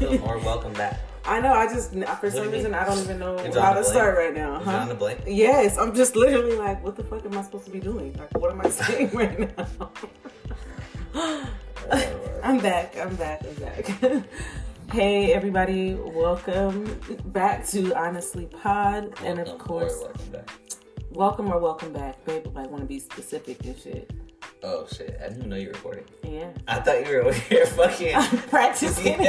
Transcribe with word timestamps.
welcome 0.00 0.22
or 0.28 0.38
welcome 0.38 0.72
back. 0.74 1.00
I 1.26 1.40
know. 1.40 1.52
I 1.54 1.66
just 1.72 1.92
for 2.20 2.30
some 2.30 2.50
reason? 2.50 2.74
I 2.74 2.84
don't 2.84 2.98
even 2.98 3.18
know 3.18 3.38
how 3.54 3.72
to 3.72 3.82
start 3.84 4.16
right 4.18 4.34
now. 4.34 4.60
Huh? 4.60 4.72
on 4.78 4.88
the 4.88 4.94
blank? 4.94 5.20
Yes, 5.26 5.78
I'm 5.78 5.94
just 5.94 6.16
literally 6.16 6.56
like, 6.56 6.84
what 6.84 6.96
the 6.96 7.04
fuck 7.04 7.24
am 7.24 7.36
I 7.38 7.42
supposed 7.42 7.64
to 7.66 7.70
be 7.70 7.80
doing? 7.80 8.12
Like, 8.14 8.36
what 8.36 8.50
am 8.50 8.60
I 8.60 8.68
saying 8.70 9.10
right 9.14 9.56
now? 9.56 9.90
I'm 12.42 12.58
back. 12.58 12.96
I'm 12.98 13.14
back. 13.16 13.42
I'm 13.46 13.54
back. 13.54 14.24
hey, 14.92 15.32
everybody. 15.32 15.94
Welcome 15.94 17.00
back 17.26 17.66
to 17.68 17.94
Honestly 17.94 18.44
Pod. 18.46 19.14
and 19.24 19.38
of 19.38 19.46
Welcome 19.46 19.54
or 19.54 19.58
course, 19.64 19.98
welcome 20.02 20.30
back. 20.30 20.50
welcome 21.10 21.48
or 21.52 21.58
welcome 21.58 21.92
back. 21.92 22.22
Babe, 22.26 22.46
like, 22.54 22.68
want 22.70 22.82
to 22.82 22.86
be 22.86 22.98
specific 22.98 23.64
and 23.64 23.78
shit. 23.78 24.10
Oh 24.66 24.86
shit! 24.90 25.14
I 25.20 25.24
didn't 25.28 25.40
even 25.40 25.50
know 25.50 25.56
you 25.56 25.66
were 25.66 25.72
recording. 25.74 26.04
Yeah. 26.22 26.48
I 26.66 26.80
thought 26.80 27.06
you 27.06 27.12
were 27.14 27.20
over 27.24 27.34
here 27.34 27.66
fucking. 27.66 28.14
Practicing. 28.48 29.18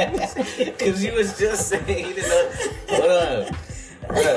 Because 0.56 1.04
you 1.04 1.12
was 1.12 1.38
just 1.38 1.68
saying 1.68 2.06
you 2.08 2.14
didn't 2.14 2.30
know. 2.30 2.50
Hold 2.88 3.10
on. 3.10 3.54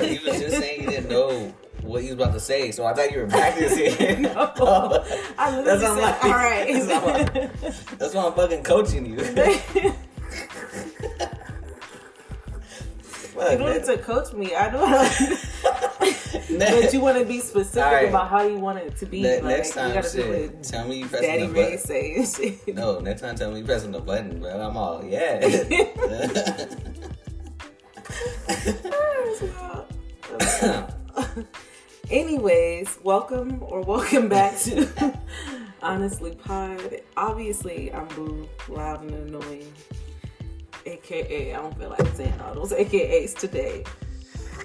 On. 0.03 0.11
You 0.13 0.19
was 0.25 0.39
just 0.41 0.57
saying 0.57 0.83
you 0.83 0.89
didn't 0.89 1.09
know 1.09 1.53
what 1.83 2.03
you 2.03 2.15
was 2.15 2.21
about 2.25 2.33
to 2.33 2.39
say, 2.41 2.71
so 2.71 2.85
I 2.85 2.93
thought 2.93 3.11
you 3.13 3.19
were 3.19 3.27
practicing. 3.27 4.23
No. 4.29 4.51
Oh. 4.57 5.05
I 5.37 5.51
literally 5.61 5.79
That's 5.79 5.81
said, 5.81 6.01
like. 6.01 6.23
all 6.25 6.31
right. 6.31 6.67
That's 6.73 6.87
what 7.05 7.15
I'm 7.15 7.25
That's 7.97 8.13
why 8.15 8.25
I'm 8.25 8.33
fucking 8.33 8.63
coaching 8.63 9.05
you. 9.05 9.19
Fuck, 9.19 9.37
You 13.51 13.57
don't 13.57 13.69
man. 13.69 13.73
need 13.77 13.85
to 13.85 13.97
coach 13.99 14.33
me. 14.33 14.53
I 14.55 14.69
don't 14.69 14.91
know. 14.91 15.07
But 16.31 16.93
you 16.93 16.99
want 16.99 17.17
to 17.17 17.25
be 17.25 17.39
specific 17.39 17.83
right. 17.83 18.09
about 18.09 18.29
how 18.29 18.43
you 18.43 18.59
want 18.59 18.79
it 18.79 18.95
to 18.97 19.05
be. 19.05 19.21
Ne- 19.21 19.41
like, 19.41 19.57
next 19.57 19.73
time, 19.73 20.01
shit. 20.03 20.63
Tell 20.63 20.87
me 20.87 20.99
you 20.99 21.07
pressing 21.07 21.27
Daddy 21.27 21.47
the 21.47 21.53
Ray 21.53 21.63
button. 21.63 21.79
say 21.79 22.15
and 22.15 22.27
shit. 22.27 22.75
No, 22.75 22.99
next 22.99 23.21
time 23.21 23.35
tell 23.35 23.51
me 23.51 23.59
you 23.59 23.65
pressing 23.65 23.91
the 23.91 23.99
button, 23.99 24.39
but 24.39 24.59
I'm 24.59 24.77
all 24.77 25.03
yeah. 25.03 25.39
Anyways, 32.09 32.97
welcome 33.03 33.61
or 33.61 33.81
welcome 33.81 34.29
back 34.29 34.57
to 34.59 35.13
Honestly 35.81 36.31
Pod. 36.31 37.01
Obviously, 37.15 37.93
I'm 37.93 38.07
Boo, 38.09 38.49
loud 38.67 39.01
and 39.01 39.11
annoying. 39.11 39.71
AKA, 40.85 41.53
I 41.53 41.57
don't 41.57 41.77
feel 41.77 41.89
like 41.89 42.07
saying 42.15 42.33
all 42.41 42.55
those 42.55 42.71
AKAs 42.71 43.35
today. 43.35 43.83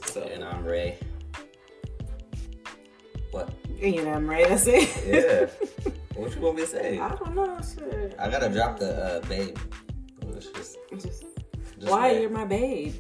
So, 0.07 0.23
and 0.23 0.43
I'm 0.43 0.65
Ray. 0.65 0.99
What? 3.35 3.49
you 3.81 4.05
know, 4.05 4.13
I'm 4.13 4.31
ready 4.31 4.45
to 4.45 4.57
say. 4.57 4.89
Yeah. 5.05 5.47
what 6.15 6.33
you 6.37 6.41
want 6.41 6.55
me 6.55 6.63
to 6.63 6.69
say? 6.69 7.01
I 7.01 7.09
don't 7.17 7.35
know, 7.35 7.59
shit. 7.61 8.15
I 8.17 8.31
gotta 8.31 8.49
drop 8.49 8.79
the 8.79 8.95
uh, 8.95 9.21
babe. 9.27 9.59
It's 10.37 10.47
just, 10.47 10.77
Just, 10.93 11.25
just 11.81 11.91
why 11.91 12.13
you're 12.13 12.31
my 12.31 12.45
babe? 12.45 12.95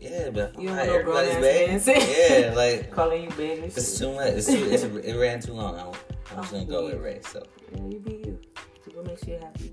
Yeah, 0.00 0.30
but 0.30 0.58
You 0.58 0.68
don't 0.68 0.76
why 0.78 0.86
want 0.88 0.88
no 0.88 1.02
grown 1.02 1.24
everybody's 1.26 1.86
ass 1.88 2.06
babe. 2.30 2.48
Yeah, 2.48 2.54
like 2.56 2.90
Calling 2.92 3.24
you 3.24 3.30
babe 3.36 3.64
it's 3.64 3.90
shit. 3.90 3.98
too 3.98 4.14
much. 4.14 4.32
It's 4.32 4.46
too. 4.46 4.70
It's, 4.70 4.84
it 4.84 5.16
ran 5.18 5.40
too 5.40 5.52
long. 5.52 5.78
I'm, 5.78 5.88
I'm 6.30 6.42
just 6.42 6.52
gonna 6.52 6.64
go 6.64 6.86
with 6.86 7.00
Ray. 7.02 7.20
So 7.22 7.42
Yeah, 7.74 7.84
you 7.88 8.00
be 8.00 8.12
you. 8.24 8.40
So 8.86 8.92
what 8.96 9.06
makes 9.06 9.26
you 9.28 9.38
happy? 9.38 9.72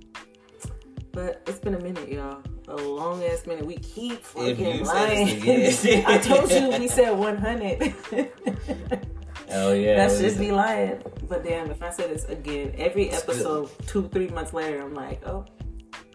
But 1.14 1.42
it's 1.48 1.60
been 1.60 1.74
a 1.76 1.80
minute, 1.80 2.12
y'all. 2.12 2.44
A 2.68 2.76
long 2.76 3.24
ass 3.24 3.48
minute. 3.48 3.66
We 3.66 3.78
keep 3.78 4.22
fucking 4.24 4.84
lying. 4.84 5.42
I 6.06 6.18
told 6.18 6.52
you 6.52 6.70
we 6.78 6.90
said 6.90 7.12
100. 7.12 9.06
oh 9.52 9.74
yeah, 9.74 9.96
that 9.96 10.12
what 10.12 10.20
should 10.20 10.38
be 10.38 10.52
lying. 10.52 11.02
But 11.28 11.44
damn, 11.44 11.70
if 11.72 11.82
I 11.82 11.90
say 11.90 12.08
this 12.08 12.26
again, 12.26 12.74
every 12.78 13.10
episode, 13.10 13.70
two, 13.88 14.08
three 14.10 14.28
months 14.28 14.54
later, 14.54 14.82
I'm 14.82 14.94
like, 14.94 15.26
oh, 15.28 15.46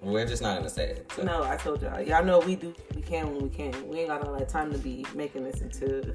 We're 0.03 0.27
just 0.27 0.43
not 0.43 0.57
gonna 0.59 0.69
say 0.71 0.91
it. 0.91 1.13
So. 1.15 1.23
no, 1.23 1.43
I 1.45 1.57
told 1.57 1.83
y'all. 1.83 2.01
Y'all 2.01 2.25
know 2.25 2.41
we 2.41 2.57
do, 2.57 2.75
we 2.95 3.03
can 3.03 3.33
when 3.35 3.43
we 3.43 3.49
can. 3.49 3.89
We 3.89 4.01
ain't 4.01 4.09
got 4.09 4.27
all 4.27 4.37
that 4.39 4.49
time 4.49 4.73
to 4.73 4.79
be 4.79 5.05
making 5.15 5.45
this 5.45 5.61
into 5.61 6.15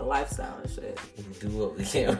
a 0.00 0.04
lifestyle 0.04 0.58
and 0.58 0.70
shit. 0.70 0.98
We 1.16 1.24
do 1.40 1.48
what 1.56 1.76
we 1.76 1.84
can. 1.84 2.16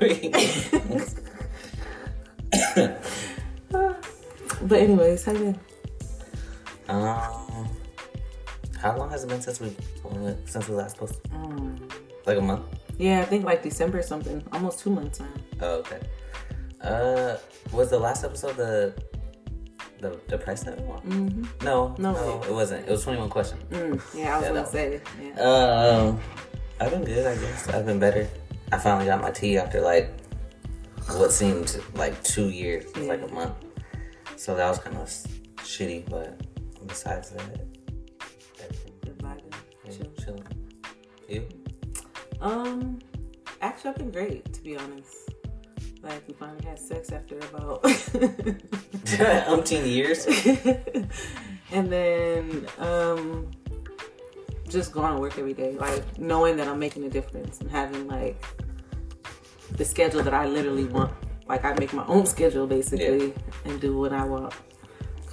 But 4.63 4.81
anyways, 4.81 5.25
how 5.25 5.33
you 5.33 5.39
been? 5.39 5.61
um, 6.89 7.69
how 8.79 8.97
long 8.97 9.11
has 9.11 9.25
it 9.25 9.29
been 9.29 9.41
since 9.41 9.61
we 9.61 9.75
since 10.47 10.69
we 10.69 10.75
last 10.75 10.97
posted? 10.97 11.23
Mm. 11.33 11.93
Like 12.27 12.39
a 12.39 12.41
month. 12.41 12.63
Yeah, 12.99 13.21
I 13.21 13.25
think 13.25 13.44
like 13.44 13.62
December 13.62 13.99
or 13.99 14.03
something. 14.03 14.43
Almost 14.53 14.78
two 14.81 14.91
months 14.91 15.21
now. 15.21 15.27
Oh, 15.60 15.75
okay. 15.78 16.00
Uh, 16.81 17.37
was 17.72 17.91
the 17.91 17.99
last 17.99 18.25
episode 18.25 18.56
the 18.56 18.94
the 20.00 20.19
the 20.28 20.38
price 20.38 20.62
that? 20.65 20.78
Mm-hmm. 20.78 21.43
No, 21.65 21.94
No. 21.99 22.12
no, 22.12 22.43
it 22.44 22.53
wasn't. 22.53 22.87
It 22.87 22.91
was 22.91 23.03
twenty 23.03 23.19
one 23.19 23.31
question. 23.31 23.59
Mm, 23.71 24.00
yeah, 24.15 24.34
I 24.34 24.38
was 24.38 24.47
Yeah, 24.47 24.53
gonna 24.55 24.66
say. 24.66 25.00
Yeah. 25.21 25.41
Um, 25.41 26.21
I've 26.81 26.91
been 26.91 27.05
good. 27.05 27.27
I 27.27 27.34
guess 27.37 27.69
I've 27.69 27.87
been 27.87 27.99
better. 27.99 28.28
I 28.72 28.78
finally 28.78 29.06
got 29.06 29.21
my 29.22 29.31
tea 29.31 29.59
after 29.59 29.81
like 29.81 30.11
what 31.11 31.32
seemed 31.32 31.81
like 31.94 32.22
two 32.22 32.49
years, 32.50 32.84
was 32.94 33.06
like 33.06 33.22
a 33.22 33.28
month. 33.28 33.55
So 34.37 34.55
that 34.56 34.69
was 34.69 34.78
kind 34.78 34.97
of 34.97 35.09
shitty, 35.59 36.09
but 36.11 36.41
besides 36.87 37.31
that, 37.31 37.61
everything 38.62 38.93
Good 39.05 39.19
vibing. 39.19 39.55
yeah, 39.84 39.91
Chill. 39.93 40.12
chilling. 40.25 40.47
You? 41.28 41.49
Um, 42.44 42.99
actually, 43.62 43.91
I've 43.91 43.97
been 43.97 44.10
great 44.10 44.53
to 44.53 44.62
be 44.62 44.77
honest. 44.77 45.31
Like 46.03 46.22
we 46.28 46.34
finally 46.34 46.62
had 46.66 46.78
sex 46.78 47.10
after 47.10 47.38
about, 47.38 47.82
Umpteen 49.49 49.87
years. 49.87 50.27
and 51.72 51.91
then 51.91 52.66
um, 52.78 53.50
just 54.69 54.93
going 54.93 55.15
to 55.15 55.21
work 55.21 55.38
every 55.38 55.55
day, 55.55 55.72
like 55.78 56.19
knowing 56.19 56.59
that 56.59 56.69
I'm 56.69 56.78
making 56.78 57.05
a 57.05 57.09
difference 57.09 57.60
and 57.60 57.71
having 57.71 58.06
like 58.06 58.37
the 59.72 59.84
schedule 59.84 60.22
that 60.22 60.34
I 60.34 60.47
literally 60.47 60.84
want. 60.84 61.15
Like 61.49 61.65
I 61.65 61.72
make 61.75 61.94
my 61.94 62.06
own 62.06 62.26
schedule 62.26 62.66
basically 62.66 63.32
and 63.65 63.81
do 63.81 63.97
what 63.97 64.12
I 64.12 64.25
want. 64.25 64.53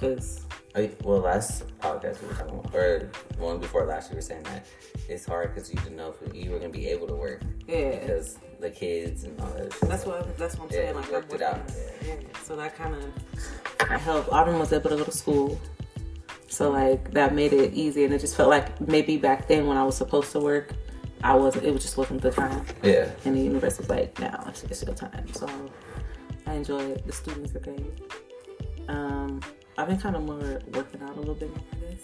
Cause 0.00 0.46
Oh, 0.74 0.88
Well, 1.04 1.18
last 1.20 1.64
podcast 1.80 2.22
we 2.22 2.28
were 2.28 2.34
talking 2.34 2.58
about, 2.58 2.74
or 2.74 3.10
one 3.38 3.58
before 3.58 3.84
last, 3.84 4.10
you 4.10 4.16
were 4.16 4.22
saying 4.22 4.44
that 4.44 4.66
it's 5.08 5.26
hard 5.26 5.54
because 5.54 5.70
you 5.72 5.78
didn't 5.80 5.96
know 5.96 6.14
if 6.22 6.34
you 6.34 6.50
were 6.50 6.58
gonna 6.58 6.70
be 6.70 6.88
able 6.88 7.06
to 7.08 7.14
work 7.14 7.42
yeah, 7.68 7.98
because 7.98 8.38
the 8.58 8.70
kids 8.70 9.24
and 9.24 9.38
all 9.40 9.48
that. 9.48 9.72
Shit. 9.72 9.88
That's 9.88 10.06
what 10.06 10.38
that's 10.38 10.56
what 10.56 10.64
I'm 10.66 10.70
saying. 10.70 10.94
like 10.94 11.12
worked 11.12 11.32
it 11.32 11.42
out. 11.42 11.58
working 11.58 11.76
on 11.76 12.18
it. 12.18 12.28
Yeah. 12.32 12.38
So 12.42 12.56
that 12.56 12.74
kind 12.74 12.94
of 12.94 14.00
helped. 14.00 14.32
Autumn 14.32 14.58
was 14.58 14.72
able 14.72 14.90
to 14.90 14.96
go 14.96 15.04
to 15.04 15.12
school, 15.12 15.60
so 16.48 16.70
like 16.70 17.10
that 17.12 17.34
made 17.34 17.52
it 17.52 17.74
easy. 17.74 18.04
And 18.04 18.14
it 18.14 18.20
just 18.20 18.36
felt 18.36 18.48
like 18.48 18.80
maybe 18.80 19.18
back 19.18 19.48
then 19.48 19.66
when 19.66 19.76
I 19.76 19.84
was 19.84 19.96
supposed 19.96 20.32
to 20.32 20.40
work, 20.40 20.72
I 21.22 21.34
wasn't. 21.34 21.66
It 21.66 21.72
was 21.72 21.82
just 21.82 21.98
wasn't 21.98 22.22
the 22.22 22.30
time. 22.30 22.64
Yeah. 22.82 23.10
And 23.26 23.36
the 23.36 23.40
universe 23.42 23.76
was 23.76 23.90
like, 23.90 24.18
now 24.18 24.42
it's, 24.48 24.64
it's 24.64 24.82
your 24.82 24.94
time. 24.94 25.30
So 25.34 25.46
I 26.46 26.54
enjoy 26.54 26.80
it. 26.80 27.06
The 27.06 27.12
students 27.12 27.54
are 27.54 27.60
great. 27.60 28.00
Um, 28.88 29.40
I've 29.78 29.88
been 29.88 29.98
kind 29.98 30.16
of 30.16 30.22
more 30.22 30.60
working 30.74 31.02
out 31.02 31.16
a 31.16 31.18
little 31.18 31.34
bit 31.34 31.48
more. 31.50 31.64
I 31.72 31.76
guess. 31.92 32.00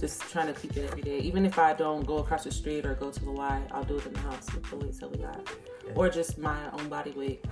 Just 0.00 0.20
trying 0.30 0.52
to 0.52 0.58
keep 0.60 0.76
it 0.76 0.84
every 0.90 1.02
day. 1.02 1.18
Even 1.20 1.46
if 1.46 1.58
I 1.58 1.72
don't 1.72 2.04
go 2.06 2.18
across 2.18 2.44
the 2.44 2.50
street 2.50 2.84
or 2.84 2.94
go 2.94 3.10
to 3.10 3.24
the 3.24 3.30
Y, 3.32 3.62
I'll 3.72 3.84
do 3.84 3.96
it 3.98 4.06
in 4.06 4.12
the 4.12 4.18
house 4.20 4.52
with 4.54 4.64
the 4.70 4.76
weights 4.76 4.98
that 4.98 5.10
we 5.10 5.18
got. 5.18 5.48
Or 5.94 6.08
just 6.10 6.36
my 6.38 6.58
own 6.72 6.88
body 6.88 7.12
weight. 7.12 7.44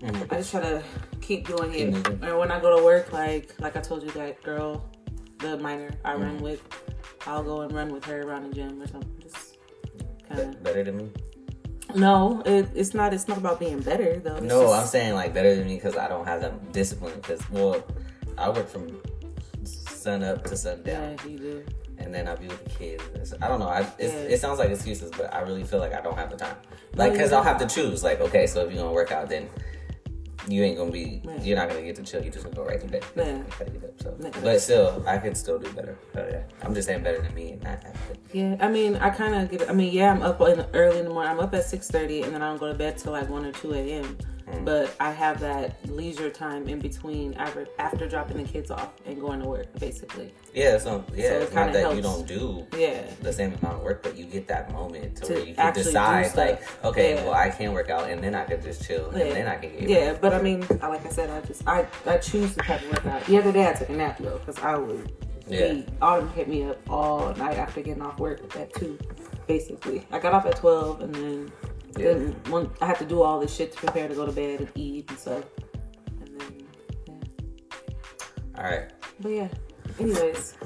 Mhm. 0.00 0.32
I 0.32 0.36
just 0.36 0.50
try 0.50 0.60
to 0.60 0.82
keep 1.20 1.46
doing 1.46 1.74
it. 1.74 1.90
moving. 1.92 2.18
And 2.22 2.38
when 2.38 2.50
I 2.50 2.58
go 2.60 2.76
to 2.78 2.84
work, 2.84 3.12
like 3.12 3.54
like 3.60 3.76
I 3.76 3.80
told 3.80 4.02
you 4.02 4.10
that 4.12 4.42
girl, 4.42 4.84
the 5.38 5.58
minor 5.58 5.90
I 6.04 6.14
run 6.14 6.36
Mm-hmm. 6.36 6.44
with, 6.44 6.62
I'll 7.26 7.42
go 7.42 7.62
and 7.62 7.72
run 7.72 7.92
with 7.92 8.04
her 8.06 8.22
around 8.22 8.48
the 8.48 8.54
gym 8.54 8.80
or 8.80 8.86
something. 8.86 9.12
Just 9.20 9.56
kind 10.28 10.40
of. 10.40 10.62
better 10.62 10.84
than 10.84 10.96
me. 10.96 11.10
No, 11.96 12.40
it, 12.46 12.68
it's 12.74 12.94
not. 12.94 13.12
It's 13.12 13.26
not 13.26 13.36
about 13.38 13.58
being 13.58 13.80
better 13.80 14.20
though. 14.20 14.36
It's 14.36 14.44
No, 14.44 14.62
just- 14.62 14.74
I'm 14.80 14.86
saying 14.86 15.14
like 15.14 15.34
better 15.34 15.54
than 15.56 15.66
me 15.66 15.74
because 15.74 15.96
I 15.96 16.08
don't 16.08 16.24
have 16.26 16.40
that 16.40 16.72
discipline. 16.72 17.14
Because 17.16 17.42
well, 17.50 17.84
I 18.40 18.48
work 18.50 18.68
from 18.68 19.00
sun 19.64 20.22
up 20.24 20.44
to 20.44 20.56
sundown, 20.56 21.16
Yeah, 21.24 21.26
you 21.28 21.38
do. 21.38 21.64
and 21.98 22.14
then 22.14 22.26
I'll 22.26 22.36
be 22.36 22.48
with 22.48 22.64
the 22.64 22.70
kids. 22.70 23.34
I 23.42 23.48
don't 23.48 23.60
know. 23.60 23.68
I, 23.68 23.80
Yeah. 23.98 24.06
It 24.06 24.40
sounds 24.40 24.58
like 24.58 24.70
excuses, 24.70 25.10
but 25.16 25.32
I 25.34 25.40
really 25.40 25.62
feel 25.64 25.78
like 25.78 25.92
I 25.92 26.00
don't 26.00 26.16
have 26.16 26.30
the 26.30 26.36
time. 26.36 26.56
Like, 26.94 27.12
because 27.12 27.32
I'll 27.32 27.42
have 27.42 27.58
to 27.58 27.66
choose. 27.66 28.02
Like, 28.02 28.20
okay, 28.20 28.46
so 28.46 28.62
if 28.64 28.72
you're 28.72 28.82
gonna 28.82 28.94
work 28.94 29.12
out, 29.12 29.28
then 29.28 29.48
you 30.48 30.62
ain't 30.64 30.78
gonna 30.78 30.90
be. 30.90 31.20
Yeah. 31.22 31.42
You're 31.42 31.56
not 31.58 31.68
gonna 31.68 31.82
get 31.82 31.96
to 31.96 32.02
chill. 32.02 32.22
you're 32.22 32.32
just 32.32 32.44
gonna 32.44 32.56
go 32.56 32.64
right 32.64 32.80
to 32.80 32.86
bed. 32.86 33.04
Up. 33.04 34.00
So, 34.02 34.16
but 34.42 34.60
still, 34.60 35.04
I 35.06 35.18
can 35.18 35.34
still 35.34 35.58
do 35.58 35.70
better. 35.72 35.98
Oh 36.16 36.26
yeah, 36.26 36.42
I'm 36.62 36.74
just 36.74 36.88
saying 36.88 37.02
better 37.02 37.20
than 37.20 37.34
me 37.34 37.52
and 37.52 37.62
not. 37.62 37.84
Yeah, 38.32 38.56
I 38.58 38.68
mean, 38.68 38.96
I 38.96 39.10
kind 39.10 39.34
of 39.34 39.50
get. 39.50 39.68
I 39.68 39.74
mean, 39.74 39.92
yeah, 39.92 40.10
I'm 40.10 40.22
up 40.22 40.40
in 40.40 40.64
early 40.72 40.98
in 40.98 41.04
the 41.04 41.10
morning. 41.10 41.30
I'm 41.30 41.40
up 41.40 41.52
at 41.54 41.64
six 41.66 41.88
thirty, 41.88 42.22
and 42.22 42.32
then 42.32 42.40
I 42.42 42.48
don't 42.48 42.58
go 42.58 42.68
to 42.72 42.74
bed 42.78 42.96
till 42.96 43.12
like 43.12 43.28
one 43.28 43.44
or 43.44 43.52
two 43.52 43.74
a.m. 43.74 44.16
Mm. 44.50 44.64
But 44.64 44.94
I 45.00 45.10
have 45.12 45.40
that 45.40 45.76
leisure 45.90 46.30
time 46.30 46.68
in 46.68 46.78
between 46.80 47.34
after, 47.34 47.66
after 47.78 48.08
dropping 48.08 48.38
the 48.38 48.44
kids 48.48 48.70
off 48.70 48.90
and 49.06 49.20
going 49.20 49.40
to 49.40 49.48
work, 49.48 49.66
basically. 49.78 50.32
Yeah, 50.54 50.78
so 50.78 51.04
yeah, 51.14 51.28
So 51.28 51.34
it 51.34 51.42
it's 51.42 51.54
not 51.54 51.72
that 51.72 51.94
you 51.94 52.02
don't 52.02 52.26
do 52.26 52.66
Yeah. 52.76 53.02
the 53.22 53.32
same 53.32 53.54
amount 53.54 53.76
of 53.78 53.82
work, 53.82 54.02
but 54.02 54.16
you 54.16 54.24
get 54.24 54.48
that 54.48 54.72
moment 54.72 55.16
to, 55.16 55.26
To 55.26 55.32
where 55.34 55.44
you 55.44 55.54
can 55.54 55.72
decide, 55.74 56.34
like, 56.36 56.62
okay, 56.84 57.14
Yeah. 57.14 57.24
well, 57.24 57.34
I 57.34 57.50
can 57.50 57.72
work 57.72 57.90
out, 57.90 58.10
and 58.10 58.22
then 58.22 58.34
I 58.34 58.44
can 58.44 58.60
just 58.62 58.84
chill, 58.86 59.10
Yeah. 59.14 59.24
and 59.24 59.36
then 59.36 59.46
I 59.46 59.56
can 59.56 59.70
get 59.72 59.88
Yeah, 59.88 60.16
but 60.20 60.32
I 60.34 60.42
mean, 60.42 60.60
like 60.82 61.06
I 61.06 61.10
said, 61.10 61.30
I 61.30 61.40
just 61.46 61.62
I 61.66 61.86
I 62.06 62.16
choose 62.18 62.54
to 62.56 62.60
type 62.62 62.82
of 62.82 62.90
workout. 62.92 63.24
The 63.26 63.38
other 63.38 63.52
day 63.52 63.68
I 63.68 63.72
took 63.72 63.88
a 63.88 63.92
nap 63.92 64.18
though, 64.18 64.38
because 64.38 64.58
I 64.58 64.76
was 64.76 65.00
Yeah. 65.48 65.72
He 65.72 65.84
Autumn 66.00 66.28
hit 66.30 66.48
me 66.48 66.62
up 66.64 66.78
all 66.88 67.34
night 67.34 67.56
after 67.58 67.80
getting 67.82 68.02
off 68.02 68.18
work 68.20 68.40
at 68.56 68.72
two, 68.74 68.96
basically. 69.48 70.06
I 70.12 70.18
got 70.20 70.32
off 70.32 70.46
at 70.46 70.56
twelve, 70.56 71.00
and 71.00 71.12
then 71.14 71.52
Yeah. 71.98 72.12
then 72.14 72.36
one 72.48 72.70
I 72.80 72.86
had 72.86 72.98
to 72.98 73.04
do 73.04 73.22
all 73.22 73.40
this 73.40 73.54
shit 73.54 73.72
to 73.72 73.78
prepare 73.78 74.08
to 74.08 74.14
go 74.14 74.26
to 74.26 74.32
bed 74.32 74.60
and 74.60 74.70
eat 74.74 75.08
and 75.10 75.18
stuff. 75.18 75.44
And 76.20 76.40
then 76.40 76.66
yeah. 77.06 77.14
All 78.56 78.64
right. 78.64 78.90
But 79.20 79.28
yeah. 79.28 79.48
Anyways, 79.98 80.56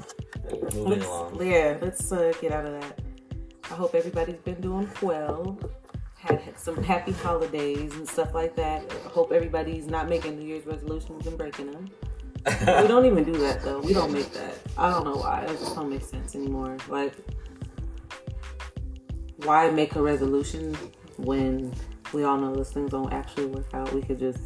Moving 0.51 0.83
let's, 0.89 1.05
along. 1.05 1.45
yeah, 1.45 1.77
let's 1.81 2.11
uh, 2.11 2.33
get 2.39 2.51
out 2.51 2.65
of 2.65 2.79
that. 2.79 2.99
I 3.69 3.73
hope 3.73 3.95
everybody's 3.95 4.37
been 4.37 4.61
doing 4.61 4.89
well. 5.01 5.57
Had 6.17 6.57
some 6.57 6.81
happy 6.83 7.11
holidays 7.11 7.93
and 7.95 8.07
stuff 8.07 8.33
like 8.33 8.55
that. 8.55 8.83
I 9.05 9.09
hope 9.09 9.31
everybody's 9.31 9.87
not 9.87 10.07
making 10.07 10.39
New 10.39 10.45
Year's 10.45 10.65
resolutions 10.65 11.27
and 11.27 11.37
breaking 11.37 11.71
them. 11.71 11.89
we 12.81 12.87
don't 12.87 13.05
even 13.05 13.23
do 13.23 13.33
that 13.39 13.61
though. 13.63 13.79
We 13.79 13.93
don't 13.93 14.13
make 14.13 14.31
that. 14.33 14.55
I 14.77 14.91
don't 14.91 15.03
know 15.03 15.15
why. 15.17 15.41
It 15.45 15.59
just 15.59 15.75
don't 15.75 15.89
make 15.89 16.03
sense 16.03 16.35
anymore. 16.35 16.77
Like, 16.87 17.13
why 19.37 19.69
make 19.71 19.95
a 19.95 20.01
resolution 20.01 20.77
when 21.17 21.73
we 22.13 22.23
all 22.23 22.37
know 22.37 22.53
those 22.55 22.71
things 22.71 22.91
don't 22.91 23.11
actually 23.13 23.47
work 23.47 23.67
out? 23.73 23.91
We 23.93 24.01
could 24.01 24.19
just 24.19 24.39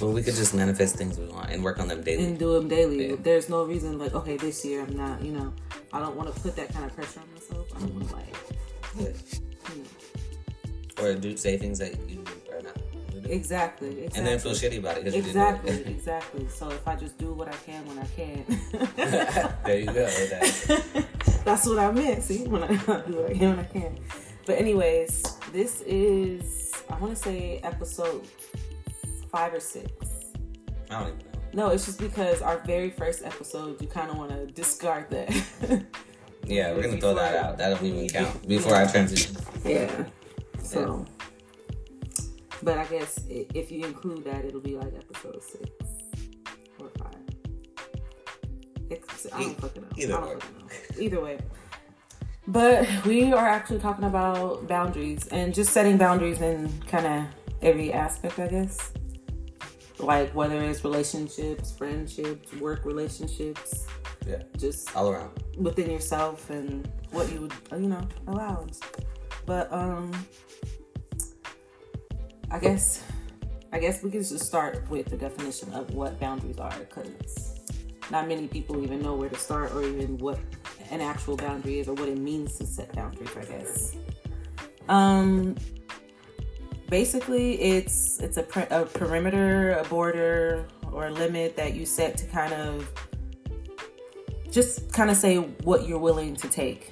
Well, 0.00 0.12
we 0.12 0.22
could 0.22 0.34
just 0.34 0.54
manifest 0.54 0.96
things 0.96 1.18
we 1.18 1.26
want 1.26 1.50
and 1.50 1.62
work 1.62 1.78
on 1.78 1.88
them 1.88 2.02
daily. 2.02 2.24
and 2.24 2.38
do 2.38 2.54
them 2.54 2.68
daily. 2.68 3.10
Yeah. 3.10 3.16
There's 3.20 3.48
no 3.48 3.64
reason 3.64 3.98
like, 3.98 4.14
okay, 4.14 4.36
this 4.36 4.64
year 4.64 4.82
I'm 4.82 4.96
not. 4.96 5.22
You 5.22 5.32
know, 5.32 5.52
I 5.92 6.00
don't 6.00 6.16
want 6.16 6.34
to 6.34 6.40
put 6.40 6.56
that 6.56 6.72
kind 6.72 6.84
of 6.86 6.94
pressure 6.94 7.20
on 7.20 7.32
myself. 7.34 7.68
I 7.76 7.80
don't 7.80 7.94
want 7.94 8.08
to 8.08 8.14
mm-hmm. 8.14 9.00
like. 9.00 9.14
Yeah. 9.14 9.74
You 9.74 11.04
know, 11.04 11.10
Or 11.10 11.14
do 11.14 11.36
say 11.36 11.56
things 11.58 11.78
that 11.78 11.92
you 12.08 12.24
are 12.52 12.62
not. 12.62 12.74
doing. 13.12 13.24
exactly, 13.30 13.88
exactly. 13.90 14.18
And 14.18 14.26
then 14.26 14.38
feel 14.38 14.52
shitty 14.52 14.78
about 14.78 14.96
it 14.98 15.14
Exactly, 15.14 15.70
you 15.72 15.78
didn't 15.78 15.92
exactly. 15.92 16.48
So 16.48 16.68
if 16.70 16.86
I 16.88 16.96
just 16.96 17.16
do 17.18 17.32
what 17.32 17.48
I 17.48 17.56
can 17.66 17.84
when 17.86 17.98
I 17.98 18.06
can, 18.16 18.44
there 19.64 19.78
you 19.78 19.86
go. 19.86 20.06
That- 20.06 21.06
That's 21.44 21.66
what 21.66 21.78
I 21.78 21.90
meant. 21.90 22.22
See, 22.22 22.46
when 22.46 22.62
I 22.64 22.68
do 22.76 22.76
what 22.76 23.30
I 23.30 23.34
can 23.34 23.50
when 23.50 23.58
I 23.60 23.64
can. 23.64 23.98
But 24.46 24.58
anyways, 24.58 25.29
this 25.52 25.82
is 25.82 26.72
I 26.88 26.98
want 26.98 27.14
to 27.16 27.22
say 27.22 27.60
episode 27.62 28.26
five 29.30 29.54
or 29.54 29.60
six. 29.60 29.90
I 30.90 31.00
don't 31.00 31.08
even 31.08 31.18
know. 31.18 31.24
No, 31.52 31.68
it's 31.70 31.84
just 31.86 31.98
because 31.98 32.42
our 32.42 32.58
very 32.64 32.90
first 32.90 33.24
episode, 33.24 33.80
you 33.82 33.88
kind 33.88 34.10
of 34.10 34.16
want 34.18 34.30
to 34.30 34.46
discard 34.46 35.10
that. 35.10 35.30
Yeah, 36.46 36.72
we're 36.72 36.82
gonna 36.82 36.96
throw 37.00 37.14
that 37.14 37.36
out. 37.36 37.58
That 37.58 37.68
don't 37.76 37.84
even 37.84 38.08
count 38.08 38.48
before 38.48 38.74
I 38.74 38.86
transition. 38.86 39.36
yeah. 39.64 40.04
So, 40.62 41.04
but 42.62 42.78
I 42.78 42.86
guess 42.86 43.20
if 43.28 43.70
you 43.70 43.84
include 43.84 44.24
that, 44.24 44.44
it'll 44.46 44.58
be 44.60 44.74
like 44.76 44.92
episode 44.96 45.40
six 45.44 45.70
or 46.80 46.88
five. 46.98 47.14
It's, 48.88 49.26
I 49.32 49.40
don't 49.42 49.60
fucking 49.60 49.82
know. 49.82 49.88
either 49.96 50.14
I 50.16 50.20
don't 50.20 50.28
way. 50.28 50.34
fucking 50.40 50.58
know. 50.58 51.02
Either 51.02 51.20
way. 51.20 51.38
But 52.46 52.88
we 53.04 53.32
are 53.32 53.46
actually 53.46 53.78
talking 53.80 54.04
about 54.04 54.66
boundaries 54.66 55.26
and 55.28 55.54
just 55.54 55.72
setting 55.72 55.96
boundaries 55.98 56.40
in 56.40 56.68
kind 56.82 57.06
of 57.06 57.24
every 57.62 57.92
aspect, 57.92 58.38
I 58.38 58.48
guess. 58.48 58.92
Like 59.98 60.34
whether 60.34 60.60
it's 60.62 60.82
relationships, 60.82 61.70
friendships, 61.76 62.52
work 62.54 62.84
relationships, 62.86 63.86
Yeah, 64.26 64.42
just 64.56 64.94
all 64.96 65.10
around. 65.10 65.30
within 65.58 65.90
yourself 65.90 66.48
and 66.50 66.88
what 67.10 67.30
you 67.32 67.42
would 67.42 67.52
you 67.72 67.88
know 67.88 68.06
allow 68.28 68.66
but 69.46 69.72
um 69.72 70.12
i 72.50 72.58
guess 72.58 73.02
i 73.72 73.78
guess 73.78 74.02
we 74.02 74.10
can 74.10 74.20
just 74.22 74.44
start 74.46 74.88
with 74.90 75.06
the 75.06 75.16
definition 75.16 75.72
of 75.74 75.92
what 75.94 76.20
boundaries 76.20 76.58
are 76.58 76.72
because 76.78 77.58
not 78.10 78.28
many 78.28 78.46
people 78.46 78.82
even 78.84 79.00
know 79.02 79.14
where 79.14 79.28
to 79.28 79.36
start 79.36 79.72
or 79.72 79.82
even 79.82 80.16
what 80.18 80.38
an 80.90 81.00
actual 81.00 81.36
boundary 81.36 81.80
is 81.80 81.88
or 81.88 81.94
what 81.94 82.08
it 82.08 82.18
means 82.18 82.56
to 82.58 82.66
set 82.66 82.92
boundaries 82.94 83.30
i 83.36 83.44
guess. 83.44 83.96
Um 84.88 85.56
basically 86.88 87.60
it's 87.60 88.18
it's 88.20 88.36
a, 88.36 88.44
a 88.70 88.84
perimeter 88.84 89.72
a 89.72 89.84
border 89.84 90.66
or 90.92 91.06
a 91.06 91.10
limit 91.10 91.56
that 91.56 91.74
you 91.74 91.86
set 91.86 92.16
to 92.18 92.26
kind 92.26 92.52
of 92.52 92.90
just 94.50 94.92
kind 94.92 95.08
of 95.10 95.16
say 95.16 95.36
what 95.62 95.88
you're 95.88 96.00
willing 96.00 96.34
to 96.34 96.48
take 96.48 96.90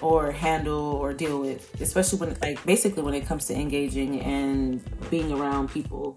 or 0.00 0.30
handle 0.30 0.92
or 0.94 1.12
deal 1.12 1.40
with 1.40 1.68
especially 1.80 2.18
when 2.20 2.36
like 2.40 2.64
basically 2.64 3.02
when 3.02 3.14
it 3.14 3.26
comes 3.26 3.46
to 3.46 3.54
engaging 3.54 4.20
and 4.20 4.82
being 5.10 5.32
around 5.32 5.68
people 5.68 6.16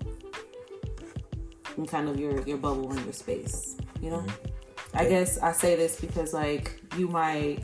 in 1.77 1.85
kind 1.85 2.07
of 2.07 2.19
your 2.19 2.41
your 2.47 2.57
bubble 2.57 2.91
and 2.91 3.03
your 3.03 3.13
space 3.13 3.75
you 4.01 4.11
know 4.11 4.23
i 4.93 5.05
guess 5.05 5.37
i 5.39 5.51
say 5.51 5.75
this 5.75 5.99
because 5.99 6.33
like 6.33 6.81
you 6.97 7.07
might 7.07 7.59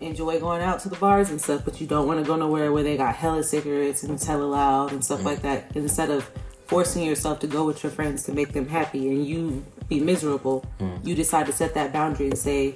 enjoy 0.00 0.38
going 0.40 0.62
out 0.62 0.80
to 0.80 0.88
the 0.88 0.96
bars 0.96 1.30
and 1.30 1.40
stuff 1.40 1.64
but 1.64 1.80
you 1.80 1.86
don't 1.86 2.06
want 2.06 2.18
to 2.18 2.26
go 2.26 2.36
nowhere 2.36 2.72
where 2.72 2.82
they 2.82 2.96
got 2.96 3.14
hella 3.14 3.42
cigarettes 3.42 4.02
and 4.02 4.12
it's 4.12 4.24
hella 4.24 4.44
loud 4.44 4.92
and 4.92 5.04
stuff 5.04 5.24
like 5.24 5.40
that 5.42 5.64
instead 5.76 6.10
of 6.10 6.28
forcing 6.66 7.04
yourself 7.04 7.38
to 7.38 7.46
go 7.46 7.64
with 7.64 7.82
your 7.82 7.92
friends 7.92 8.22
to 8.24 8.32
make 8.32 8.52
them 8.52 8.66
happy 8.66 9.08
and 9.08 9.26
you 9.26 9.64
be 9.88 10.00
miserable 10.00 10.60
hmm. 10.78 10.96
you 11.04 11.14
decide 11.14 11.46
to 11.46 11.52
set 11.52 11.74
that 11.74 11.92
boundary 11.92 12.26
and 12.26 12.38
say 12.38 12.74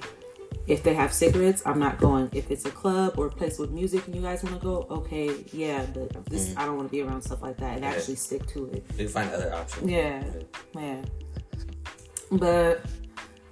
if 0.67 0.83
they 0.83 0.93
have 0.93 1.13
cigarettes, 1.13 1.63
I'm 1.65 1.79
not 1.79 1.97
going. 1.97 2.29
If 2.33 2.51
it's 2.51 2.65
a 2.65 2.69
club 2.71 3.17
or 3.17 3.27
a 3.27 3.31
place 3.31 3.57
with 3.57 3.71
music 3.71 4.05
and 4.05 4.15
you 4.15 4.21
guys 4.21 4.43
want 4.43 4.59
to 4.59 4.61
go, 4.61 4.85
okay, 4.89 5.45
yeah, 5.53 5.85
but 5.93 6.25
this 6.25 6.51
hmm. 6.51 6.59
I 6.59 6.65
don't 6.65 6.75
want 6.75 6.89
to 6.89 6.91
be 6.91 7.01
around 7.01 7.21
stuff 7.21 7.41
like 7.41 7.57
that 7.57 7.77
and 7.77 7.85
actually 7.85 8.15
stick 8.15 8.45
to 8.47 8.65
it. 8.71 8.85
You 8.97 9.07
find 9.07 9.31
other 9.31 9.53
options. 9.53 9.89
Yeah, 9.89 10.23
yeah. 10.75 11.01
But 12.31 12.81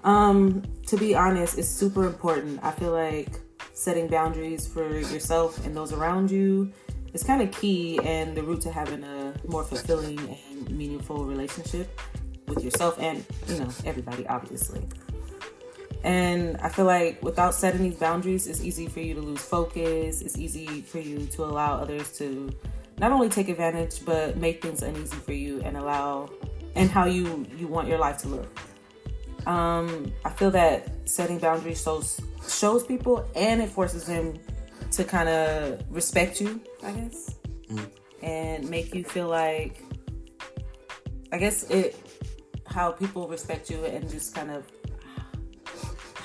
um, 0.06 0.63
to 0.86 0.98
be 0.98 1.16
honest, 1.16 1.57
it's 1.57 1.68
super 1.68 2.06
important. 2.06 2.60
I 2.63 2.72
feel 2.72 2.92
like 2.92 3.40
setting 3.74 4.07
boundaries 4.07 4.66
for 4.66 4.88
yourself 4.88 5.66
and 5.66 5.75
those 5.75 5.92
around 5.92 6.31
you 6.31 6.72
is 7.13 7.24
kind 7.24 7.42
of 7.42 7.52
key 7.52 8.00
and 8.04 8.38
the 8.38 8.44
route 8.44 8.62
to 8.62 8.72
having 8.72 9.04
a 9.04 9.34
more 9.48 9.63
fulfilling 9.63 10.19
and 10.52 10.69
meaningful 10.69 11.25
relationship 11.25 12.00
with 12.48 12.63
yourself 12.63 12.98
and 13.00 13.25
you 13.48 13.60
know 13.60 13.69
everybody, 13.84 14.28
obviously. 14.28 14.88
And 16.04 16.58
I 16.58 16.69
feel 16.69 16.86
like 16.86 17.24
without 17.24 17.56
setting 17.56 17.81
these 17.81 17.98
boundaries, 17.98 18.46
it's 18.46 18.62
easy 18.62 18.88
for 18.88 19.00
you 19.00 19.16
to 19.16 19.22
lose 19.22 19.42
focus. 19.42 20.22
It's 20.22 20.38
easy 20.38 20.81
for 20.81 21.00
you 21.00 21.25
to 21.25 21.46
allow 21.46 21.78
others 21.78 22.16
to 22.19 22.51
not 23.00 23.12
only 23.12 23.28
take 23.28 23.50
advantage 23.50 24.06
but 24.06 24.38
make 24.38 24.62
things 24.62 24.84
uneasy 24.84 25.18
for 25.18 25.34
you 25.34 25.62
and 25.62 25.75
allow 25.75 26.30
and 26.75 26.92
how 26.92 27.06
you 27.06 27.48
you 27.58 27.66
want 27.68 27.88
your 27.88 27.98
life 27.98 28.19
to 28.19 28.28
look. 28.28 28.60
Um, 29.45 30.12
I 30.24 30.29
feel 30.29 30.51
that 30.51 31.08
setting 31.10 31.38
boundaries 31.39 31.81
shows 31.81 32.20
shows 32.48 32.84
people 32.86 33.27
and 33.36 33.62
it 33.62 33.70
forces 33.70 34.05
them 34.05 34.39
to 34.91 35.03
kind 35.03 35.29
of 35.29 35.84
respect 35.89 36.39
you, 36.41 36.62
I 36.84 36.91
guess, 36.91 37.36
and 38.22 38.70
make 38.70 38.93
you 38.96 39.03
feel 39.03 39.27
like 39.27 39.84
I 41.31 41.38
guess 41.38 41.63
it 41.70 41.96
how 42.67 42.91
people 42.91 43.27
respect 43.27 43.70
you 43.70 43.84
and 43.86 44.10
just 44.10 44.34
kind 44.36 44.51
of 44.51 44.63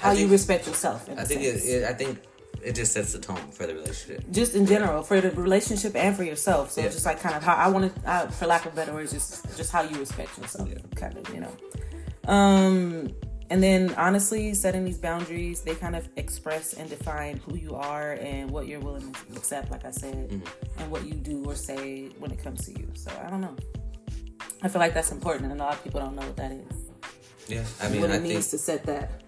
how 0.00 0.12
you 0.12 0.28
respect 0.28 0.66
yourself. 0.66 1.08
I 1.16 1.24
think 1.24 1.42
it, 1.42 1.56
it. 1.64 1.84
I 1.84 1.92
think 1.92 2.18
it 2.62 2.74
just 2.74 2.92
sets 2.92 3.12
the 3.12 3.18
tone 3.18 3.50
for 3.52 3.66
the 3.66 3.74
relationship. 3.74 4.24
just 4.30 4.54
in 4.54 4.66
general 4.66 5.02
for 5.02 5.20
the 5.20 5.30
relationship 5.32 5.94
and 5.96 6.14
for 6.16 6.24
yourself. 6.24 6.72
So 6.72 6.80
Yeah. 6.82 6.88
just 6.88 7.06
like 7.06 7.20
kind 7.20 7.34
of 7.34 7.42
how 7.42 7.54
I 7.54 7.68
want 7.68 7.94
to, 7.94 8.10
uh, 8.10 8.28
for 8.30 8.46
lack 8.46 8.66
of 8.66 8.74
better 8.74 8.92
words, 8.92 9.12
just 9.12 9.44
just 9.56 9.70
how 9.72 9.82
you 9.82 9.98
respect 9.98 10.36
yourself, 10.38 10.68
Yeah. 10.68 10.78
kind 10.94 11.16
of, 11.18 11.34
you 11.34 11.40
know. 11.40 11.52
Um, 12.26 13.10
and 13.48 13.62
then 13.62 13.94
honestly, 13.94 14.54
setting 14.54 14.84
these 14.84 14.98
boundaries, 14.98 15.62
they 15.62 15.74
kind 15.74 15.96
of 15.96 16.08
express 16.16 16.74
and 16.74 16.88
define 16.88 17.38
who 17.38 17.56
you 17.56 17.74
are 17.74 18.12
and 18.12 18.50
what 18.50 18.68
you're 18.68 18.80
willing 18.80 19.12
to 19.12 19.36
accept, 19.36 19.70
like 19.70 19.84
I 19.84 19.90
said, 19.90 20.40
and 20.78 20.90
what 20.90 21.04
you 21.04 21.14
do 21.14 21.44
or 21.44 21.54
say 21.56 22.10
when 22.20 22.30
it 22.30 22.42
comes 22.42 22.64
to 22.66 22.72
you. 22.78 22.88
So 22.94 23.10
I 23.24 23.28
don't 23.30 23.40
know. 23.40 23.56
I 24.62 24.68
feel 24.68 24.80
like 24.80 24.94
that's 24.94 25.10
important, 25.10 25.50
and 25.50 25.60
a 25.60 25.64
lot 25.64 25.74
of 25.74 25.82
people 25.82 26.00
don't 26.00 26.14
know 26.14 26.22
what 26.22 26.36
that 26.36 26.52
is. 26.52 26.76
Yeah, 27.48 27.64
I 27.82 27.88
mean, 27.88 28.02
what 28.02 28.10
I 28.10 28.14
it 28.14 28.20
think 28.20 28.34
means 28.34 28.48
to 28.50 28.58
set 28.58 28.84
that. 28.84 29.22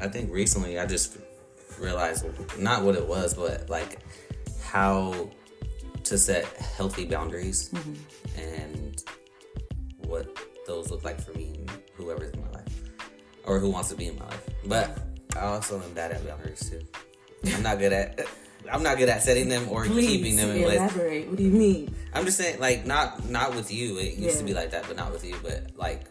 I 0.00 0.08
think 0.08 0.32
recently 0.32 0.78
I 0.78 0.86
just 0.86 1.18
realized 1.78 2.24
not 2.58 2.82
what 2.82 2.96
it 2.96 3.06
was, 3.06 3.34
but 3.34 3.68
like 3.70 3.98
how 4.64 5.30
to 6.04 6.18
set 6.18 6.46
healthy 6.56 7.04
boundaries 7.04 7.68
Mm-hmm. 7.68 8.40
and 8.40 9.04
what 10.08 10.34
those 10.70 10.90
look 10.90 11.04
like 11.04 11.20
for 11.20 11.32
me 11.32 11.54
and 11.58 11.70
whoever's 11.94 12.32
in 12.32 12.40
my 12.40 12.50
life 12.50 12.80
or 13.44 13.58
who 13.58 13.70
wants 13.70 13.88
to 13.90 13.96
be 13.96 14.06
in 14.06 14.18
my 14.18 14.26
life. 14.26 14.48
But 14.66 14.98
I 15.36 15.40
also 15.40 15.80
am 15.82 15.92
bad 15.94 16.12
at 16.12 16.26
boundaries 16.26 16.70
too. 16.70 16.80
I'm 17.52 17.62
not 17.62 17.78
good 17.78 17.92
at. 17.92 18.20
I'm 18.70 18.82
not 18.82 18.98
good 18.98 19.08
at 19.08 19.22
setting 19.22 19.48
them 19.48 19.68
or 19.70 19.84
Please 19.84 20.06
keeping 20.06 20.36
them 20.36 20.50
in 20.50 20.62
place. 20.62 20.76
elaborate. 20.76 21.28
What 21.28 21.36
do 21.38 21.42
you 21.42 21.50
mean? 21.50 21.94
I'm 22.12 22.26
just 22.26 22.36
saying, 22.36 22.60
like, 22.60 22.84
not 22.86 23.28
not 23.28 23.54
with 23.54 23.72
you. 23.72 23.98
It 23.98 24.14
used 24.14 24.38
to 24.38 24.44
be 24.44 24.52
like 24.52 24.70
that, 24.72 24.86
but 24.86 24.96
not 24.96 25.10
with 25.12 25.24
you. 25.24 25.34
But 25.42 25.70
like, 25.76 26.02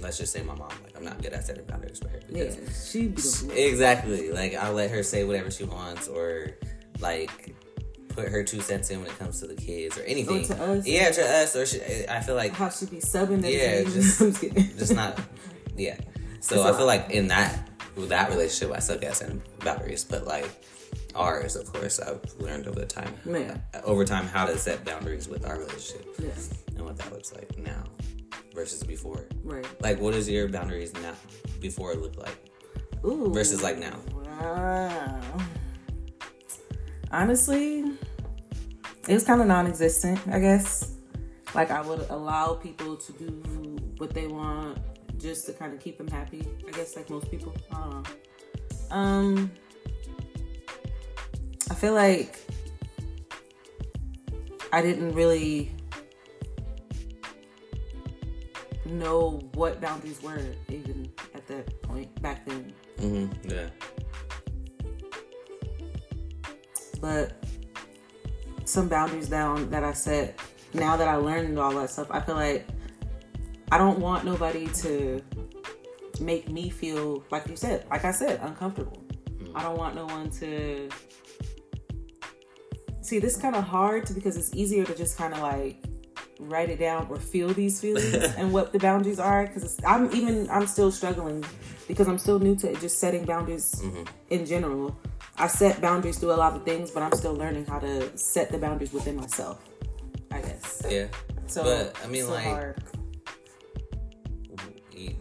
let's 0.00 0.18
just 0.18 0.32
say 0.32 0.42
my 0.42 0.54
mom. 0.54 0.70
Like, 0.82 0.96
I'm 0.96 1.04
not 1.04 1.22
good 1.22 1.34
at 1.34 1.44
setting 1.44 1.64
boundaries 1.66 2.00
for 2.00 2.08
her. 2.08 2.20
Yeah, 2.30 2.44
Because 2.44 2.90
she 2.90 3.12
Exactly. 3.54 4.32
Like 4.32 4.54
I'll 4.54 4.72
let 4.72 4.90
her 4.90 5.02
say 5.02 5.24
whatever 5.24 5.50
she 5.50 5.64
wants 5.64 6.08
or 6.08 6.56
like 7.00 7.54
put 8.14 8.28
her 8.28 8.42
two 8.44 8.60
cents 8.60 8.90
in 8.90 9.00
when 9.00 9.08
it 9.08 9.18
comes 9.18 9.40
to 9.40 9.46
the 9.46 9.54
kids 9.54 9.98
or 9.98 10.02
oh, 10.02 10.06
anything. 10.06 10.44
to 10.46 10.62
us? 10.62 10.86
Yeah, 10.86 11.10
to 11.10 11.22
us. 11.22 11.56
Or 11.56 11.66
she, 11.66 11.80
I 12.08 12.20
feel 12.20 12.34
like 12.36 12.52
how 12.52 12.68
she 12.70 12.86
be 12.86 12.98
subbing. 12.98 13.42
Yeah, 13.42 13.82
just- 13.90 14.18
just 14.18 14.78
just 14.78 14.94
not. 14.94 15.20
Yeah. 15.76 15.96
So 16.40 16.62
I 16.62 16.76
feel 16.76 16.86
like 16.86 17.10
in 17.10 17.28
that 17.28 17.70
that 17.96 18.30
relationship, 18.30 18.74
I 18.76 18.80
suck 18.80 19.02
at 19.04 19.16
setting 19.16 19.42
boundaries, 19.64 20.04
but 20.04 20.26
like 20.26 20.48
ours, 21.14 21.56
of 21.56 21.72
course, 21.72 22.00
I've 22.00 22.20
learned 22.38 22.66
over 22.66 22.84
time, 22.84 23.14
Yeah. 23.24 23.56
over 23.84 24.04
time, 24.04 24.26
how 24.26 24.46
to 24.46 24.58
set 24.58 24.84
boundaries 24.84 25.28
with 25.28 25.46
our 25.46 25.58
relationship 25.58 26.06
Yeah. 26.18 26.30
and 26.76 26.84
what 26.84 26.96
that 26.98 27.12
looks 27.12 27.32
like 27.32 27.56
now 27.58 27.84
versus 28.54 28.82
before. 28.82 29.24
Right. 29.42 29.66
Like, 29.80 30.00
what 30.00 30.14
is 30.14 30.28
your 30.28 30.48
boundaries 30.48 30.92
now 30.94 31.14
before 31.60 31.94
look 31.94 32.16
like 32.16 32.36
Ooh. 33.04 33.32
versus 33.32 33.62
like 33.62 33.78
now? 33.78 33.98
Wow. 34.12 35.20
Honestly, 37.10 37.84
it 39.08 39.14
was 39.14 39.24
kind 39.24 39.40
of 39.40 39.46
non-existent, 39.46 40.20
I 40.30 40.38
guess. 40.38 40.92
Like 41.54 41.70
I 41.70 41.80
would 41.80 42.06
allow 42.10 42.54
people 42.54 42.96
to 42.96 43.12
do 43.12 43.42
what 43.98 44.12
they 44.12 44.26
want 44.26 44.78
just 45.18 45.46
to 45.46 45.52
kind 45.52 45.72
of 45.72 45.80
keep 45.80 45.98
them 45.98 46.08
happy. 46.08 46.46
I 46.66 46.70
guess 46.72 46.96
like 46.96 47.08
most 47.10 47.30
people. 47.30 47.54
I 47.72 47.80
don't 47.80 47.90
know. 47.90 48.96
Um 48.96 49.52
I 51.70 51.74
feel 51.74 51.94
like 51.94 52.36
I 54.72 54.82
didn't 54.82 55.14
really 55.14 55.72
know 58.84 59.40
what 59.54 59.80
boundaries 59.80 60.22
were 60.22 60.40
even 60.68 61.10
at 61.34 61.46
that 61.46 61.82
point 61.82 62.20
back 62.20 62.44
then. 62.46 62.72
Mm-hmm. 62.98 63.50
Yeah. 63.50 63.68
But 67.04 67.32
some 68.64 68.88
boundaries 68.88 69.28
down 69.28 69.68
that 69.68 69.84
I 69.84 69.92
set 69.92 70.40
now 70.72 70.96
that 70.96 71.06
I 71.06 71.16
learned 71.16 71.58
all 71.58 71.74
that 71.74 71.90
stuff, 71.90 72.06
I 72.10 72.18
feel 72.20 72.34
like 72.34 72.66
I 73.70 73.76
don't 73.76 73.98
want 73.98 74.24
nobody 74.24 74.68
to 74.68 75.22
make 76.18 76.48
me 76.48 76.70
feel 76.70 77.22
like 77.30 77.46
you 77.46 77.56
said, 77.56 77.84
like 77.90 78.06
I 78.06 78.10
said, 78.10 78.40
uncomfortable. 78.42 79.04
I 79.54 79.62
don't 79.62 79.76
want 79.76 79.94
no 79.94 80.06
one 80.06 80.30
to 80.40 80.88
see 83.02 83.18
this 83.18 83.36
kind 83.36 83.54
of 83.54 83.64
hard 83.64 84.06
to, 84.06 84.14
because 84.14 84.38
it's 84.38 84.54
easier 84.54 84.86
to 84.86 84.94
just 84.94 85.18
kind 85.18 85.34
of 85.34 85.40
like 85.40 85.84
write 86.40 86.70
it 86.70 86.78
down 86.78 87.06
or 87.10 87.18
feel 87.18 87.48
these 87.48 87.82
feelings 87.82 88.14
and 88.38 88.50
what 88.50 88.72
the 88.72 88.78
boundaries 88.78 89.20
are 89.20 89.46
because 89.46 89.78
I'm 89.86 90.10
even 90.12 90.48
I'm 90.50 90.66
still 90.66 90.90
struggling 90.90 91.44
because 91.86 92.08
I'm 92.08 92.18
still 92.18 92.38
new 92.38 92.56
to 92.56 92.74
just 92.76 92.98
setting 92.98 93.26
boundaries 93.26 93.74
mm-hmm. 93.74 94.04
in 94.30 94.46
general. 94.46 94.98
I 95.36 95.48
set 95.48 95.80
boundaries 95.80 96.18
through 96.18 96.32
a 96.32 96.36
lot 96.36 96.54
of 96.54 96.64
things, 96.64 96.90
but 96.90 97.02
I'm 97.02 97.12
still 97.12 97.34
learning 97.34 97.66
how 97.66 97.78
to 97.80 98.16
set 98.16 98.50
the 98.52 98.58
boundaries 98.58 98.92
within 98.92 99.16
myself. 99.16 99.60
I 100.30 100.40
guess. 100.40 100.82
Yeah. 100.88 101.06
So, 101.46 101.62
But, 101.64 101.96
I 102.04 102.08
mean, 102.08 102.24
so 102.24 102.30
like- 102.32 102.44
hard. 102.44 102.82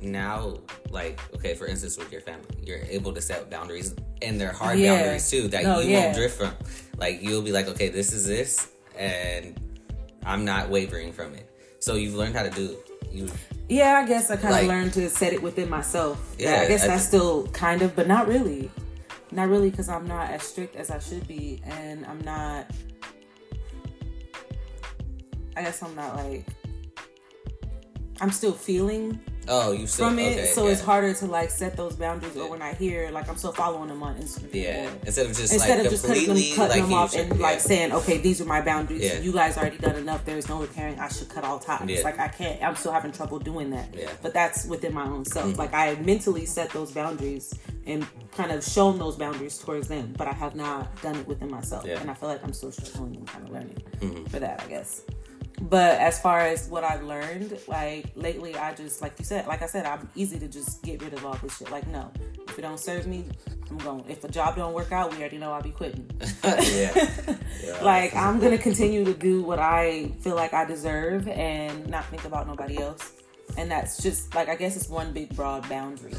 now 0.02 0.54
like 0.92 1.20
okay 1.34 1.56
for 1.56 1.66
instance 1.66 1.98
with 1.98 2.12
your 2.12 2.22
family 2.22 2.46
you're 2.64 2.80
able 2.90 3.12
to 3.14 3.22
set 3.22 3.50
boundaries 3.50 3.96
and 4.22 4.40
they're 4.40 4.52
hard 4.52 4.78
Yeah. 4.78 4.96
boundaries 4.96 5.30
too 5.30 5.48
that 5.50 5.64
No, 5.64 5.80
you 5.80 5.92
yeah. 5.92 6.00
won't 6.06 6.16
drift 6.16 6.38
from 6.38 6.54
like 6.98 7.22
you'll 7.22 7.42
be 7.42 7.52
like 7.52 7.68
okay 7.68 7.90
this 7.90 8.14
is 8.14 8.26
this 8.26 8.70
and 8.98 9.60
i'm 10.26 10.46
not 10.46 10.70
wavering 10.70 11.12
from 11.12 11.34
it 11.34 11.50
so 11.80 11.96
you've 11.96 12.14
learned 12.16 12.36
how 12.36 12.44
to 12.44 12.50
do 12.52 12.78
you 13.12 13.30
Yeah, 13.70 14.02
I 14.04 14.08
guess 14.08 14.30
I 14.30 14.36
kind 14.36 14.54
of 14.54 14.60
Like- 14.62 14.68
learned 14.68 14.94
to 14.94 15.10
set 15.10 15.34
it 15.34 15.42
within 15.42 15.70
myself. 15.70 16.18
Yeah, 16.38 16.56
Yeah, 16.58 16.62
I 16.62 16.68
guess 16.68 16.84
I 16.84 16.88
that's 16.88 17.06
still 17.06 17.48
kind 17.48 17.82
of, 17.82 17.96
but 17.96 18.08
not 18.08 18.28
really. 18.28 18.70
Not 19.34 19.50
really, 19.50 19.72
because 19.72 19.90
I'm 19.90 20.08
not 20.08 20.30
as 20.30 20.44
strict 20.44 20.76
as 20.76 20.92
I 20.92 21.00
should 21.00 21.28
be, 21.28 21.62
and 21.66 22.06
I'm 22.06 22.22
not. 22.22 22.70
I 25.56 25.64
guess 25.64 25.82
I'm 25.82 25.96
not 25.96 26.16
like. 26.16 26.46
I'm 28.22 28.32
still 28.32 28.54
feeling 28.54 29.20
oh 29.48 29.72
you 29.72 29.88
still 29.88 30.10
from 30.10 30.20
it, 30.20 30.38
okay, 30.38 30.46
so 30.46 30.66
yeah. 30.66 30.72
it's 30.72 30.82
harder 30.82 31.14
to 31.14 31.26
like 31.26 31.50
set 31.50 31.76
those 31.76 31.96
boundaries. 31.96 32.36
Yeah. 32.36 32.44
Or 32.44 32.52
when 32.52 32.62
I 32.62 32.74
hear, 32.74 33.10
like, 33.12 33.28
I'm 33.28 33.36
still 33.38 33.52
following 33.52 33.90
them 33.90 34.04
on 34.04 34.16
Instagram. 34.16 34.54
yeah 34.54 34.90
instead 35.06 35.26
of 35.26 35.36
just 35.36 35.54
instead 35.54 35.78
like 35.78 35.86
of 35.86 35.92
just 35.92 36.06
cutting 36.06 36.28
them, 36.28 36.38
cutting 36.56 36.58
like 36.58 36.82
them 36.84 36.94
off 36.94 37.12
should- 37.12 37.22
and 37.22 37.40
yeah. 37.40 37.44
like 37.44 37.60
saying, 37.60 37.92
okay, 37.92 38.18
these 38.20 38.40
are 38.40 38.46
my 38.46 38.62
boundaries. 38.62 39.24
You 39.24 39.32
guys 39.32 39.58
already 39.58 39.78
done 39.78 39.96
enough. 39.96 40.26
There 40.26 40.38
is 40.38 40.48
no 40.48 40.62
repairing. 40.62 41.00
I 41.00 41.08
should 41.10 41.30
cut 41.30 41.44
all 41.44 41.60
ties. 41.60 42.04
Like 42.04 42.20
I 42.20 42.28
can't. 42.28 42.62
I'm 42.64 42.76
still 42.76 42.92
having 42.92 43.12
trouble 43.12 43.40
doing 43.40 43.72
that. 43.72 43.94
Yeah. 43.94 44.06
Mm-hmm. 44.06 44.16
But 44.22 44.34
that's 44.34 44.66
within 44.66 44.94
my 44.94 45.06
own 45.06 45.26
self. 45.26 45.58
Like 45.58 45.74
I 45.74 45.96
mentally 45.96 46.46
set 46.46 46.70
those 46.70 46.92
boundaries 46.92 47.54
and 47.86 48.06
kind 48.32 48.52
of 48.52 48.64
shown 48.64 48.98
those 48.98 49.16
boundaries 49.16 49.58
towards 49.58 49.88
them, 49.88 50.14
but 50.18 50.28
I 50.28 50.34
have 50.34 50.56
not 50.56 51.02
done 51.02 51.16
it 51.16 51.28
within 51.28 51.50
myself. 51.52 51.86
Yeah. 51.86 52.00
And 52.00 52.10
I 52.10 52.14
feel 52.14 52.30
like 52.30 52.44
I'm 52.44 52.54
still 52.54 52.72
struggling 52.72 53.16
and 53.18 53.28
kind 53.28 53.44
of 53.48 53.52
learning 53.54 53.78
Mm-hmm. 54.00 54.26
for 54.26 54.40
that. 54.40 54.62
I 54.64 54.68
guess. 54.68 55.02
But 55.62 56.00
as 56.02 56.20
far 56.20 56.40
as 56.42 56.68
what 56.68 56.84
I've 56.84 57.04
learned, 57.04 57.58
like 57.68 58.08
lately, 58.16 58.56
I 58.58 58.74
just 58.74 59.02
like 59.02 59.14
you 59.20 59.24
said, 59.26 59.48
like 59.48 59.62
I 59.62 59.66
said, 59.68 59.86
I'm 59.86 60.10
easy 60.16 60.38
to 60.40 60.48
just 60.48 60.82
get 60.84 61.02
rid 61.02 61.14
of 61.14 61.26
all 61.26 61.36
this 61.36 61.58
shit. 61.58 61.72
Like, 61.72 61.88
no, 61.88 62.12
if 62.50 62.58
it 62.60 62.64
don't 62.64 62.80
serve 62.80 63.08
me, 63.08 63.24
I'm 63.70 63.78
going. 63.78 64.04
If 64.10 64.24
a 64.24 64.28
job 64.28 64.56
don't 64.58 64.74
work 64.74 64.92
out, 64.92 65.12
we 65.12 65.20
already 65.20 65.38
know 65.38 65.52
I'll 65.54 65.62
be 65.62 65.70
quitting. 65.72 66.10
yeah 66.44 67.10
Yeah. 67.64 67.82
like 67.82 68.14
I'm 68.16 68.40
gonna 68.42 68.58
continue 68.58 69.06
to 69.06 69.14
do 69.14 69.42
what 69.44 69.60
I 69.60 70.12
feel 70.22 70.36
like 70.36 70.54
I 70.54 70.66
deserve 70.66 71.28
and 71.30 71.88
not 71.88 72.06
think 72.08 72.26
about 72.26 72.46
nobody 72.48 72.80
else. 72.82 73.14
And 73.58 73.70
that's 73.70 74.02
just 74.02 74.34
like 74.36 74.50
I 74.50 74.56
guess 74.56 74.76
it's 74.76 74.90
one 74.90 75.14
big 75.14 75.36
broad 75.36 75.68
boundary. 75.70 76.14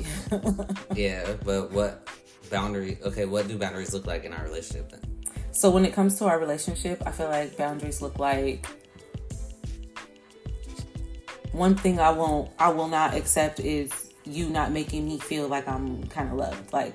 yeah 0.94 1.34
but 1.44 1.70
what 1.72 2.08
boundary 2.50 2.98
okay 3.02 3.24
what 3.24 3.48
do 3.48 3.56
boundaries 3.58 3.92
look 3.94 4.06
like 4.06 4.24
in 4.24 4.32
our 4.32 4.44
relationship 4.44 4.90
then 4.90 5.00
so 5.50 5.70
when 5.70 5.84
it 5.84 5.92
comes 5.94 6.18
to 6.18 6.24
our 6.24 6.38
relationship, 6.40 7.00
I 7.06 7.12
feel 7.12 7.28
like 7.28 7.56
boundaries 7.56 8.02
look 8.02 8.18
like 8.18 8.66
one 11.52 11.76
thing 11.76 12.00
I 12.00 12.10
won't 12.10 12.50
I 12.58 12.70
will 12.70 12.88
not 12.88 13.14
accept 13.14 13.60
is 13.60 13.92
you 14.24 14.48
not 14.48 14.72
making 14.72 15.06
me 15.06 15.18
feel 15.18 15.46
like 15.46 15.68
I'm 15.68 16.02
kind 16.08 16.28
of 16.30 16.34
loved. 16.36 16.72
Like 16.72 16.94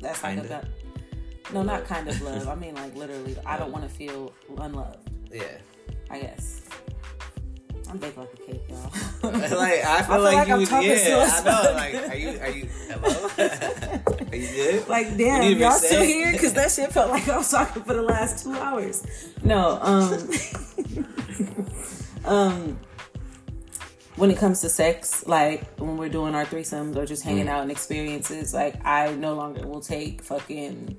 that's 0.00 0.22
like 0.22 0.38
a 0.38 0.40
Kinda? 0.40 0.48
bound- 0.48 0.68
no, 1.52 1.62
not 1.62 1.84
kind 1.84 2.08
of 2.08 2.20
love. 2.22 2.48
I 2.54 2.54
mean 2.54 2.74
like 2.74 2.94
literally. 2.96 3.36
I 3.44 3.58
don't 3.58 3.70
want 3.70 3.84
to 3.86 3.94
feel 3.94 4.32
unloved. 4.56 5.10
yeah 5.30 5.58
I 6.10 6.20
guess. 6.20 6.62
I'm 7.88 7.98
baked 7.98 8.16
like 8.16 8.32
a 8.32 8.36
cake, 8.36 8.62
y'all. 8.68 8.90
like 9.22 9.84
I 9.84 10.02
feel 10.02 10.14
feel 10.14 10.22
like, 10.22 10.34
like 10.34 10.48
you 10.48 10.54
I'm 10.54 10.66
talking 10.66 10.90
yeah 10.90 11.40
I 11.40 11.44
know 11.44 11.72
like 11.74 11.94
are 12.08 12.16
you 12.16 12.28
are 12.40 12.50
you 12.50 12.68
hello 12.88 13.30
are 14.30 14.36
you 14.36 14.46
good 14.46 14.88
like 14.88 15.16
damn, 15.16 15.58
y'all 15.58 15.72
still 15.72 16.02
here? 16.02 16.32
Because 16.32 16.54
that 16.54 16.70
shit 16.70 16.92
felt 16.92 17.10
like 17.10 17.28
I 17.28 17.36
was 17.36 17.50
talking 17.50 17.82
for 17.82 17.94
the 17.94 18.02
last 18.02 18.44
two 18.44 18.52
hours. 18.54 19.06
No, 19.42 19.78
um, 19.82 20.30
um, 22.24 22.78
when 24.16 24.30
it 24.30 24.38
comes 24.38 24.60
to 24.62 24.68
sex, 24.68 25.26
like 25.26 25.78
when 25.78 25.96
we're 25.96 26.08
doing 26.08 26.34
our 26.34 26.44
threesomes 26.44 26.96
or 26.96 27.06
just 27.06 27.22
hanging 27.22 27.48
out 27.48 27.62
and 27.62 27.70
experiences, 27.70 28.54
like 28.54 28.84
I 28.84 29.14
no 29.14 29.34
longer 29.34 29.66
will 29.66 29.80
take 29.80 30.22
fucking 30.22 30.98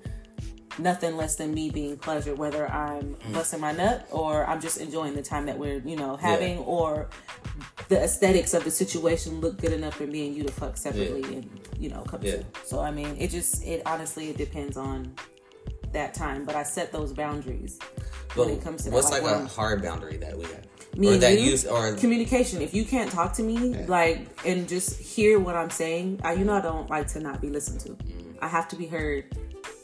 nothing 0.77 1.15
less 1.17 1.35
than 1.35 1.53
me 1.53 1.69
being 1.69 1.97
pleasure, 1.97 2.35
whether 2.35 2.69
I'm 2.69 3.15
busting 3.31 3.59
my 3.59 3.71
nut 3.71 4.07
or 4.11 4.45
I'm 4.45 4.61
just 4.61 4.77
enjoying 4.77 5.15
the 5.15 5.21
time 5.21 5.45
that 5.45 5.57
we're, 5.57 5.79
you 5.79 5.95
know, 5.95 6.15
having 6.15 6.59
or 6.59 7.09
the 7.87 8.01
aesthetics 8.03 8.53
of 8.53 8.63
the 8.63 8.71
situation 8.71 9.41
look 9.41 9.57
good 9.59 9.73
enough 9.73 9.95
for 9.95 10.07
me 10.07 10.27
and 10.27 10.35
you 10.35 10.43
to 10.43 10.51
fuck 10.51 10.77
separately 10.77 11.23
and, 11.23 11.49
you 11.77 11.89
know, 11.89 12.01
come 12.01 12.21
Yeah. 12.23 12.37
So 12.63 12.81
I 12.81 12.91
mean 12.91 13.15
it 13.17 13.29
just 13.29 13.63
it 13.63 13.81
honestly 13.85 14.29
it 14.29 14.37
depends 14.37 14.77
on 14.77 15.13
that 15.91 16.13
time. 16.13 16.45
But 16.45 16.55
I 16.55 16.63
set 16.63 16.91
those 16.91 17.13
boundaries 17.13 17.79
when 18.35 18.49
it 18.49 18.61
comes 18.61 18.83
to 18.83 18.91
what's 18.91 19.09
that. 19.09 19.23
like, 19.23 19.35
a 19.35 19.45
hard 19.47 19.81
boundary 19.81 20.17
that 20.17 20.37
we 20.37 20.43
have 20.45 20.65
me 20.97 21.15
or 21.15 21.17
that 21.17 21.39
you, 21.39 21.51
you 21.51 21.69
or 21.69 21.93
communication. 21.95 22.61
If 22.61 22.73
you 22.73 22.85
can't 22.85 23.11
talk 23.11 23.33
to 23.33 23.43
me, 23.43 23.75
like, 23.85 24.27
and 24.45 24.67
just 24.67 24.99
hear 24.99 25.39
what 25.39 25.55
I'm 25.55 25.69
saying, 25.69 26.21
I, 26.23 26.33
you 26.33 26.45
know, 26.45 26.53
I 26.53 26.61
don't 26.61 26.89
like 26.89 27.07
to 27.09 27.19
not 27.19 27.41
be 27.41 27.49
listened 27.49 27.81
to. 27.81 27.89
Mm. 27.89 28.37
I 28.41 28.47
have 28.47 28.67
to 28.69 28.75
be 28.75 28.85
heard, 28.85 29.25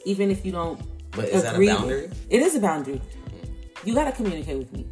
even 0.04 0.30
if 0.30 0.44
you 0.44 0.52
don't. 0.52 0.80
But 1.12 1.26
is 1.28 1.42
that 1.42 1.52
a 1.52 1.54
agree. 1.54 1.66
boundary? 1.68 2.10
It 2.30 2.42
is 2.42 2.54
a 2.54 2.60
boundary. 2.60 3.00
You 3.84 3.94
got 3.94 4.04
to 4.04 4.12
communicate 4.12 4.58
with 4.58 4.72
me, 4.72 4.86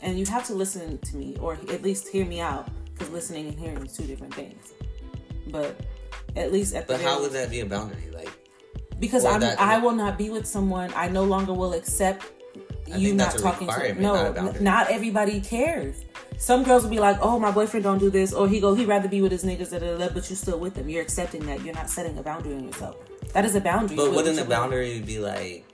and 0.00 0.18
you 0.18 0.24
have 0.26 0.46
to 0.46 0.54
listen 0.54 0.98
to 0.98 1.16
me, 1.16 1.36
or 1.40 1.54
at 1.54 1.82
least 1.82 2.08
hear 2.08 2.24
me 2.24 2.40
out, 2.40 2.68
because 2.92 3.10
listening 3.10 3.48
and 3.48 3.58
hearing 3.58 3.84
is 3.84 3.96
two 3.96 4.04
different 4.04 4.34
things. 4.34 4.72
But 5.48 5.76
at 6.36 6.52
least 6.52 6.74
at 6.74 6.86
the 6.86 6.94
But 6.94 7.02
how 7.02 7.20
would 7.20 7.32
that 7.32 7.50
be 7.50 7.60
a 7.60 7.66
boundary? 7.66 8.08
Like, 8.12 8.30
because 9.00 9.24
I'm, 9.24 9.40
that- 9.40 9.60
I 9.60 9.78
will 9.78 9.92
not 9.92 10.16
be 10.16 10.30
with 10.30 10.46
someone. 10.46 10.92
I 10.94 11.08
no 11.08 11.24
longer 11.24 11.52
will 11.52 11.72
accept 11.74 12.24
you 12.86 13.14
not 13.14 13.36
talking 13.38 13.66
to. 13.68 13.72
requirement, 13.74 14.00
No, 14.00 14.14
not 14.14 14.24
a 14.24 14.28
n- 14.28 14.34
boundary. 14.34 14.62
not 14.62 14.90
everybody 14.90 15.40
cares. 15.40 16.04
Some 16.38 16.62
girls 16.62 16.82
will 16.84 16.90
be 16.90 16.98
like, 16.98 17.18
"Oh, 17.20 17.38
my 17.38 17.50
boyfriend 17.50 17.84
don't 17.84 17.98
do 17.98 18.10
this," 18.10 18.32
or 18.32 18.48
he 18.48 18.60
go, 18.60 18.74
"He 18.74 18.84
rather 18.84 19.08
be 19.08 19.20
with 19.22 19.30
his 19.32 19.44
niggas." 19.44 19.70
Da, 19.70 19.78
da, 19.78 19.96
da, 19.96 20.08
but 20.12 20.28
you 20.30 20.36
still 20.36 20.58
with 20.58 20.74
them. 20.74 20.88
You're 20.88 21.02
accepting 21.02 21.44
that. 21.46 21.62
You're 21.64 21.74
not 21.74 21.88
setting 21.90 22.16
a 22.18 22.22
boundary 22.22 22.54
on 22.54 22.64
yourself. 22.64 22.96
That 23.34 23.44
is 23.44 23.54
a 23.54 23.60
boundary. 23.60 23.96
but 23.96 24.12
wouldn't 24.12 24.36
the 24.36 24.42
you 24.42 24.48
boundary 24.48 25.00
be 25.00 25.18
like 25.18 25.64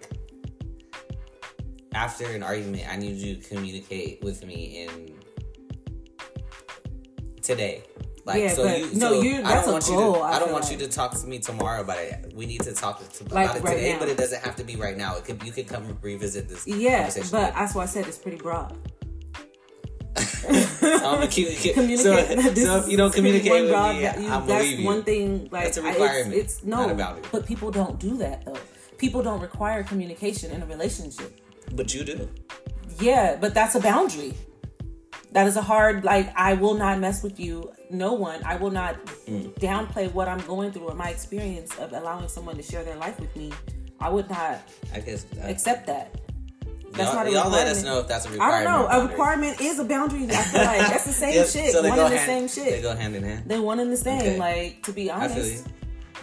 after 1.95 2.26
an 2.26 2.43
argument? 2.43 2.85
I 2.88 2.97
need 2.97 3.17
you 3.17 3.37
to 3.37 3.49
communicate 3.49 4.23
with 4.23 4.45
me 4.45 4.85
in 4.87 5.14
today. 7.43 7.83
Like, 8.25 8.43
Yeah, 8.43 8.52
so 8.52 8.64
but 8.64 8.78
you, 8.78 8.87
no, 8.95 9.09
so 9.14 9.23
you- 9.23 9.43
I 9.43 9.55
don't 9.55 9.69
a 9.69 9.73
want 9.73 9.88
you 9.88 9.95
goal, 9.95 10.12
to. 10.14 10.21
I 10.21 10.33
I, 10.35 10.38
don't 10.38 10.52
want 10.52 10.64
like. 10.64 10.73
you 10.73 10.78
to 10.81 10.88
talk 10.88 11.12
to 11.19 11.26
me 11.26 11.38
tomorrow 11.38 11.81
about 11.81 11.99
it. 11.99 12.31
We 12.35 12.45
need 12.45 12.61
to 12.62 12.75
talk 12.75 12.99
to, 13.00 13.25
Like, 13.35 13.47
about 13.47 13.57
it 13.57 13.62
right 13.64 13.75
today, 13.75 13.93
now. 13.95 13.99
but 14.00 14.09
it 14.09 14.19
doesn't 14.19 14.43
have 14.45 14.55
to 14.57 14.64
be 14.64 14.76
right 14.76 14.97
now. 14.99 15.17
It 15.17 15.25
could 15.25 15.43
you 15.43 15.50
could 15.50 15.67
come 15.67 15.97
revisit 16.02 16.47
this. 16.49 16.67
Yeah, 16.67 16.99
conversation 16.99 17.28
but 17.33 17.55
that's 17.55 17.75
why 17.75 17.85
I 17.85 17.87
said 17.87 18.07
it's 18.07 18.19
pretty 18.19 18.37
broad. 18.37 18.76
I'm 20.18 21.22
a 21.22 21.26
communicate. 21.28 21.75
communicate. 21.75 21.98
So, 21.98 22.54
so 22.54 22.76
if 22.78 22.88
you 22.88 22.96
don't 22.96 23.12
communicate 23.12 23.52
with 23.52 23.64
me, 23.64 23.68
va- 23.70 24.14
you- 24.20 24.28
I'm 24.28 24.46
that's 24.46 24.78
one 24.82 25.02
thing. 25.04 25.48
Like 25.50 25.64
That's 25.64 25.78
a 25.78 25.82
I- 25.84 25.88
requirement, 25.90 26.34
It's, 26.34 26.54
it's 26.58 26.64
no, 26.64 26.94
boundary. 26.94 27.22
but 27.32 27.46
people 27.46 27.70
don't 27.70 27.98
do 27.98 28.16
that 28.18 28.44
though. 28.44 28.56
People 28.98 29.22
don't 29.22 29.40
require 29.40 29.82
communication 29.84 30.50
in 30.50 30.62
a 30.62 30.66
relationship. 30.66 31.40
But 31.72 31.94
you 31.94 32.04
do. 32.04 32.28
Yeah, 33.00 33.37
but 33.40 33.54
that's 33.54 33.75
a 33.75 33.80
boundary. 33.80 34.34
That 35.32 35.46
is 35.46 35.56
a 35.56 35.62
hard 35.62 36.04
like 36.04 36.32
I 36.37 36.54
will 36.54 36.75
not 36.75 36.98
mess 36.98 37.22
with 37.22 37.38
you. 37.38 37.70
No 37.90 38.14
one. 38.14 38.42
I 38.44 38.56
will 38.56 38.70
not 38.70 38.96
Mm. 39.26 39.52
downplay 39.60 40.10
what 40.12 40.26
I'm 40.26 40.40
going 40.46 40.72
through 40.72 40.88
or 40.88 40.94
my 40.94 41.10
experience 41.10 41.76
of 41.78 41.92
allowing 41.92 42.28
someone 42.28 42.56
to 42.56 42.62
share 42.62 42.82
their 42.82 42.96
life 42.96 43.20
with 43.20 43.34
me. 43.37 43.52
I 44.00 44.08
would 44.08 44.30
not 44.30 44.60
I 44.94 45.00
guess. 45.00 45.26
Uh, 45.37 45.42
accept 45.46 45.87
that. 45.87 46.17
That's 46.99 47.09
y'all, 47.11 47.17
not 47.25 47.26
a 47.26 47.31
y'all 47.33 47.50
let 47.50 47.67
us 47.69 47.83
know 47.83 48.00
if 48.00 48.09
that's 48.09 48.26
a 48.26 48.31
requirement. 48.31 48.69
I 48.69 48.73
don't 48.75 48.90
know. 48.90 49.05
A 49.05 49.09
requirement 49.09 49.61
is 49.61 49.78
a 49.78 49.85
boundary. 49.85 50.25
I 50.25 50.43
feel 50.43 50.62
like 50.62 50.81
that's 50.81 51.07
the 51.07 51.12
same 51.12 51.35
Yeah, 51.35 51.45
shit. 51.45 51.73
So 51.73 51.81
they 51.83 51.88
one 51.88 51.99
go 51.99 52.05
and 52.07 52.14
the 52.14 52.19
hand, 52.19 52.50
same 52.50 52.64
shit. 52.64 52.73
They 52.75 52.83
go 52.83 52.95
hand 52.95 53.17
in 53.17 53.23
hand. 53.23 53.45
They 53.47 53.59
one 53.59 53.78
and 53.81 53.90
the 53.93 53.97
same. 53.97 54.21
Okay. 54.21 54.38
Like 54.38 54.83
to 54.83 54.93
be 54.93 55.11
honest, 55.11 55.67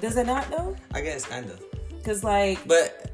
does 0.01 0.17
it 0.17 0.27
not 0.27 0.49
though? 0.51 0.75
I 0.93 1.01
guess 1.01 1.25
kind 1.25 1.49
of. 1.49 1.63
Because 1.89 2.23
like 2.23 2.59
But 2.67 3.11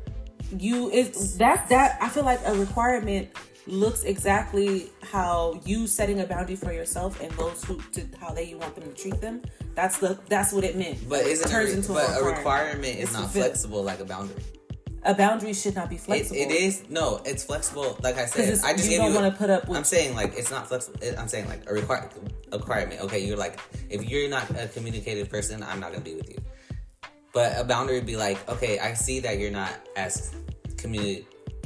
you 0.58 0.89
is 0.89 1.38
that 1.38 1.70
that 1.70 1.98
I 2.01 2.10
feel 2.10 2.24
like 2.25 2.39
a 2.46 2.53
requirement 2.53 3.30
looks 3.68 4.03
exactly 4.03 4.89
how 5.03 5.62
you 5.65 5.86
setting 5.86 6.20
a 6.20 6.25
boundary 6.25 6.56
for 6.56 6.74
yourself 6.74 7.22
and 7.22 7.32
those 7.34 7.63
who 7.63 7.80
to 7.94 8.06
how 8.20 8.34
they 8.34 8.44
you 8.46 8.58
want 8.58 8.74
them 8.75 8.84
to 8.84 8.94
treat 9.01 9.22
them. 9.22 9.41
That's 9.75 10.00
the 10.00 10.20
that's 10.27 10.51
what 10.51 10.63
it 10.63 10.75
meant. 10.75 11.08
but 11.08 11.22
isn't 11.22 11.50
turns 11.50 11.72
a, 11.72 11.77
into 11.77 11.91
a 11.91 11.96
but 11.96 12.03
a 12.10 12.25
requirement. 12.25 12.38
requirement 12.38 12.96
is 12.98 13.03
It's 13.03 13.13
not 13.13 13.32
flexible 13.32 13.84
like 13.84 14.00
a 14.00 14.06
boundary. 14.06 14.44
A 15.03 15.13
boundary 15.13 15.53
should 15.53 15.75
not 15.75 15.89
be 15.89 15.96
It, 15.96 16.01
flexible. 16.01 16.38
it 16.38 16.51
is 16.51 16.84
no, 16.89 17.22
it's 17.25 17.43
flexible. 17.43 17.98
Like 18.03 18.17
I 18.17 18.25
said, 18.25 18.60
I 18.63 18.74
just 18.74 18.86
you 18.86 18.98
gave 18.98 19.00
don't 19.00 19.13
want 19.13 19.31
to 19.34 19.38
put 19.38 19.50
up 19.50 19.67
with. 19.67 19.77
I'm 19.77 19.84
saying 19.84 20.15
like 20.15 20.34
it's 20.38 20.51
not 20.51 20.67
flexible. 20.67 21.00
I'm 21.17 21.27
saying 21.27 21.48
like 21.48 21.70
a 21.70 21.74
require 21.74 22.10
a 22.51 22.58
requirement. 22.58 23.01
Okay, 23.01 23.20
you're 23.25 23.38
like 23.38 23.60
if 23.89 24.03
you're 24.10 24.29
not 24.29 24.50
a 24.58 24.67
communicative 24.67 25.29
person, 25.29 25.63
I'm 25.63 25.79
not 25.79 25.91
gonna 25.91 26.03
be 26.03 26.15
with 26.15 26.29
you. 26.29 26.38
But 27.34 27.58
a 27.58 27.63
boundary 27.63 27.96
would 27.96 28.05
be 28.05 28.17
like, 28.17 28.38
okay, 28.50 28.77
I 28.79 28.93
see 28.93 29.20
that 29.22 29.39
you're 29.39 29.51
not 29.51 29.72
as 29.96 30.34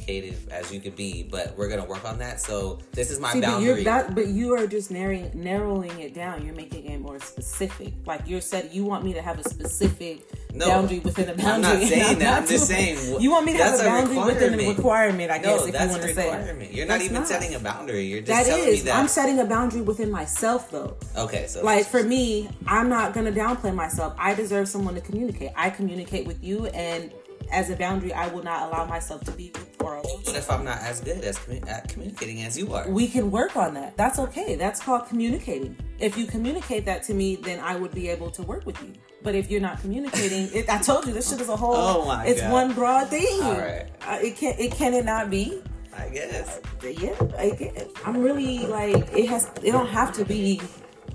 communicative 0.05 0.49
as 0.51 0.71
you 0.71 0.79
could 0.79 0.95
be, 0.95 1.23
but 1.23 1.55
we're 1.57 1.67
gonna 1.69 1.85
work 1.85 2.05
on 2.05 2.19
that. 2.19 2.39
So 2.39 2.79
this 2.91 3.11
is 3.11 3.19
my 3.19 3.31
See, 3.33 3.41
but 3.41 3.47
boundary. 3.47 3.65
you're 3.75 3.83
that, 3.83 4.15
but 4.15 4.27
you 4.27 4.55
are 4.57 4.67
just 4.67 4.91
narrowing 4.91 5.31
narrowing 5.33 5.99
it 5.99 6.13
down. 6.13 6.45
You're 6.45 6.55
making 6.55 6.85
it 6.85 6.99
more 6.99 7.19
specific. 7.19 7.93
Like 8.05 8.21
you're 8.27 8.41
said, 8.41 8.69
you 8.71 8.85
want 8.85 9.03
me 9.03 9.13
to 9.13 9.21
have 9.21 9.39
a 9.39 9.43
specific 9.49 10.23
No, 10.53 10.67
boundary 10.67 10.99
within 10.99 11.29
a 11.29 11.31
I'm 11.31 11.37
boundary. 11.37 11.71
not 11.79 11.87
saying 11.89 12.03
and 12.13 12.21
that. 12.21 12.41
I'm 12.43 12.47
just 12.47 12.67
saying, 12.67 13.21
you 13.21 13.31
want 13.31 13.45
me 13.45 13.53
to 13.57 13.63
have 13.63 13.79
a 13.79 13.83
a 13.83 13.85
boundary 13.85 14.17
within 14.17 14.59
a 14.59 14.69
requirement. 14.69 15.31
I 15.31 15.37
guess 15.39 15.45
no, 15.61 15.67
if 15.67 15.73
you 15.73 15.89
want 15.89 16.03
a 16.03 16.07
to 16.07 16.13
say. 16.13 16.69
You're 16.71 16.85
not 16.87 16.93
That's 16.93 17.03
even 17.05 17.15
not. 17.15 17.27
setting 17.27 17.55
a 17.55 17.59
boundary. 17.59 18.03
You're 18.05 18.21
just 18.21 18.31
that 18.31 18.45
telling 18.49 18.67
is. 18.73 18.83
me 18.83 18.89
that. 18.89 18.95
I'm 18.97 19.07
setting 19.07 19.39
a 19.39 19.45
boundary 19.45 19.81
within 19.81 20.11
myself 20.11 20.71
though. 20.71 20.97
okay, 21.17 21.47
so 21.47 21.63
Like 21.63 21.85
for 21.85 22.03
me, 22.03 22.49
I'm 22.67 22.89
not 22.89 23.13
gonna 23.13 23.31
downplay 23.31 23.73
myself. 23.73 24.13
I 24.17 24.33
deserve 24.35 24.67
someone 24.67 24.95
to 24.95 25.01
communicate. 25.01 25.51
I 25.55 25.69
communicate 25.69 26.25
with 26.27 26.43
you, 26.43 26.67
and 26.67 27.11
as 27.51 27.69
a 27.69 27.75
boundary, 27.75 28.13
I 28.13 28.27
will 28.27 28.43
not 28.43 28.67
allow 28.69 28.85
myself 28.85 29.23
to 29.25 29.31
be 29.31 29.51
or 29.79 29.95
alone. 29.95 30.21
what 30.23 30.35
if 30.35 30.49
I'm 30.49 30.63
not 30.65 30.79
as 30.79 30.99
good 31.01 31.23
as 31.23 31.37
commu- 31.37 31.67
at 31.69 31.89
communicating 31.89 32.41
as 32.41 32.57
you 32.57 32.73
are? 32.73 32.87
we 32.89 33.07
can 33.07 33.29
work 33.31 33.55
on 33.55 33.73
that. 33.75 33.95
That's 33.97 34.17
okay. 34.19 34.55
That's 34.55 34.81
called 34.81 35.07
communicating. 35.07 35.75
If 35.99 36.17
you 36.17 36.25
communicate 36.25 36.85
that 36.85 37.03
to 37.03 37.13
me, 37.13 37.35
then 37.35 37.59
I 37.59 37.75
would 37.75 37.91
be 37.93 38.09
able 38.09 38.31
to 38.31 38.41
work 38.43 38.65
with 38.65 38.81
you. 38.83 38.93
But 39.23 39.35
if 39.35 39.49
you're 39.51 39.61
not 39.61 39.79
communicating, 39.81 40.49
it, 40.53 40.69
I 40.69 40.79
told 40.79 41.05
you 41.05 41.13
this 41.13 41.29
shit 41.29 41.41
is 41.41 41.49
a 41.49 41.55
whole. 41.55 41.75
Oh 41.75 42.05
my 42.05 42.25
it's 42.25 42.41
God. 42.41 42.51
one 42.51 42.73
broad 42.73 43.07
thing. 43.09 43.41
All 43.43 43.53
right. 43.53 43.87
Uh, 44.07 44.19
it 44.21 44.35
can 44.37 44.55
it 44.57 44.71
can 44.71 44.93
it 44.93 45.05
not 45.05 45.29
be? 45.29 45.61
I 45.97 46.09
guess. 46.09 46.59
Yeah, 46.83 47.15
I 47.37 47.51
get- 47.51 47.89
I'm 48.05 48.17
really 48.21 48.59
like 48.59 48.95
it 49.15 49.29
has. 49.29 49.49
It 49.63 49.71
don't 49.71 49.87
have 49.87 50.11
to 50.13 50.25
be. 50.25 50.61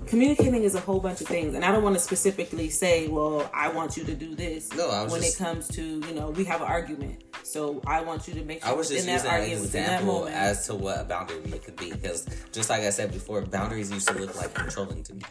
Communicating 0.07 0.63
is 0.63 0.75
a 0.75 0.79
whole 0.79 0.99
bunch 0.99 1.21
of 1.21 1.27
things, 1.27 1.55
and 1.55 1.63
I 1.63 1.71
don't 1.71 1.83
want 1.83 1.95
to 1.95 1.99
specifically 2.01 2.69
say, 2.69 3.07
"Well, 3.07 3.49
I 3.53 3.69
want 3.69 3.95
you 3.95 4.03
to 4.03 4.13
do 4.13 4.35
this." 4.35 4.71
No, 4.73 4.89
I 4.89 5.03
was 5.03 5.11
when 5.11 5.21
just- 5.21 5.35
it 5.39 5.43
comes 5.43 5.67
to 5.69 5.81
you 5.81 6.13
know 6.13 6.31
we 6.31 6.43
have 6.45 6.61
an 6.61 6.67
argument, 6.67 7.23
so 7.43 7.81
I 7.87 8.01
want 8.01 8.27
you 8.27 8.33
to 8.35 8.43
make 8.43 8.61
sure 8.61 8.69
I 8.71 8.73
was 8.75 8.89
just 8.89 9.07
using 9.07 9.29
an 9.31 9.41
example 9.43 10.27
as 10.27 10.65
to 10.67 10.75
what 10.75 10.99
a 10.99 11.03
boundary 11.05 11.37
could 11.63 11.75
be 11.77 11.91
because 11.91 12.25
just 12.51 12.69
like 12.69 12.81
I 12.83 12.89
said 12.89 13.11
before, 13.11 13.41
boundaries 13.41 13.91
used 13.91 14.07
to 14.09 14.13
look 14.15 14.35
like 14.35 14.53
controlling 14.53 15.03
to 15.03 15.13
me, 15.13 15.21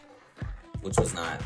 which 0.82 0.96
was 0.98 1.12
not 1.14 1.42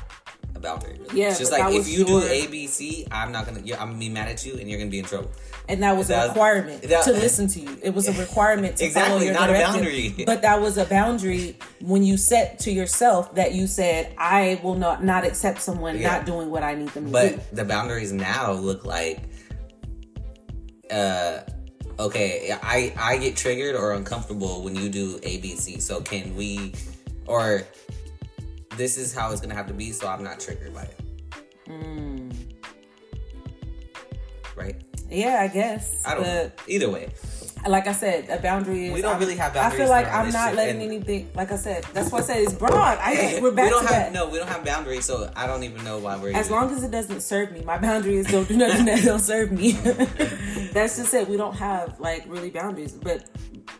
a 0.64 0.68
boundary. 0.68 0.98
Really. 1.00 1.20
Yeah, 1.20 1.28
it's 1.30 1.38
just 1.38 1.52
like 1.52 1.74
if 1.74 1.88
you 1.88 2.04
do 2.04 2.12
your- 2.12 2.28
A, 2.28 2.46
B, 2.46 2.66
C, 2.66 3.06
I'm 3.10 3.32
not 3.32 3.46
gonna. 3.46 3.60
I'm 3.60 3.88
gonna 3.90 3.94
be 3.98 4.08
mad 4.08 4.28
at 4.28 4.44
you, 4.46 4.54
and 4.58 4.68
you're 4.68 4.78
gonna 4.78 4.90
be 4.90 4.98
in 5.00 5.04
trouble. 5.04 5.30
and 5.68 5.82
that 5.82 5.96
was 5.96 6.10
a 6.10 6.12
That- 6.12 6.28
requirement 6.28 6.82
that- 6.82 7.04
to 7.04 7.12
listen 7.12 7.46
to 7.48 7.60
you. 7.60 7.78
It 7.82 7.94
was 7.94 8.06
a 8.08 8.12
requirement 8.20 8.76
to 8.78 8.90
follow 8.90 9.04
Exactly, 9.16 9.24
your 9.26 9.34
not 9.34 9.50
a 9.50 9.52
boundary. 9.54 10.14
But 10.26 10.42
that 10.42 10.60
was 10.60 10.76
a 10.76 10.84
boundary 10.84 11.56
when 11.80 12.02
you 12.02 12.16
set 12.16 12.58
to 12.60 12.70
yourself 12.70 13.34
that 13.36 13.52
you 13.54 13.66
said, 13.66 14.12
"I 14.18 14.60
will 14.62 14.74
not 14.74 15.02
not 15.04 15.24
accept 15.24 15.62
someone 15.62 15.98
Yeah. 15.98 16.12
not 16.12 16.26
doing 16.26 16.50
what 16.50 16.62
I 16.62 16.74
need 16.74 16.88
them 16.88 17.04
to 17.06 17.10
do." 17.10 17.36
But 17.36 17.56
the 17.56 17.64
boundaries 17.64 18.12
now 18.12 18.52
look 18.52 18.84
like, 18.84 19.20
uh, 20.90 21.38
okay, 21.98 22.54
I 22.62 22.92
I 22.98 23.16
get 23.18 23.36
triggered 23.36 23.74
or 23.74 23.92
uncomfortable 23.92 24.62
when 24.62 24.74
you 24.76 24.88
do 24.88 25.18
A, 25.22 25.38
B, 25.38 25.56
C. 25.56 25.80
So 25.80 26.00
can 26.00 26.36
we, 26.36 26.74
or 27.26 27.62
this 28.76 28.96
is 28.96 29.14
how 29.14 29.30
it's 29.32 29.40
gonna 29.40 29.54
have 29.54 29.66
to 29.68 29.74
be, 29.74 29.92
so 29.92 30.08
I'm 30.08 30.22
not 30.24 30.40
triggered 30.40 30.74
by 30.74 30.82
it. 30.82 31.00
Mm. 31.68 32.32
Right? 34.56 34.76
Yeah, 35.10 35.40
I 35.42 35.48
guess. 35.48 36.02
I 36.06 36.14
don't 36.14 36.22
But-. 36.24 36.60
Either 36.68 36.88
way, 36.90 37.08
like 37.66 37.86
I 37.86 37.92
said, 37.92 38.28
a 38.28 38.38
boundary 38.40 38.86
is. 38.86 38.92
We 38.94 39.00
don't 39.02 39.12
I'm- 39.12 39.20
really 39.20 39.36
have 39.36 39.56
I 39.56 39.70
feel 39.70 39.88
like 39.88 40.06
I'm 40.06 40.30
not 40.30 40.54
letting 40.54 40.82
and- 40.82 40.92
anything. 40.92 41.30
Like 41.34 41.50
I 41.50 41.56
said, 41.56 41.84
that's 41.92 42.12
what 42.12 42.22
I 42.22 42.26
said 42.26 42.42
it's 42.42 42.52
broad. 42.52 42.98
I 43.00 43.38
we're 43.42 43.50
back 43.52 43.64
we 43.66 43.70
don't 43.70 43.86
to 43.86 43.92
have 43.92 44.02
that. 44.04 44.12
no, 44.12 44.28
we 44.28 44.38
don't 44.38 44.48
have 44.48 44.64
boundaries, 44.64 45.04
so 45.04 45.30
I 45.34 45.46
don't 45.46 45.62
even 45.64 45.82
know 45.84 45.98
why 45.98 46.16
we're. 46.16 46.34
As 46.36 46.46
even- 46.46 46.58
long 46.58 46.70
as 46.70 46.84
it 46.84 46.90
doesn't 46.90 47.20
serve 47.20 47.52
me, 47.52 47.62
my 47.62 47.78
boundary 47.78 48.16
is 48.16 48.26
don't 48.26 48.46
do 48.46 48.56
nothing 48.56 48.84
that 48.86 49.02
don't 49.04 49.18
serve 49.20 49.50
me. 49.52 49.72
That's 50.72 50.96
just 50.96 51.14
it. 51.14 51.28
We 51.28 51.36
don't 51.36 51.54
have 51.56 51.98
like 52.00 52.24
really 52.26 52.50
boundaries, 52.50 52.92
but 52.92 53.24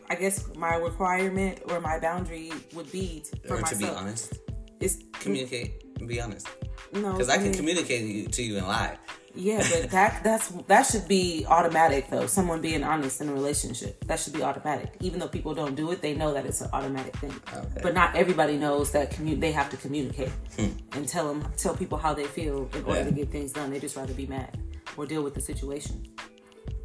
I 0.09 0.15
guess 0.17 0.45
my 0.57 0.77
requirement 0.77 1.61
or 1.69 1.81
my 1.81 1.99
boundary 2.01 2.53
would 2.75 2.91
be 2.91 3.23
to, 3.31 3.49
for 3.49 3.59
or 3.59 3.63
to 3.63 3.77
be 3.77 3.87
honest, 3.87 4.39
It's 4.81 4.99
communicate 5.21 5.85
and 5.99 6.09
be 6.09 6.21
honest. 6.21 6.49
no 6.93 7.13
Because 7.13 7.29
I 7.29 7.39
can 7.39 7.53
communicate 7.53 8.05
you- 8.05 8.27
to 8.29 8.43
you 8.43 8.59
and 8.59 8.67
lie. 8.67 8.99
Yeah, 9.37 9.67
but 9.69 9.91
that 9.97 10.23
that's 10.23 10.49
that 10.69 10.83
should 10.87 11.09
be 11.09 11.45
automatic 11.49 12.09
though. 12.09 12.27
Someone 12.27 12.61
being 12.61 12.85
honest 12.85 13.21
in 13.21 13.29
a 13.29 13.33
relationship 13.33 14.05
that 14.07 14.21
should 14.21 14.33
be 14.33 14.43
automatic. 14.45 14.95
Even 15.01 15.19
though 15.19 15.27
people 15.29 15.55
don't 15.55 15.75
do 15.75 15.91
it, 15.91 16.01
they 16.01 16.15
know 16.15 16.33
that 16.35 16.47
it's 16.47 16.61
an 16.61 16.71
automatic 16.73 17.17
thing. 17.17 17.35
Okay. 17.53 17.81
But 17.83 17.95
not 17.95 18.15
everybody 18.15 18.57
knows 18.57 18.93
that 18.93 19.11
commu- 19.11 19.41
they 19.41 19.51
have 19.51 19.71
to 19.71 19.77
communicate 19.77 20.31
and 20.59 21.09
tell 21.09 21.27
them 21.27 21.41
tell 21.57 21.75
people 21.75 21.99
how 21.99 22.15
they 22.15 22.25
feel 22.27 22.71
in 22.77 22.85
order 22.85 22.85
Hmm. 22.85 22.91
Yeah. 22.91 23.05
to 23.05 23.11
get 23.11 23.31
things 23.33 23.53
done. 23.53 23.71
They 23.73 23.81
just 23.81 23.97
rather 23.97 24.15
be 24.15 24.27
mad 24.27 24.57
or 24.97 25.05
deal 25.05 25.23
with 25.25 25.35
the 25.35 25.41
situation. 25.41 25.97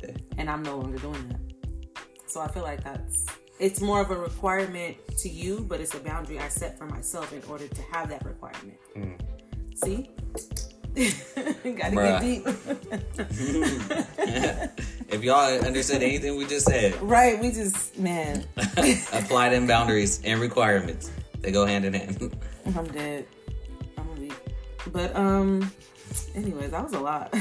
Yeah. 0.02 0.16
And 0.40 0.50
I'm 0.50 0.64
no 0.64 0.78
longer 0.80 0.98
doing 0.98 1.24
that. 1.30 1.42
So 2.26 2.42
I 2.42 2.48
feel 2.48 2.64
like 2.64 2.84
that's 2.84 3.26
it's 3.60 3.82
more 3.82 4.02
of 4.02 4.10
a 4.12 4.16
requirement 4.16 4.96
to 5.18 5.30
you, 5.30 5.66
but 5.68 5.82
it's 5.82 5.94
a 5.94 6.00
boundary 6.00 6.40
I 6.40 6.48
set 6.48 6.78
for 6.78 6.86
myself 6.86 7.34
in 7.34 7.44
order 7.50 7.68
to 7.68 7.82
have 7.94 8.10
that 8.10 8.26
requirement. 8.26 8.78
Hmm. 8.94 9.14
See? 9.76 10.10
Gotta 10.96 11.96
Bruh. 11.96 12.22
get 12.22 12.46
deep. 14.30 14.76
If 15.12 15.24
y'all 15.24 15.66
understood 15.66 16.04
anything 16.04 16.38
we 16.38 16.46
just 16.46 16.68
said, 16.68 16.94
Right, 17.02 17.40
we 17.40 17.52
just 17.52 17.98
man, 17.98 18.46
apply 18.78 19.50
them 19.50 19.66
boundaries 19.66 20.22
and 20.24 20.40
requirements. 20.40 21.10
They 21.42 21.52
go 21.52 21.66
hand 21.66 21.86
in 21.86 21.96
hand. 21.96 22.32
I'm 22.78 22.86
dead. 22.90 23.26
I'm 23.98 24.22
weak. 24.22 24.36
But 24.92 25.16
um, 25.16 25.72
anyways, 26.36 26.70
that 26.72 26.84
was 26.84 26.94
a 26.94 27.00
lot. 27.00 27.34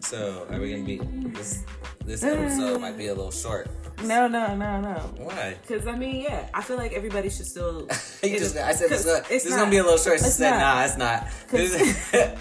So 0.00 0.46
are 0.50 0.60
we 0.60 0.72
gonna 0.72 0.84
be 0.84 0.98
this? 1.30 1.64
This 2.04 2.22
episode 2.24 2.80
might 2.80 2.96
be 2.96 3.08
a 3.08 3.14
little 3.14 3.30
short. 3.32 3.68
no, 4.04 4.28
no, 4.28 4.54
no, 4.54 4.80
no. 4.80 4.94
Why? 5.18 5.56
Because 5.60 5.86
I 5.86 5.96
mean, 5.96 6.22
yeah, 6.22 6.48
I 6.54 6.62
feel 6.62 6.76
like 6.76 6.92
everybody 6.92 7.30
should 7.30 7.46
still. 7.46 7.88
You 8.22 8.38
just, 8.38 8.56
I 8.56 8.72
said 8.72 8.90
this, 8.90 9.00
is 9.00 9.06
gonna- 9.06 9.24
this 9.28 9.46
is 9.46 9.54
gonna 9.54 9.70
be 9.70 9.76
a 9.78 9.82
little 9.82 9.98
short. 9.98 10.18
She 10.18 10.24
said, 10.26 10.50
not. 10.50 10.58
"Nah, 10.58 10.84
it's 10.84 10.96
not." 10.96 11.28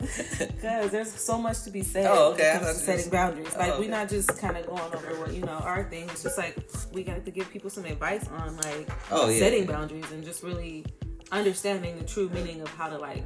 Because 0.00 0.90
there's 0.90 1.12
so 1.12 1.36
much 1.38 1.62
to 1.64 1.70
be 1.70 1.82
said 1.82 2.06
Oh, 2.06 2.30
when 2.30 2.40
okay, 2.40 2.50
I 2.50 2.56
it 2.56 2.62
comes 2.62 2.78
to 2.78 2.84
setting 2.84 3.10
boundaries. 3.10 3.54
Like 3.56 3.72
Oh, 3.74 3.80
we're 3.80 3.90
not 3.90 4.08
just 4.08 4.38
kind 4.38 4.56
of 4.56 4.66
going 4.66 4.80
over 4.80 5.20
what 5.20 5.34
you 5.34 5.42
know 5.42 5.52
our 5.52 5.84
thing. 5.84 6.04
It's 6.08 6.22
just 6.22 6.38
like 6.38 6.56
we 6.92 7.04
got 7.04 7.24
to 7.24 7.30
give 7.30 7.50
people 7.50 7.68
some 7.70 7.84
advice 7.84 8.26
on 8.28 8.56
like 8.56 8.88
Oh, 9.10 9.28
yeah. 9.28 9.38
setting 9.38 9.66
boundaries 9.66 10.10
and 10.10 10.24
just 10.24 10.42
really 10.42 10.86
understanding 11.32 11.98
the 11.98 12.04
true 12.04 12.28
meaning 12.30 12.60
of 12.62 12.68
how 12.68 12.88
to 12.88 12.96
like. 12.98 13.24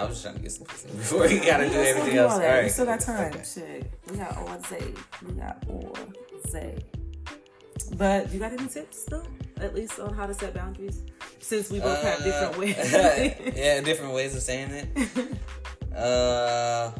I 0.00 0.04
was 0.04 0.12
just 0.14 0.22
trying 0.22 0.36
to 0.36 0.40
get 0.42 0.52
some 0.52 0.66
before 0.96 1.26
you 1.26 1.40
gotta 1.44 1.68
do 1.68 1.74
everything 1.76 2.16
else. 2.18 2.32
all 2.32 2.38
that. 2.40 2.62
We 2.64 2.68
still 2.70 2.86
got 2.86 3.00
time. 3.00 3.32
Okay. 3.32 3.42
Shit, 3.44 3.92
we 4.10 4.16
got 4.16 4.36
all 4.36 4.62
say. 4.64 4.84
We 5.26 5.32
got 5.34 5.64
all 5.68 5.96
say. 6.48 6.78
But 7.96 8.32
you 8.32 8.38
got 8.38 8.52
any 8.52 8.66
tips 8.68 9.04
though? 9.04 9.24
At 9.60 9.74
least 9.74 9.98
on 10.00 10.14
how 10.14 10.26
to 10.26 10.32
set 10.34 10.54
boundaries, 10.54 11.02
since 11.40 11.70
we 11.70 11.80
both 11.80 12.02
have 12.02 12.22
different 12.24 12.56
Uh, 12.56 12.60
ways. 12.60 12.92
yeah, 13.56 13.80
different 13.82 14.14
ways 14.14 14.34
of 14.36 14.42
saying 14.42 14.70
it. 14.70 14.88
Uh, 15.96 16.92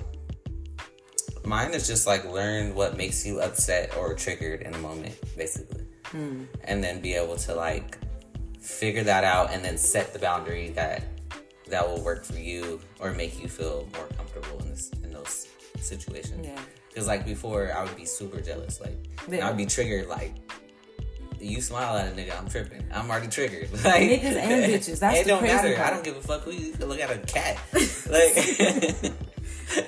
mine 1.44 1.70
is 1.72 1.86
just 1.86 2.08
like 2.08 2.24
learn 2.24 2.74
what 2.74 2.96
makes 2.96 3.24
you 3.24 3.40
upset 3.40 3.96
or 3.96 4.14
triggered 4.14 4.62
in 4.62 4.72
the 4.72 4.78
moment, 4.78 5.14
basically. 5.36 5.86
and 6.12 6.82
then 6.82 7.00
be 7.00 7.14
able 7.14 7.36
to 7.36 7.54
like 7.54 7.96
figure 8.60 9.04
that 9.04 9.22
out 9.22 9.52
and 9.52 9.64
then 9.64 9.78
set 9.78 10.12
the 10.12 10.18
boundary 10.18 10.70
that 10.70 11.04
that 11.70 11.87
will 11.88 12.02
work 12.02 12.24
for 12.24 12.38
you 12.38 12.80
or 12.98 13.12
make 13.12 13.40
you 13.40 13.48
feel 13.48 13.88
more 13.94 14.06
comfortable 14.16 14.59
in 14.61 14.70
this 14.70 14.90
in 15.04 15.12
those 15.12 15.46
situations. 15.80 16.46
Yeah. 16.46 16.59
Because 16.88 17.06
like 17.06 17.24
before, 17.24 17.72
I 17.76 17.83
would 17.85 17.96
be 17.96 18.04
super 18.04 18.40
jealous. 18.40 18.80
Like 18.80 18.96
Yeah. 19.28 19.48
I'd 19.48 19.56
be 19.56 19.66
triggered. 19.66 20.09
Like 20.09 20.35
you 21.40 21.62
smile 21.62 21.96
at 21.96 22.12
a 22.12 22.14
nigga, 22.14 22.38
I'm 22.38 22.48
tripping. 22.48 22.85
I'm 22.92 23.09
already 23.11 23.28
triggered. 23.28 23.70
Like 23.85 24.02
Niggas 24.02 24.24
and 24.37 24.64
bitches, 24.72 24.98
that's 25.00 25.20
it 25.20 25.24
the 25.24 25.30
don't 25.30 25.42
matter. 25.42 25.74
part. 25.74 25.87
I 25.88 25.90
don't 25.94 26.04
give 26.04 26.16
a 26.16 26.20
fuck 26.20 26.42
who 26.42 26.50
you 26.52 26.74
look 26.80 27.00
at 27.00 27.11
a 27.11 27.18
cat. 27.18 27.59
Like 28.11 29.16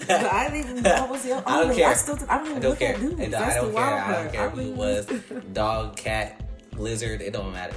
I 0.08 0.48
didn't 0.48 0.70
even. 0.78 0.86
I 0.86 1.04
was 1.10 1.26
young. 1.26 1.42
I 1.44 1.62
don't 1.64 1.74
care. 1.74 1.88
I 1.88 1.94
still. 1.94 2.16
I 2.28 2.38
don't 2.38 2.46
even 2.46 2.58
I 2.58 2.60
don't 2.60 2.70
look 2.70 2.78
care. 2.78 2.94
at 2.94 3.00
dudes. 3.00 3.20
It- 3.20 3.30
That's 3.32 3.56
I 3.56 3.58
don't 3.60 3.72
the 3.72 3.78
care. 3.78 3.90
wild 3.90 4.00
I 4.00 4.22
don't 4.22 4.32
care 4.32 4.50
who 4.50 4.56
really 4.58 4.70
it 4.70 4.76
was. 4.76 5.44
Dog, 5.52 5.96
cat, 5.96 6.40
lizard. 6.76 7.20
It 7.20 7.32
don't 7.32 7.52
matter. 7.52 7.74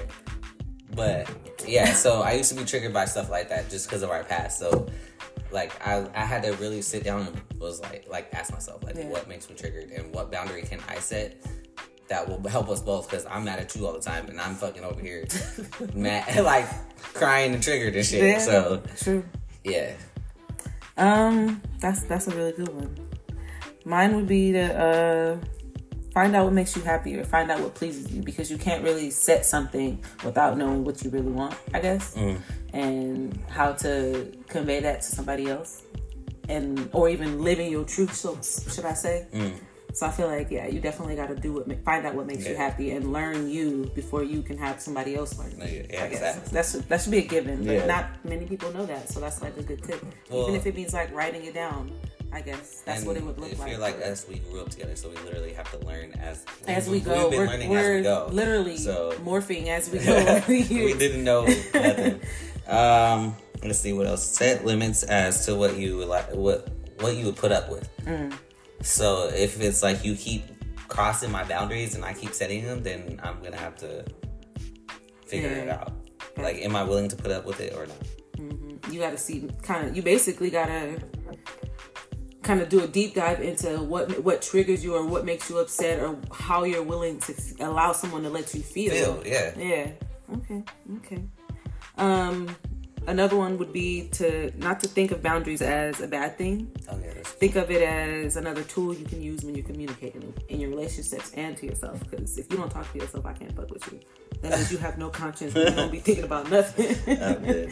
But 0.96 1.30
yeah, 1.68 1.92
so 1.94 2.22
I 2.22 2.34
used 2.34 2.50
to 2.52 2.56
be 2.58 2.66
triggered 2.66 2.94
by 2.94 3.06
stuff 3.06 3.30
like 3.30 3.50
that 3.50 3.70
just 3.70 3.88
because 3.88 4.02
of 4.02 4.10
our 4.10 4.24
past. 4.24 4.60
So 4.60 4.88
like 5.52 5.74
I, 5.86 6.08
I 6.16 6.26
had 6.26 6.44
to 6.44 6.54
really 6.54 6.82
sit 6.82 7.04
down 7.04 7.28
and 7.28 7.60
was 7.60 7.82
like 7.82 8.06
like 8.10 8.34
ask 8.34 8.52
myself 8.52 8.84
like 8.84 8.96
Yeah. 8.96 9.06
what 9.08 9.28
makes 9.28 9.50
me 9.50 9.56
triggered 9.56 9.90
and 9.92 10.14
what 10.14 10.32
boundary 10.32 10.62
can 10.64 10.80
I 10.88 11.00
set 11.00 11.46
that 12.08 12.28
will 12.28 12.42
help 12.50 12.70
us 12.70 12.82
both 12.82 13.10
because 13.10 13.26
I'm 13.26 13.46
mad 13.46 13.60
at 13.60 13.76
you 13.76 13.86
all 13.88 13.94
the 13.94 14.00
time 14.00 14.28
and 14.28 14.40
I'm 14.40 14.54
fucking 14.56 14.84
over 14.84 15.00
here 15.02 15.26
mad 15.94 16.36
like 16.44 16.68
crying 17.14 17.54
and 17.54 17.64
triggered 17.64 17.96
and 17.96 18.06
shit. 18.06 18.24
Yeah. 18.24 18.38
So 18.40 18.82
True. 18.98 19.24
yeah. 19.64 19.94
Um, 20.98 21.62
that's 21.80 22.04
that's 22.04 22.28
a 22.28 22.36
really 22.36 22.52
good 22.54 22.70
one. 22.70 22.96
Mine 23.86 24.16
would 24.16 24.28
be 24.28 24.52
to 24.54 24.62
uh, 24.80 25.38
find 26.15 26.34
out 26.34 26.45
what 26.45 26.54
makes 26.54 26.75
you 26.75 26.82
happy 26.82 27.19
or 27.19 27.25
find 27.25 27.51
out 27.51 27.60
what 27.60 27.75
pleases 27.75 28.12
you 28.12 28.23
because 28.23 28.49
you 28.49 28.58
can't 28.58 28.84
really 28.84 29.12
set 29.12 29.45
something 29.45 30.01
without 30.23 30.58
knowing 30.58 30.84
what 30.84 31.04
you 31.04 31.10
really 31.12 31.32
want. 31.32 31.54
I 31.73 31.80
guess, 31.80 32.15
mm. 32.15 32.39
and 32.73 33.38
how 33.49 33.73
to 33.73 34.32
convey 34.47 34.80
that 34.80 35.01
to 35.01 35.08
somebody 35.08 35.47
else, 35.47 35.84
and 36.49 36.89
or 36.93 37.10
even 37.10 37.43
living 37.43 37.69
your 37.69 37.84
truth. 37.84 38.15
So 38.15 38.39
should 38.41 38.86
I 38.86 38.93
say? 38.93 39.28
Mm. 39.32 39.60
So 39.93 40.06
I 40.06 40.12
feel 40.12 40.28
like 40.28 40.51
yeah, 40.51 40.67
you 40.67 40.82
definitely 40.82 41.15
got 41.15 41.28
to 41.28 41.36
do 41.36 41.54
what 41.54 41.84
find 41.86 42.06
out 42.06 42.15
what 42.15 42.28
makes 42.28 42.45
you 42.45 42.56
happy 42.56 42.91
and 42.91 43.13
learn 43.13 43.49
you 43.49 43.89
before 43.95 44.23
you 44.23 44.41
can 44.41 44.58
have 44.58 44.82
somebody 44.82 45.15
else 45.15 45.38
learn. 45.38 45.54
Yeah, 45.58 45.65
yeah, 45.65 45.69
I 45.69 45.88
guess 45.88 46.12
exactly. 46.12 46.51
that's 46.51 46.71
that 46.73 47.01
should 47.01 47.12
be 47.12 47.19
a 47.19 47.28
given, 47.28 47.63
but 47.65 47.73
Yeah. 47.73 47.86
not 47.86 48.25
many 48.25 48.45
people 48.45 48.73
know 48.73 48.86
that. 48.86 49.10
So 49.10 49.19
that's 49.21 49.41
like 49.41 49.56
a 49.58 49.63
good 49.63 49.84
tip, 49.84 50.04
Well- 50.30 50.43
even 50.43 50.56
if 50.56 50.65
it 50.65 50.75
means 50.75 50.93
like 50.93 51.13
writing 51.13 51.45
it 51.45 51.54
down. 51.54 51.91
I 52.36 52.41
guess 52.41 52.82
that's 52.86 53.00
And 53.00 53.08
what 53.08 53.15
it 53.15 53.24
would 53.24 53.39
look 53.39 53.52
if 53.54 53.60
like. 53.60 53.69
you're 53.71 53.80
like 53.80 53.95
us, 54.02 54.28
we 54.28 54.39
grew 54.39 54.60
up 54.60 54.69
together, 54.69 54.95
so 54.98 55.08
we 55.10 55.15
literally 55.24 55.54
have 55.54 55.71
to 55.71 55.86
learn 55.88 56.12
as 56.19 56.43
as 56.67 56.86
we 56.88 56.95
we've 56.95 57.06
go, 57.06 57.30
been 57.30 57.39
we're, 57.39 57.48
learning 57.48 57.69
we're 57.69 57.80
as 57.93 57.98
we 57.98 58.04
go. 58.04 58.28
literally 58.30 58.78
So- 58.78 59.13
morphing 59.24 59.67
as 59.67 59.89
we 59.89 60.00
go. 60.06 60.41
we 60.50 60.93
didn't 60.93 61.24
know 61.24 61.45
nothing. 61.45 62.19
um, 62.67 63.36
let's 63.63 63.80
see 63.80 63.93
what 63.93 64.06
else. 64.06 64.24
Set 64.26 64.65
limits 64.65 65.04
as 65.04 65.45
to 65.45 65.56
what 65.56 65.78
you 65.78 65.95
would 65.98 66.10
like, 66.10 66.30
what 66.34 66.67
what 67.00 67.15
you 67.15 67.26
would 67.28 67.38
put 67.38 67.54
up 67.54 67.69
with. 67.71 67.89
Mm. 68.06 68.34
So 68.82 69.30
if 69.34 69.62
it's 69.62 69.82
like 69.82 70.04
you 70.04 70.15
keep 70.15 70.43
crossing 70.89 71.32
my 71.32 71.45
boundaries 71.45 71.95
and 71.95 72.04
I 72.04 72.13
keep 72.13 72.34
setting 72.34 72.65
them, 72.65 72.84
then 72.84 73.17
I'm 73.24 73.41
gonna 73.41 73.56
have 73.58 73.78
to 73.78 74.04
figure 75.26 75.50
it 75.50 75.67
Yeah. 75.67 75.76
out. 75.76 75.93
Like, 76.38 76.58
am 76.58 76.76
I 76.76 76.84
willing 76.84 77.08
to 77.08 77.15
put 77.15 77.32
up 77.32 77.45
with 77.45 77.62
it 77.62 77.74
or 77.76 77.86
not? 77.88 77.95
you 78.91 79.00
got 79.00 79.10
to 79.12 79.17
see 79.17 79.50
kind 79.63 79.88
of 79.88 79.95
you 79.95 80.04
basically 80.04 80.52
got 80.52 80.67
to 80.67 81.00
kind 82.46 82.62
of 82.62 82.70
do 82.70 82.80
a 82.84 82.88
deep 82.88 83.16
dive 83.16 83.42
into 83.42 83.70
what 83.82 84.24
what 84.24 84.42
triggers 84.42 84.84
you 84.86 84.96
or 84.96 85.06
what 85.06 85.26
makes 85.26 85.50
you 85.50 85.58
upset 85.58 86.00
or 86.04 86.16
how 86.32 86.64
you're 86.64 86.84
willing 86.94 87.20
to 87.28 87.34
f- 87.34 87.60
allow 87.60 87.92
someone 87.92 88.24
to 88.24 88.30
let 88.30 88.54
you 88.56 88.62
feel. 88.62 88.92
Feel, 88.94 89.24
yeah. 89.26 89.52
Yeah. 89.58 89.88
Okay. 90.38 90.64
Okay. 90.98 91.22
Um 91.98 92.56
another 93.08 93.36
one 93.38 93.58
would 93.60 93.72
be 93.72 94.08
to 94.20 94.52
not 94.58 94.80
to 94.80 94.88
think 94.88 95.12
of 95.12 95.22
boundaries 95.22 95.62
as 95.62 96.02
a 96.02 96.08
bad 96.08 96.38
thing. 96.38 96.72
Okay, 96.88 97.12
that's 97.16 97.32
Think 97.42 97.56
of 97.56 97.70
it 97.70 97.82
as 97.84 98.36
another 98.36 98.64
tool 98.64 98.94
you 98.94 99.06
can 99.06 99.22
use 99.22 99.44
when 99.46 99.54
you're 99.56 99.66
communicating 99.66 100.34
in 100.50 100.60
your 100.62 100.70
relationships 100.70 101.32
and 101.36 101.56
to 101.58 101.66
yourself. 101.66 102.00
Because 102.10 102.38
if 102.38 102.50
you 102.52 102.58
don't 102.58 102.72
talk 102.72 102.92
to 102.94 102.98
yourself, 103.00 103.26
I 103.26 103.34
can't 103.34 103.56
fuck 103.56 103.70
with 103.70 103.86
you. 103.92 104.00
That 104.42 104.52
means 104.54 104.72
you 104.72 104.78
have 104.80 104.98
no 104.98 105.10
conscience. 105.10 105.54
and 105.56 105.70
You 105.70 105.76
don't 105.76 105.92
be 105.92 106.00
thinking 106.00 106.24
about 106.24 106.50
nothing. 106.58 106.96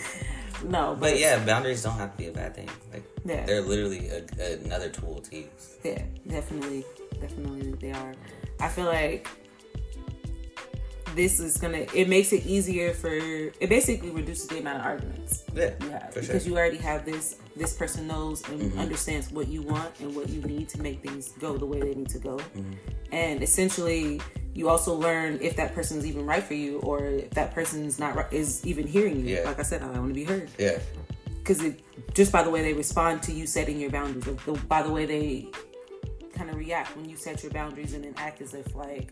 No, 0.66 0.96
But 0.98 1.20
yeah, 1.20 1.44
boundaries 1.44 1.84
don't 1.84 1.98
have 1.98 2.12
to 2.12 2.18
be 2.18 2.28
a 2.28 2.32
bad 2.32 2.56
thing. 2.56 2.70
Like 2.94 3.04
Yeah. 3.26 3.46
they're 3.46 3.62
literally 3.62 4.10
a, 4.10 4.24
another 4.66 4.90
tool 4.90 5.22
to 5.22 5.36
use. 5.36 5.78
Yeah, 5.84 6.02
definitely, 6.28 6.86
definitely 7.20 7.72
they 7.74 7.92
are. 7.92 8.14
I 8.60 8.68
feel 8.68 8.86
like 8.86 9.28
this 11.16 11.40
is 11.40 11.58
gonna. 11.58 11.86
It 11.94 12.10
makes 12.10 12.34
it 12.34 12.46
easier 12.46 12.94
for. 12.94 13.14
It 13.14 13.70
basically 13.70 14.10
reduces 14.10 14.48
the 14.48 14.60
amount 14.60 14.80
of 14.80 14.86
arguments 14.86 15.44
Yeah, 15.54 15.72
you 15.82 15.90
have 15.90 16.14
for 16.14 16.22
sure. 16.22 16.22
because 16.22 16.48
you 16.48 16.58
already 16.58 16.78
have 16.78 17.06
this. 17.06 17.38
This 17.56 17.74
person 17.74 18.08
knows 18.08 18.48
and 18.50 18.60
mm-hmm. 18.60 18.80
understands 18.80 19.32
what 19.32 19.48
you 19.48 19.62
want 19.62 20.00
and 20.00 20.16
what 20.16 20.30
you 20.30 20.42
need 20.42 20.70
to 20.70 20.82
make 20.82 21.04
things 21.04 21.30
go 21.40 21.56
the 21.58 21.66
way 21.66 21.80
they 21.80 21.94
need 21.94 22.10
to 22.10 22.20
go. 22.20 22.38
Mm-hmm. 22.38 22.72
And 23.12 23.44
essentially, 23.44 24.20
you 24.56 24.70
also 24.70 24.96
learn 24.96 25.38
if 25.42 25.56
that 25.58 25.74
person 25.76 26.00
is 26.00 26.06
even 26.06 26.26
right 26.26 26.44
for 26.44 26.56
you 26.56 26.80
or 26.80 27.06
if 27.06 27.30
that 27.32 27.54
person's 27.54 28.00
not 28.00 28.16
right, 28.16 28.32
is 28.34 28.66
even 28.66 28.88
hearing 28.88 29.20
you. 29.20 29.36
Yeah. 29.36 29.44
Like 29.46 29.60
I 29.60 29.64
said, 29.64 29.84
I 29.84 29.88
want 29.88 30.08
to 30.10 30.14
be 30.14 30.24
heard 30.24 30.50
yeah, 30.58 30.80
because 31.44 31.62
it 31.62 31.82
just 32.14 32.32
by 32.32 32.42
the 32.44 32.50
way 32.50 32.62
they 32.62 32.74
respond 32.74 33.22
to 33.24 33.32
you 33.34 33.46
setting 33.46 33.80
your 33.80 33.90
boundaries, 33.92 34.28
or 34.28 34.34
the, 34.54 34.54
by 34.68 34.82
the 34.82 34.92
way 34.92 35.06
they 35.06 35.50
kind 36.36 36.50
of 36.50 36.56
react 36.56 36.96
when 36.96 37.08
you 37.10 37.16
set 37.16 37.44
your 37.44 37.52
boundaries 37.52 37.94
and 37.94 38.04
then 38.04 38.14
act 38.18 38.42
as 38.42 38.54
if 38.54 38.74
like, 38.76 39.12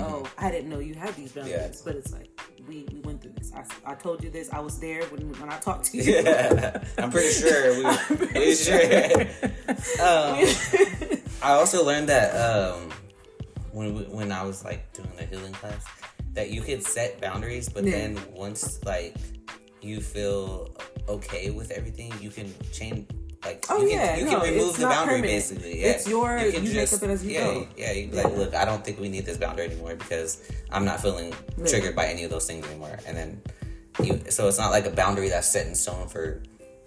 oh, 0.00 0.26
I 0.36 0.50
didn't 0.50 0.68
know 0.68 0.78
you 0.80 0.94
had 0.94 1.14
these 1.14 1.32
boundaries, 1.32 1.54
Mm-hmm. 1.56 1.72
Yeah. 1.72 1.80
but 1.84 1.96
it's 1.96 2.12
like 2.12 2.28
we, 2.68 2.86
we 2.92 3.00
went 3.00 3.22
through 3.22 3.32
this. 3.38 3.52
I, 3.54 3.64
I 3.92 3.94
told 3.94 4.22
you 4.22 4.30
this. 4.30 4.52
I 4.52 4.60
was 4.60 4.78
there 4.78 5.02
when 5.04 5.30
when 5.40 5.48
I 5.50 5.58
talked 5.58 5.84
to 5.86 5.96
you. 5.96 6.02
yeah. 6.22 6.82
I'm 6.98 7.10
pretty 7.10 7.30
sure 7.32 7.74
we, 7.74 8.26
we 8.40 8.54
sure. 8.54 9.20
um, 10.02 10.44
I 11.42 11.52
also 11.52 11.84
learned 11.84 12.08
that 12.10 12.34
um, 12.36 12.90
when 13.72 13.94
we, 13.94 14.02
when 14.04 14.30
I 14.32 14.42
was 14.42 14.64
like 14.64 14.92
doing 14.92 15.10
the 15.16 15.24
healing 15.24 15.52
class, 15.54 15.84
that 16.34 16.50
you 16.50 16.60
could 16.60 16.82
set 16.82 17.20
boundaries, 17.20 17.68
but 17.68 17.84
Yeah. 17.84 17.92
then 17.92 18.18
once 18.34 18.84
like 18.84 19.16
you 19.80 20.00
feel 20.00 20.76
okay 21.08 21.50
with 21.50 21.70
everything, 21.70 22.12
you 22.20 22.30
can 22.30 22.52
change. 22.72 23.06
Like 23.44 23.64
Oh, 23.70 23.80
you 23.82 23.90
yeah, 23.92 24.16
can, 24.16 24.18
you 24.18 24.24
no, 24.32 24.40
can 24.40 24.52
remove 24.54 24.76
the 24.76 24.82
boundary 24.82 25.14
permanent. 25.16 25.24
basically. 25.24 25.80
Yeah. 25.80 25.86
It's 25.92 26.06
your- 26.08 26.38
can 26.38 26.64
you 26.66 26.74
make 26.74 26.92
up 26.92 27.02
it 27.02 27.10
as 27.10 27.24
you 27.24 27.30
yeah, 27.32 27.44
go. 27.44 27.68
Yeah, 27.76 27.92
you 27.92 28.08
can 28.08 28.16
like, 28.18 28.36
look, 28.36 28.54
I 28.54 28.64
don't 28.66 28.84
think 28.84 29.00
we 29.00 29.08
need 29.08 29.24
this 29.24 29.38
boundary 29.38 29.64
anymore 29.66 29.94
because 29.96 30.42
I'm 30.70 30.84
not 30.84 31.00
feeling 31.00 31.32
Yeah. 31.56 31.64
triggered 31.66 31.96
by 31.96 32.06
any 32.08 32.24
of 32.24 32.30
those 32.30 32.46
things 32.46 32.66
anymore. 32.66 32.98
And 33.06 33.16
then 33.16 33.42
you, 34.02 34.20
so 34.28 34.46
it's 34.46 34.58
not 34.58 34.70
like 34.70 34.84
a 34.86 34.90
boundary 34.90 35.30
that's 35.30 35.48
set 35.48 35.66
in 35.66 35.74
stone 35.74 36.06
for 36.08 36.42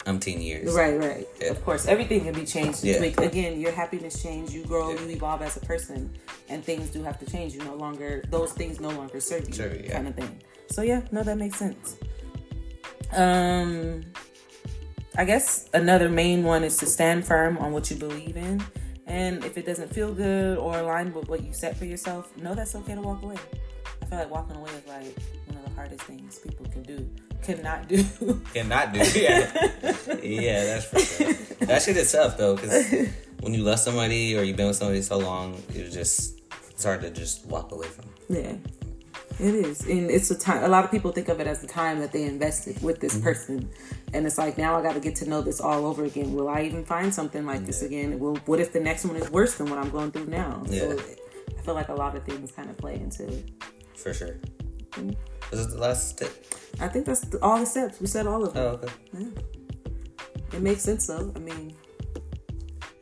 umpteen 0.05 0.43
years. 0.43 0.73
Right, 0.75 0.95
right. 0.99 1.27
Yeah. 1.41 1.47
Of 1.49 1.63
course, 1.65 1.87
everything 1.87 2.21
can 2.21 2.33
be 2.35 2.45
changed. 2.45 2.83
Yeah. 2.83 2.99
Like, 2.99 3.19
again, 3.19 3.59
your 3.59 3.71
happiness 3.71 4.21
change. 4.21 4.51
You 4.51 4.63
grow, 4.65 4.91
Yeah. 4.91 5.01
you 5.01 5.09
evolve 5.15 5.41
as 5.41 5.57
a 5.57 5.61
person, 5.61 6.13
and 6.49 6.63
things 6.63 6.89
do 6.89 7.01
have 7.03 7.17
to 7.19 7.25
change. 7.25 7.53
You 7.55 7.63
no 7.63 7.73
longer 7.75 8.23
those 8.29 8.51
things 8.53 8.79
no 8.79 8.89
longer 8.89 9.19
serve 9.19 9.47
you, 9.49 9.63
you, 9.63 9.81
yeah. 9.85 9.93
kind 9.93 10.07
of 10.07 10.15
thing. 10.15 10.39
So 10.69 10.81
yeah, 10.83 11.01
no, 11.11 11.23
that 11.23 11.37
makes 11.37 11.57
sense. 11.57 11.95
Um, 13.15 14.03
I 15.15 15.25
guess 15.25 15.69
another 15.73 16.09
main 16.09 16.43
one 16.43 16.63
is 16.63 16.77
to 16.77 16.85
stand 16.85 17.25
firm 17.25 17.57
on 17.59 17.71
what 17.71 17.89
you 17.91 17.97
believe 17.97 18.35
in, 18.35 18.63
and 19.05 19.43
if 19.45 19.57
it 19.57 19.65
doesn't 19.65 19.93
feel 19.93 20.13
good 20.13 20.57
or 20.57 20.79
align 20.79 21.13
with 21.13 21.29
what 21.29 21.43
you 21.43 21.53
set 21.53 21.77
for 21.77 21.85
yourself, 21.85 22.35
know 22.37 22.55
that's 22.55 22.75
okay 22.75 22.95
to 22.95 23.01
walk 23.01 23.21
away. 23.21 23.37
I 24.01 24.05
feel 24.05 24.17
like 24.17 24.31
walking 24.31 24.55
away 24.55 24.71
is 24.71 24.87
like 24.87 25.17
one 25.47 25.57
of 25.57 25.63
the 25.65 25.75
hardest 25.75 26.03
things 26.03 26.39
people 26.39 26.65
can 26.65 26.81
do, 26.83 27.07
cannot 27.43 27.87
do. 27.87 28.03
Cannot 28.53 28.93
do. 28.93 28.99
Yeah, 29.19 29.51
yeah, 30.23 30.63
that's 30.65 30.85
for 30.85 30.99
sure. 30.99 31.33
That 31.67 31.81
shit 31.83 31.97
is 31.97 32.11
tough 32.11 32.37
though, 32.37 32.55
because 32.55 33.09
when 33.41 33.53
you 33.53 33.63
love 33.63 33.79
somebody 33.79 34.35
or 34.37 34.43
you've 34.43 34.57
been 34.57 34.67
with 34.67 34.77
somebody 34.77 35.01
so 35.01 35.19
long, 35.19 35.61
it 35.69 35.91
just 35.91 36.41
it's 36.71 36.83
hard 36.83 37.01
to 37.01 37.11
just 37.11 37.45
walk 37.45 37.71
away 37.71 37.87
from. 37.87 38.05
Yeah, 38.29 38.53
it 39.39 39.55
is, 39.55 39.81
and 39.87 40.09
it's 40.11 40.29
a 40.31 40.37
time. 40.37 40.63
A 40.63 40.67
lot 40.67 40.83
of 40.85 40.91
people 40.91 41.11
think 41.11 41.29
of 41.29 41.39
it 41.39 41.47
as 41.47 41.59
the 41.61 41.67
time 41.67 41.99
that 41.99 42.11
they 42.11 42.23
invested 42.23 42.81
with 42.81 42.99
this 42.99 43.13
Mm-hmm. 43.15 43.23
person, 43.23 43.69
and 44.13 44.25
it's 44.25 44.37
like 44.37 44.57
now 44.57 44.77
I 44.77 44.81
got 44.83 44.93
to 44.93 44.99
get 44.99 45.15
to 45.17 45.29
know 45.29 45.41
this 45.41 45.59
all 45.61 45.85
over 45.85 46.03
again. 46.05 46.33
Will 46.33 46.49
I 46.49 46.61
even 46.63 46.83
find 46.85 47.13
something 47.13 47.45
like 47.45 47.65
this 47.65 47.81
again? 47.81 48.19
Well, 48.19 48.35
what 48.45 48.59
if 48.59 48.71
the 48.73 48.79
next 48.79 49.05
one 49.05 49.15
is 49.15 49.29
worse 49.31 49.55
than 49.55 49.69
what 49.69 49.79
I'm 49.79 49.89
going 49.89 50.11
through 50.11 50.25
now? 50.27 50.63
Yeah. 50.67 50.79
So 50.79 50.97
I 51.57 51.61
feel 51.61 51.73
like 51.75 51.89
a 51.89 51.93
lot 51.95 52.15
of 52.15 52.23
things 52.23 52.51
kind 52.51 52.69
of 52.69 52.77
play 52.77 52.95
into 52.95 53.27
it. 53.27 53.49
For 53.95 54.13
sure. 54.13 54.35
Mm-hmm. 54.91 55.11
This 55.51 55.59
is 55.59 55.69
the 55.73 55.79
last 55.79 56.17
tip. 56.17 56.45
I 56.79 56.87
think 56.87 57.05
that's 57.05 57.21
the, 57.21 57.37
all 57.43 57.59
the 57.59 57.65
steps. 57.65 57.99
We 58.01 58.07
said 58.07 58.25
all 58.27 58.43
of 58.45 58.53
them. 58.53 58.63
Oh, 58.63 58.67
okay. 59.17 59.27
It 60.53 60.61
makes 60.61 60.81
sense 60.83 61.07
though. 61.07 61.31
I 61.35 61.39
mean, 61.39 61.75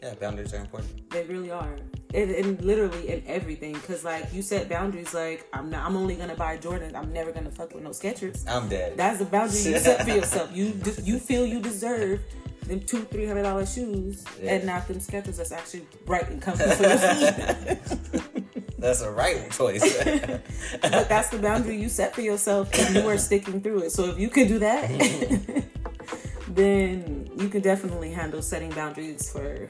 Yeah, 0.01 0.13
boundaries 0.15 0.53
are 0.53 0.57
important. 0.61 1.09
they 1.11 1.23
really 1.25 1.51
are. 1.51 1.75
And, 2.13 2.29
and 2.31 2.61
literally 2.61 3.07
in 3.07 3.23
everything, 3.25 3.73
because 3.73 4.03
like 4.03 4.33
you 4.33 4.41
set 4.41 4.67
boundaries. 4.67 5.13
Like 5.13 5.47
I'm 5.53 5.69
not. 5.69 5.85
I'm 5.85 5.95
only 5.95 6.15
gonna 6.15 6.35
buy 6.35 6.57
Jordan. 6.57 6.95
I'm 6.95 7.13
never 7.13 7.31
gonna 7.31 7.51
fuck 7.51 7.73
with 7.73 7.83
no 7.83 7.91
Skechers. 7.91 8.43
I'm 8.47 8.67
dead. 8.67 8.97
That's 8.97 9.19
the 9.19 9.25
boundary 9.25 9.59
you 9.59 9.79
set 9.79 10.03
for 10.03 10.09
yourself. 10.19 10.55
You 10.55 10.71
de- 10.71 11.01
you 11.03 11.19
feel 11.19 11.45
you 11.45 11.61
deserve 11.61 12.19
them 12.67 12.79
two 12.81 13.03
three 13.05 13.25
hundred 13.25 13.43
dollar 13.43 13.65
shoes 13.65 14.25
Yeah. 14.41 14.55
and 14.55 14.65
not 14.65 14.87
them 14.87 14.97
Skechers 14.99 15.37
that's 15.37 15.51
actually 15.51 15.85
bright 16.05 16.29
and 16.29 16.41
comfy 16.41 16.63
for 16.63 16.83
your 16.83 16.97
feet. 16.97 18.77
That's 18.77 19.01
a 19.01 19.11
right 19.11 19.49
choice. 19.51 20.03
but 20.81 21.07
that's 21.07 21.29
the 21.29 21.37
boundary 21.37 21.77
you 21.77 21.87
set 21.87 22.15
for 22.15 22.21
yourself 22.21 22.69
and 22.79 22.95
you 22.95 23.07
are 23.07 23.17
sticking 23.17 23.61
through 23.61 23.83
it. 23.83 23.91
So 23.91 24.05
if 24.05 24.19
you 24.19 24.29
can 24.29 24.47
do 24.47 24.59
that, 24.59 24.89
mm-hmm. 24.89 26.53
then 26.53 27.29
you 27.37 27.47
can 27.47 27.61
definitely 27.61 28.11
handle 28.11 28.41
setting 28.41 28.71
boundaries 28.71 29.31
for 29.31 29.67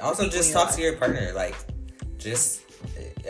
also, 0.00 0.28
just 0.28 0.52
talk 0.52 0.72
to 0.74 0.80
your 0.80 0.96
partner. 0.96 1.32
Like, 1.34 1.54
just, 2.18 2.62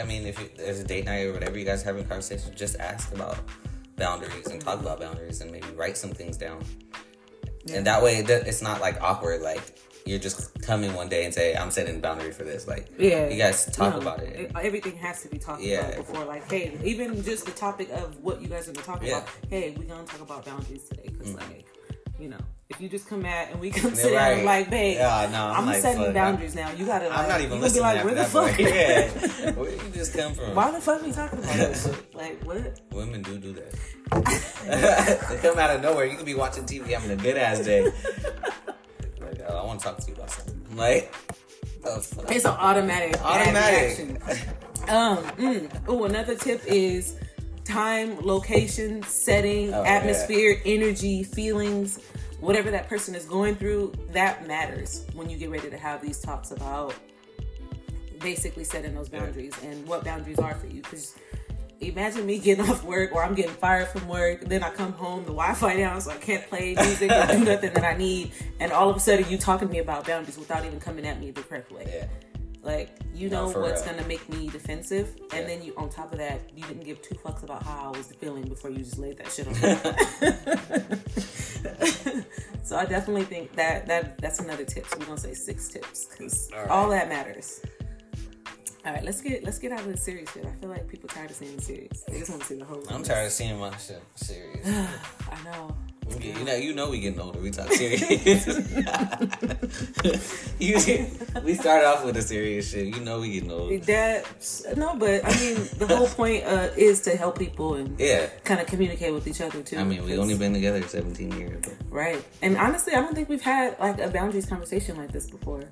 I 0.00 0.04
mean, 0.04 0.26
if 0.26 0.38
you, 0.40 0.48
there's 0.56 0.80
a 0.80 0.84
date 0.84 1.04
night 1.04 1.22
or 1.26 1.32
whatever 1.32 1.58
you 1.58 1.64
guys 1.64 1.82
are 1.82 1.86
having 1.86 2.04
conversation, 2.06 2.52
just 2.56 2.78
ask 2.78 3.12
about 3.14 3.38
boundaries 3.96 4.46
and 4.46 4.60
talk 4.60 4.80
about 4.80 5.00
boundaries 5.00 5.40
and 5.40 5.50
maybe 5.50 5.66
write 5.76 5.96
some 5.96 6.10
things 6.10 6.36
down. 6.36 6.64
And 7.72 7.86
that 7.86 8.02
way, 8.02 8.16
it 8.18 8.30
it's 8.30 8.62
not 8.62 8.80
like 8.80 9.00
awkward. 9.02 9.42
Like 9.42 9.60
you're 10.06 10.18
just 10.18 10.60
coming 10.62 10.94
one 10.94 11.10
day 11.10 11.26
and 11.26 11.32
say, 11.34 11.54
"I'm 11.54 11.70
setting 11.70 11.96
a 11.96 11.98
boundary 11.98 12.32
for 12.32 12.42
this." 12.42 12.66
Like, 12.66 12.88
Yeah. 12.98 13.28
you 13.28 13.36
guys 13.36 13.66
talk 13.66 13.94
No, 13.94 14.00
about 14.00 14.20
it. 14.20 14.50
Everything 14.60 14.96
has 14.96 15.22
to 15.22 15.28
be 15.28 15.36
talked 15.38 15.60
Yeah. 15.60 15.80
about 15.80 15.96
before, 15.98 16.24
like, 16.24 16.50
hey, 16.50 16.78
even 16.82 17.22
just 17.22 17.44
the 17.44 17.52
topic 17.52 17.90
of 17.90 18.18
what 18.24 18.40
you 18.40 18.48
guys 18.48 18.66
are 18.68 18.72
gonna 18.72 18.86
talk 18.86 19.02
Yeah. 19.02 19.18
about. 19.18 19.28
Hey, 19.50 19.74
we're 19.76 19.84
gonna 19.84 20.06
talk 20.06 20.22
about 20.22 20.46
boundaries 20.46 20.84
today, 20.88 21.10
because 21.12 21.34
Mhm. 21.34 21.36
like, 21.40 21.66
you 22.20 22.28
know, 22.28 22.40
if 22.68 22.80
you 22.80 22.88
just 22.88 23.08
come 23.08 23.24
at 23.24 23.50
and 23.50 23.60
we 23.60 23.70
come 23.70 23.94
sit 23.94 24.12
down 24.12 24.44
like, 24.44 24.68
babe, 24.70 24.98
Yeah, 24.98 25.28
no, 25.32 25.46
I'm 25.46 25.60
I'm, 25.60 25.66
like, 25.66 25.80
setting 25.80 26.04
fuck, 26.04 26.14
boundaries 26.14 26.54
now. 26.54 26.70
You 26.72 26.84
gotta. 26.84 27.08
Like, 27.08 27.18
I'm 27.18 27.28
not 27.28 27.40
you 27.40 27.46
even 27.46 27.60
gonna 27.60 27.72
be 27.72 27.80
like, 27.80 28.04
where 28.04 28.14
the 28.14 28.24
fuck? 28.24 28.58
Yeah, 28.58 29.50
where 29.52 29.70
you 29.70 29.90
just 29.92 30.14
come 30.14 30.34
from? 30.34 30.54
Why 30.54 30.70
the 30.70 30.80
fuck 30.80 31.00
are 31.00 31.04
we 31.04 31.12
talking 31.12 31.38
about 31.38 31.54
this? 31.54 31.90
Like, 32.14 32.42
what? 32.44 32.80
Women 32.92 33.22
do 33.22 33.38
do 33.38 33.54
that. 33.54 35.28
they 35.30 35.38
come 35.38 35.58
out 35.58 35.70
of 35.70 35.80
nowhere. 35.80 36.04
You 36.04 36.16
could 36.16 36.26
be 36.26 36.34
watching 36.34 36.64
TV 36.64 36.88
having 36.88 37.10
a 37.12 37.16
good 37.16 37.38
ass 37.38 37.60
day. 37.60 37.84
like, 37.84 39.40
oh, 39.48 39.56
I 39.56 39.64
want 39.64 39.80
to 39.80 39.86
talk 39.86 39.96
to 39.98 40.08
you 40.08 40.14
about 40.14 40.30
something. 40.30 40.60
I'm 40.70 40.76
like, 40.76 41.14
oh. 41.86 42.02
It's 42.28 42.44
an 42.44 42.50
automatic. 42.50 43.18
automatic. 43.22 43.98
reaction. 43.98 44.18
Um. 44.88 45.18
Mm. 45.38 45.82
Oh, 45.88 46.04
another 46.04 46.34
tip 46.34 46.62
is 46.66 47.16
time, 47.64 48.18
location, 48.20 49.02
setting, 49.04 49.72
Oh, 49.72 49.84
atmosphere, 49.84 50.60
energy, 50.64 51.22
feelings, 51.22 52.00
whatever 52.40 52.70
that 52.70 52.88
person 52.88 53.14
is 53.14 53.24
going 53.24 53.56
through. 53.56 53.92
That 54.12 54.46
matters 54.46 55.04
when 55.14 55.28
you 55.30 55.36
get 55.36 55.50
ready 55.50 55.70
to 55.70 55.76
have 55.78 56.00
these 56.02 56.18
talks 56.20 56.50
about 56.50 56.94
basically 58.20 58.64
setting 58.64 58.94
those 58.94 59.08
Yeah. 59.12 59.20
boundaries 59.20 59.54
and 59.62 59.86
what 59.86 60.04
boundaries 60.04 60.38
are 60.38 60.54
for 60.54 60.66
you. 60.66 60.82
Because 60.82 61.14
imagine 61.80 62.26
me 62.26 62.38
getting 62.38 62.64
off 62.68 62.84
work 62.84 63.12
or 63.12 63.24
I'm 63.24 63.34
getting 63.34 63.52
fired 63.54 63.88
from 63.88 64.06
work, 64.08 64.42
then 64.42 64.62
I 64.62 64.70
come 64.70 64.92
home, 64.92 65.20
the 65.20 65.32
Wi-Fi 65.32 65.76
down, 65.76 66.00
so 66.00 66.10
I 66.10 66.16
can't 66.16 66.46
play 66.48 66.74
music 66.74 67.10
or 67.10 67.26
do 67.26 67.44
nothing 67.44 67.72
that 67.72 67.84
I 67.84 67.96
need, 67.96 68.32
and 68.58 68.72
all 68.72 68.90
of 68.90 68.96
a 68.96 69.00
sudden 69.00 69.28
you 69.30 69.38
talking 69.38 69.68
to 69.68 69.72
me 69.72 69.78
about 69.80 70.06
boundaries 70.06 70.36
without 70.38 70.64
even 70.66 70.80
coming 70.80 71.06
at 71.06 71.18
me 71.20 71.30
the 71.30 71.42
correct 71.42 71.72
way. 71.72 71.84
Yeah. 71.90 72.06
Like 72.62 72.90
you 73.14 73.30
No, 73.30 73.50
know 73.50 73.60
what's 73.60 73.84
real. 73.86 73.94
gonna 73.94 74.06
make 74.08 74.28
me 74.28 74.48
defensive, 74.48 75.16
and 75.32 75.48
then 75.48 75.62
you 75.62 75.72
on 75.78 75.88
top 75.88 76.12
of 76.12 76.18
that, 76.18 76.40
you 76.54 76.62
didn't 76.64 76.84
give 76.84 77.00
two 77.00 77.14
fucks 77.16 77.42
about 77.42 77.62
how 77.62 77.90
I 77.92 77.96
was 77.96 78.08
feeling 78.12 78.44
before 78.44 78.70
you 78.70 78.78
just 78.78 78.98
laid 78.98 79.16
that 79.18 79.32
shit 79.32 79.46
on 79.48 79.54
me. 79.54 79.60
so 82.62 82.76
I 82.76 82.84
definitely 82.84 83.24
think 83.24 83.54
that 83.56 83.86
that 83.86 84.18
that's 84.18 84.40
another 84.40 84.64
tip. 84.64 84.86
So 84.86 84.98
we're 84.98 85.06
gonna 85.06 85.18
say 85.18 85.34
six 85.34 85.68
tips 85.68 86.06
because 86.06 86.50
All 86.52 86.60
right. 86.60 86.70
all 86.70 86.88
that 86.90 87.08
matters. 87.08 87.60
All 88.84 88.92
right, 88.92 89.04
let's 89.04 89.20
get 89.20 89.44
let's 89.44 89.58
get 89.58 89.72
out 89.72 89.80
of 89.80 89.88
the 89.88 89.96
serious 89.96 90.30
shit. 90.32 90.44
I 90.44 90.52
feel 90.60 90.70
like 90.70 90.88
people 90.88 91.08
tired 91.08 91.30
of 91.30 91.36
seeing 91.36 91.56
the 91.56 91.62
serious. 91.62 92.02
They 92.08 92.18
just 92.18 92.30
want 92.30 92.42
to 92.42 92.48
see 92.48 92.56
the 92.56 92.64
whole. 92.64 92.82
I'm 92.90 93.02
tired 93.02 93.26
of 93.26 93.32
seeing 93.32 93.58
my 93.58 93.74
shit 93.78 94.02
serious. 94.16 94.66
I 94.68 95.42
know. 95.44 95.74
You 96.18 96.32
you 96.32 96.44
know, 96.44 96.54
you 96.56 96.74
know, 96.74 96.90
we 96.90 97.00
getting 97.00 97.20
older. 97.20 97.38
We 97.38 97.50
talk 97.50 97.70
serious. 97.72 98.46
you, 100.58 101.06
we 101.44 101.54
start 101.54 101.84
off 101.84 102.04
with 102.04 102.16
a 102.16 102.22
serious 102.22 102.70
shit. 102.70 102.86
You 102.86 103.00
know, 103.00 103.20
we 103.20 103.32
getting 103.32 103.50
older. 103.50 103.78
That 103.78 104.24
no, 104.76 104.96
but 104.96 105.24
I 105.24 105.38
mean 105.40 105.68
the 105.78 105.86
whole 105.86 106.08
point 106.08 106.44
uh, 106.44 106.68
is 106.76 107.00
to 107.02 107.16
help 107.16 107.38
people 107.38 107.74
and 107.74 107.98
Yeah. 107.98 108.26
kind 108.44 108.60
of 108.60 108.66
communicate 108.66 109.12
with 109.14 109.26
each 109.28 109.40
other 109.40 109.62
too. 109.62 109.78
I 109.78 109.84
mean, 109.84 110.02
we 110.04 110.10
'cause- 110.10 110.18
only 110.18 110.36
been 110.36 110.54
together 110.54 110.82
17 110.86 111.32
years. 111.38 111.60
But 111.62 111.74
Right. 111.90 112.24
And 112.42 112.56
honestly, 112.56 112.94
I 112.94 113.00
don't 113.00 113.14
think 113.14 113.28
we've 113.28 113.42
had 113.42 113.78
like 113.78 114.00
a 114.00 114.08
boundaries 114.08 114.46
conversation 114.46 114.96
like 114.96 115.12
this 115.12 115.30
before. 115.30 115.62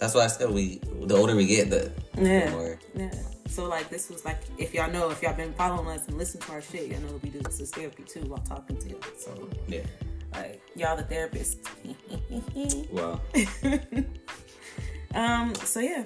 that's 0.00 0.14
why 0.14 0.24
I 0.24 0.28
said 0.28 0.50
we. 0.50 0.80
The 1.04 1.16
older 1.16 1.34
we 1.34 1.46
get, 1.46 1.70
the, 1.70 1.92
the 2.14 2.22
Yeah. 2.22 2.50
more. 2.50 2.78
Yeah. 2.94 3.10
So 3.46 3.66
like 3.68 3.88
this 3.88 4.08
was 4.10 4.24
like 4.24 4.38
if 4.58 4.74
y'all 4.74 4.90
know 4.90 5.10
if 5.10 5.22
y'all 5.22 5.34
been 5.34 5.52
following 5.54 5.88
us 5.88 6.06
and 6.08 6.18
listen 6.18 6.40
to 6.42 6.52
our 6.52 6.60
shit, 6.62 6.88
y'all 6.90 7.00
know 7.00 7.18
we 7.22 7.30
do 7.30 7.40
this 7.40 7.60
as 7.60 7.70
therapy 7.70 8.02
too 8.02 8.20
while 8.22 8.38
talking 8.40 8.76
to 8.78 8.88
y'all. 8.90 9.00
So 9.18 9.48
Yeah. 9.68 9.80
like 10.34 10.60
y'all 10.74 10.96
the 10.96 11.02
therapist. 11.04 11.58
Well, 12.90 13.20
um. 15.14 15.54
So 15.54 15.80
yeah. 15.80 16.04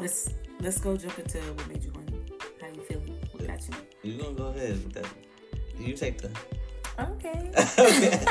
Let's 0.00 0.30
let's 0.60 0.78
go 0.80 0.96
jump 0.96 1.18
into 1.18 1.38
what 1.38 1.68
made 1.68 1.84
you 1.84 1.92
horny. 1.94 2.14
How 2.60 2.68
you 2.68 2.82
feeling? 2.82 3.18
What 3.32 3.46
got 3.46 3.60
you? 3.68 3.74
you 4.12 4.18
gonna 4.20 4.34
go 4.34 4.46
ahead 4.46 4.70
with 4.84 4.92
that. 4.94 5.06
You 5.78 5.94
take 5.94 6.18
the. 6.22 6.30
Okay. 6.98 7.50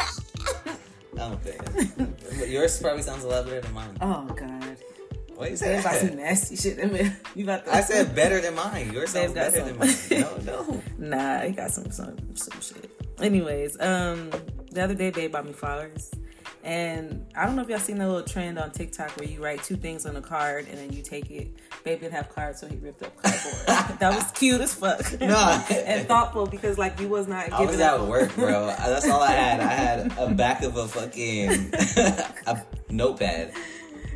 okay. 1.17 1.57
okay. 1.57 1.57
But 2.39 2.49
Yours 2.49 2.79
probably 2.81 3.03
sounds 3.03 3.23
a 3.23 3.27
lot 3.27 3.45
better 3.45 3.61
than 3.61 3.73
mine. 3.73 3.97
oh 4.01 4.25
God. 4.35 4.60
What 5.41 5.49
you 5.49 5.57
Say 5.57 5.79
about 5.79 5.95
some 5.95 6.17
nasty 6.17 6.55
shit. 6.55 6.77
I 6.79 6.85
mean, 6.85 7.17
you 7.35 7.45
about 7.45 7.65
to 7.65 7.73
I 7.73 7.81
said 7.81 8.13
better 8.13 8.39
than 8.39 8.53
mine. 8.53 8.93
Yours 8.93 9.09
sounds 9.09 9.33
Babe 9.33 9.51
got 9.51 9.53
than 9.53 9.79
mine. 9.79 9.89
some. 9.89 10.19
No, 10.45 10.63
no. 10.69 10.83
Nah, 10.99 11.39
he 11.39 11.51
got 11.51 11.71
some 11.71 11.89
some 11.89 12.15
some 12.35 12.61
shit. 12.61 12.91
Anyways, 13.19 13.81
um, 13.81 14.29
the 14.71 14.83
other 14.83 14.93
day, 14.93 15.09
babe 15.09 15.31
bought 15.31 15.47
me 15.47 15.53
flowers, 15.53 16.11
and 16.63 17.25
I 17.35 17.47
don't 17.47 17.55
know 17.55 17.63
if 17.63 17.69
y'all 17.69 17.79
seen 17.79 17.97
the 17.97 18.07
little 18.07 18.21
trend 18.21 18.59
on 18.59 18.69
TikTok 18.69 19.17
where 19.19 19.27
you 19.27 19.43
write 19.43 19.63
two 19.63 19.77
things 19.77 20.05
on 20.05 20.15
a 20.15 20.21
card 20.21 20.67
and 20.67 20.77
then 20.77 20.93
you 20.93 21.01
take 21.01 21.31
it. 21.31 21.47
Babe 21.83 22.01
didn't 22.01 22.13
have 22.13 22.29
cards, 22.29 22.59
so 22.59 22.67
he 22.67 22.75
ripped 22.75 23.01
up 23.01 23.19
cardboard. 23.19 23.97
that 23.99 24.13
was 24.13 24.31
cute 24.33 24.61
as 24.61 24.75
fuck. 24.75 25.19
No. 25.19 25.65
and 25.71 26.07
thoughtful 26.07 26.45
because 26.45 26.77
like 26.77 26.99
you 26.99 27.07
was 27.07 27.27
not. 27.27 27.51
I 27.51 27.65
was 27.65 27.79
up 27.79 28.07
work, 28.07 28.35
bro. 28.35 28.67
That's 28.67 29.09
all 29.09 29.23
I 29.23 29.31
had. 29.31 29.59
I 29.59 29.73
had 29.73 30.17
a 30.19 30.29
back 30.35 30.61
of 30.61 30.77
a 30.77 30.87
fucking 30.87 31.73
a 32.45 32.63
notepad. 32.91 33.53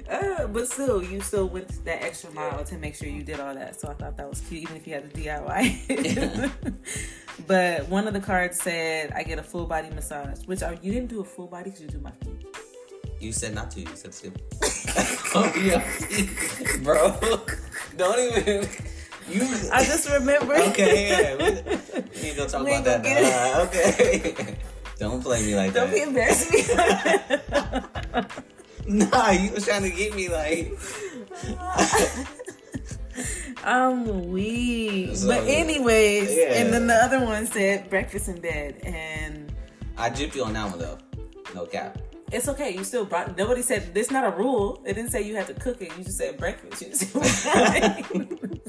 Uh, 0.09 0.45
but 0.47 0.67
still, 0.67 1.03
you 1.03 1.19
still 1.21 1.47
went 1.47 1.83
that 1.85 2.03
extra 2.03 2.31
mile 2.31 2.63
to 2.63 2.77
make 2.77 2.95
sure 2.95 3.07
you 3.07 3.23
did 3.23 3.39
all 3.39 3.53
that. 3.55 3.79
So 3.79 3.89
I 3.89 3.93
thought 3.93 4.17
that 4.17 4.29
was 4.29 4.39
cute, 4.41 4.63
even 4.63 4.77
if 4.77 4.85
you 4.87 4.93
had 4.93 5.11
to 5.11 5.19
DIY. 5.19 6.51
but 7.47 7.89
one 7.89 8.07
of 8.07 8.13
the 8.13 8.19
cards 8.19 8.59
said, 8.61 9.11
"I 9.13 9.23
get 9.23 9.39
a 9.39 9.43
full 9.43 9.65
body 9.65 9.89
massage," 9.89 10.45
which 10.45 10.61
are, 10.61 10.75
you 10.81 10.91
didn't 10.91 11.09
do 11.09 11.21
a 11.21 11.23
full 11.23 11.47
body 11.47 11.71
because 11.71 11.81
you 11.81 11.87
do 11.87 11.99
my 11.99 12.11
feet. 12.23 12.45
You 13.19 13.31
said 13.31 13.55
not 13.55 13.71
to. 13.71 13.81
You 13.81 13.95
said 13.95 14.11
to. 14.11 14.31
oh 15.35 15.51
yeah, 15.57 15.83
bro. 16.83 17.17
Don't 17.97 18.19
even. 18.19 18.69
You. 19.27 19.41
I 19.73 19.83
just 19.83 20.07
remember. 20.09 20.53
Okay, 20.53 21.09
yeah. 21.09 21.35
We, 21.35 22.21
need 22.21 22.35
to 22.35 22.47
talk 22.47 22.63
We 22.63 22.75
about 22.75 22.83
that. 22.83 23.03
gonna. 23.03 23.27
Uh, 23.27 23.65
okay. 23.65 24.57
Don't 24.99 25.21
play 25.21 25.45
me 25.45 25.55
like 25.55 25.73
that. 25.73 25.91
Don't 25.91 25.93
be 25.93 26.01
embarrassing 26.03 26.53
me. 26.53 28.45
Nah, 28.87 29.31
you 29.31 29.51
was 29.51 29.65
trying 29.65 29.81
to 29.81 29.89
get 29.89 30.15
me 30.15 30.29
like. 30.29 30.77
Um, 33.63 34.09
I'm 34.09 34.31
weak. 34.31 35.15
So, 35.15 35.27
but 35.27 35.47
anyways, 35.47 36.35
yeah. 36.35 36.61
and 36.61 36.71
then 36.71 36.85
the 36.85 36.93
other 36.93 37.23
one 37.25 37.47
said 37.47 37.89
breakfast 37.89 38.27
in 38.27 38.39
bed, 38.39 38.79
and 38.83 39.51
I 39.97 40.09
gypped 40.11 40.35
you 40.35 40.43
on 40.43 40.53
that 40.53 40.69
one 40.69 40.77
though. 40.77 40.99
No 41.55 41.65
cap. 41.65 41.97
it's 42.31 42.47
okay. 42.49 42.71
You 42.75 42.83
still 42.83 43.05
brought. 43.05 43.35
Nobody 43.37 43.63
said 43.63 43.93
this. 43.93 44.11
Not 44.11 44.23
a 44.25 44.37
rule. 44.37 44.83
It 44.85 44.93
didn't 44.93 45.09
say 45.09 45.23
you 45.23 45.35
had 45.35 45.47
to 45.47 45.55
cook 45.55 45.81
it. 45.81 45.97
You 45.97 46.03
just 46.03 46.17
said 46.17 46.37
breakfast. 46.37 46.81
You, 46.81 46.89
just 46.89 47.15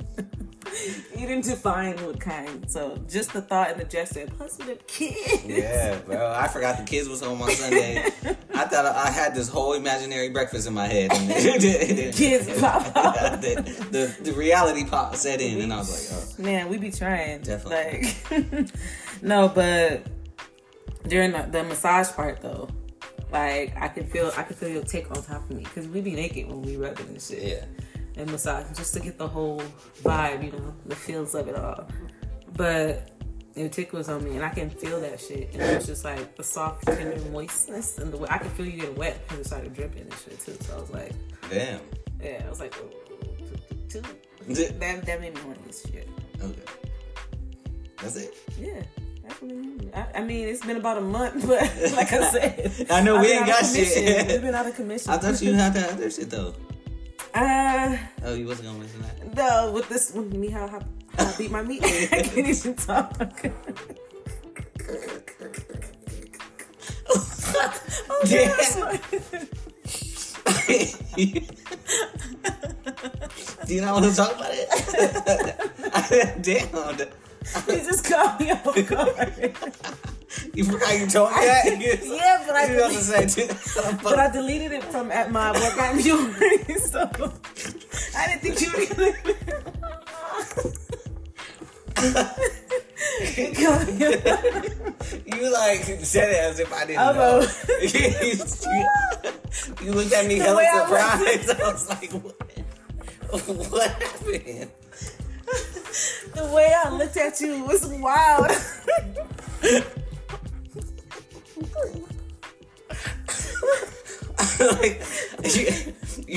you 1.16 1.26
didn't 1.26 1.44
define 1.44 1.96
what 2.04 2.20
kind. 2.20 2.70
So 2.70 2.98
just 3.08 3.32
the 3.32 3.42
thought 3.42 3.70
and 3.70 3.80
the 3.80 3.84
gesture. 3.84 4.26
Plus 4.36 4.56
the 4.56 4.76
kids. 4.86 5.44
Yeah, 5.44 5.98
bro. 6.00 6.32
I 6.36 6.48
forgot 6.48 6.78
the 6.78 6.84
kids 6.84 7.08
was 7.08 7.20
home 7.22 7.40
on 7.42 7.50
Sunday. 7.50 8.04
I 8.54 8.64
thought 8.64 8.86
I 8.86 9.10
had 9.10 9.34
this 9.34 9.48
whole 9.48 9.72
imaginary 9.74 10.30
breakfast 10.30 10.66
in 10.66 10.74
my 10.74 10.86
head. 10.86 11.12
And 11.12 11.30
then- 11.60 12.12
Kids 12.12 12.60
pop 12.60 12.84
out. 12.96 13.40
the, 13.42 13.54
the, 13.90 14.16
the 14.22 14.32
reality 14.32 14.84
pop 14.84 15.14
set 15.16 15.40
in, 15.40 15.60
and 15.60 15.72
I 15.72 15.78
was 15.78 16.10
like, 16.10 16.38
oh. 16.38 16.42
Man, 16.42 16.68
we 16.68 16.78
be 16.78 16.90
trying. 16.90 17.40
Definitely. 17.42 18.14
Like, 18.30 18.68
no, 19.22 19.48
but 19.48 20.02
during 21.08 21.32
the, 21.32 21.42
the 21.50 21.64
massage 21.64 22.10
part 22.10 22.40
though, 22.40 22.68
like 23.32 23.76
I 23.76 23.88
can 23.88 24.06
feel 24.06 24.32
I 24.36 24.42
can 24.42 24.56
feel 24.56 24.68
your 24.68 24.84
tick 24.84 25.10
on 25.10 25.22
top 25.22 25.48
of 25.48 25.56
me 25.56 25.62
because 25.64 25.88
we 25.88 26.00
be 26.00 26.12
naked 26.12 26.48
when 26.48 26.62
we 26.62 26.76
rubbing 26.76 27.06
and 27.08 27.16
oh, 27.16 27.20
shit 27.20 27.42
yeah. 27.42 27.64
And 28.16 28.30
massage 28.30 28.66
just 28.76 28.94
to 28.94 29.00
get 29.00 29.18
the 29.18 29.28
whole 29.28 29.62
vibe, 30.02 30.44
you 30.44 30.52
know, 30.52 30.74
the 30.86 30.96
feels 30.96 31.34
of 31.34 31.48
it 31.48 31.56
all. 31.56 31.86
But 32.56 33.10
your 33.54 33.68
tick 33.68 33.92
was 33.92 34.08
on 34.08 34.24
me, 34.24 34.36
and 34.36 34.44
I 34.44 34.50
can 34.50 34.70
feel 34.70 35.00
that 35.00 35.20
shit, 35.20 35.50
and 35.52 35.62
it 35.62 35.76
was 35.76 35.86
just 35.86 36.04
like 36.04 36.36
the 36.36 36.42
soft, 36.44 36.86
tender 36.86 37.18
moistness, 37.30 37.98
and 37.98 38.12
the 38.12 38.16
way 38.16 38.28
I 38.30 38.38
could 38.38 38.50
feel 38.52 38.66
you 38.66 38.80
getting 38.80 38.96
wet 38.96 39.20
because 39.24 39.40
it 39.40 39.46
started 39.46 39.74
dripping 39.74 40.02
and 40.02 40.14
shit 40.14 40.40
too. 40.40 40.56
So 40.60 40.76
I 40.76 40.80
was 40.80 40.90
like, 40.90 41.12
Damn. 41.50 41.80
yeah, 42.22 42.42
I 42.46 42.48
was 42.50 42.60
like, 42.60 42.74
oh, 42.82 42.88
too- 43.88 44.00
too- 44.00 44.08
Okay. 44.48 44.68
that 44.78 45.04
that 45.06 45.20
made 45.20 45.34
me 45.34 45.40
horny 45.40 45.58
as 45.68 45.82
shit. 45.82 46.08
Okay, 46.40 46.62
that's 48.00 48.16
it. 48.16 48.34
Yeah. 48.58 48.82
I, 49.92 50.06
I 50.20 50.22
mean, 50.22 50.46
it's 50.46 50.64
been 50.64 50.76
about 50.76 50.98
a 50.98 51.00
month, 51.00 51.44
but 51.48 51.62
like 51.96 52.12
I 52.12 52.30
said, 52.30 52.86
I 52.90 53.00
know 53.02 53.20
we 53.20 53.32
ain't 53.32 53.46
got 53.46 53.66
shit. 53.66 54.28
We've 54.28 54.40
been 54.40 54.54
out 54.54 54.66
of 54.66 54.76
commission. 54.76 55.10
I 55.10 55.16
thought 55.18 55.42
you 55.42 55.52
had 55.54 55.74
that 55.74 55.92
other 55.94 56.08
shit 56.10 56.30
though. 56.30 56.54
Uh, 57.36 57.96
Oh, 58.24 58.34
you 58.34 58.46
wasn't 58.46 58.66
gonna 58.68 58.78
mention 58.78 59.02
that. 59.02 59.34
no, 59.36 59.70
with 59.72 59.88
this 59.90 60.12
with 60.14 60.32
me 60.32 60.48
how 60.48 60.66
how, 60.66 60.80
how 61.18 61.26
I 61.26 61.34
beat 61.36 61.50
my 61.50 61.62
meat. 61.62 61.82
I 61.84 62.22
can't 62.22 62.38
even 62.48 62.74
talk. 62.74 63.12
oh, 67.10 68.22
Damn. 68.24 68.56
Do 73.66 73.74
you 73.74 73.80
not 73.80 73.94
want 73.94 74.04
to 74.06 74.14
talk 74.14 74.34
about 74.36 74.50
it? 74.52 76.42
Damn. 76.42 76.98
You 77.68 77.84
just 77.84 78.04
caught 78.04 78.40
me 78.40 78.50
off 78.50 78.88
guard. 78.88 79.56
You 80.54 80.64
forgot 80.64 80.98
you 80.98 81.06
told 81.06 81.30
me 81.30 81.36
that? 81.36 81.64
yeah, 82.04 82.42
but 82.46 82.56
I 82.56 82.64
You 82.66 82.78
about 82.78 82.90
to 82.92 82.98
deleted, 82.98 83.30
say, 83.50 83.94
but 84.02 84.18
I 84.18 84.28
deleted 84.30 84.72
it 84.72 84.82
from 84.84 85.10
at 85.12 85.30
my 85.30 85.52
workout 85.52 85.98
jewelry, 86.00 86.58
so 86.80 87.08
I 88.16 88.26
didn't 88.26 88.42
think 88.42 88.60
you 88.60 88.72
were 88.72 88.86
gonna. 88.94 89.12
You 95.26 95.50
like 95.52 95.80
said 96.04 96.30
it 96.30 96.36
as 96.38 96.60
if 96.60 96.72
I 96.72 96.86
didn't 96.86 97.16
know. 97.16 97.40
you, 97.80 97.88
you 99.86 99.92
looked 99.92 100.12
at 100.12 100.26
me 100.26 100.38
hella 100.38 100.64
surprised. 100.64 101.50
I 101.60 101.72
was 101.72 101.88
like, 101.88 102.12
what? 102.12 102.36
What 103.70 103.90
happened? 103.90 104.70
the 106.34 106.44
way 106.54 106.74
I 106.84 106.88
looked 106.90 107.16
at 107.16 107.40
you 107.40 107.64
was 107.64 107.86
wild. 107.86 108.50
like, 114.80 115.02
you, 115.54 115.94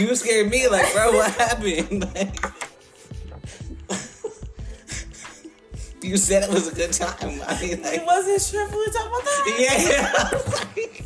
you 0.07 0.15
scared 0.15 0.49
me. 0.49 0.67
Like, 0.67 0.91
bro, 0.93 1.11
what 1.13 1.31
happened? 1.35 2.05
Like, 2.15 2.35
you 6.01 6.15
said 6.17 6.43
it 6.43 6.49
was 6.49 6.67
a 6.69 6.73
good 6.73 6.93
time. 6.93 7.41
I 7.45 7.59
mean, 7.61 7.81
like, 7.81 7.95
it 7.99 8.05
wasn't 8.05 8.41
sure 8.41 8.65
if 8.65 8.71
we 8.71 8.77
were 8.77 8.85
talking 8.85 9.09
about 9.09 9.23
that. 9.25 9.45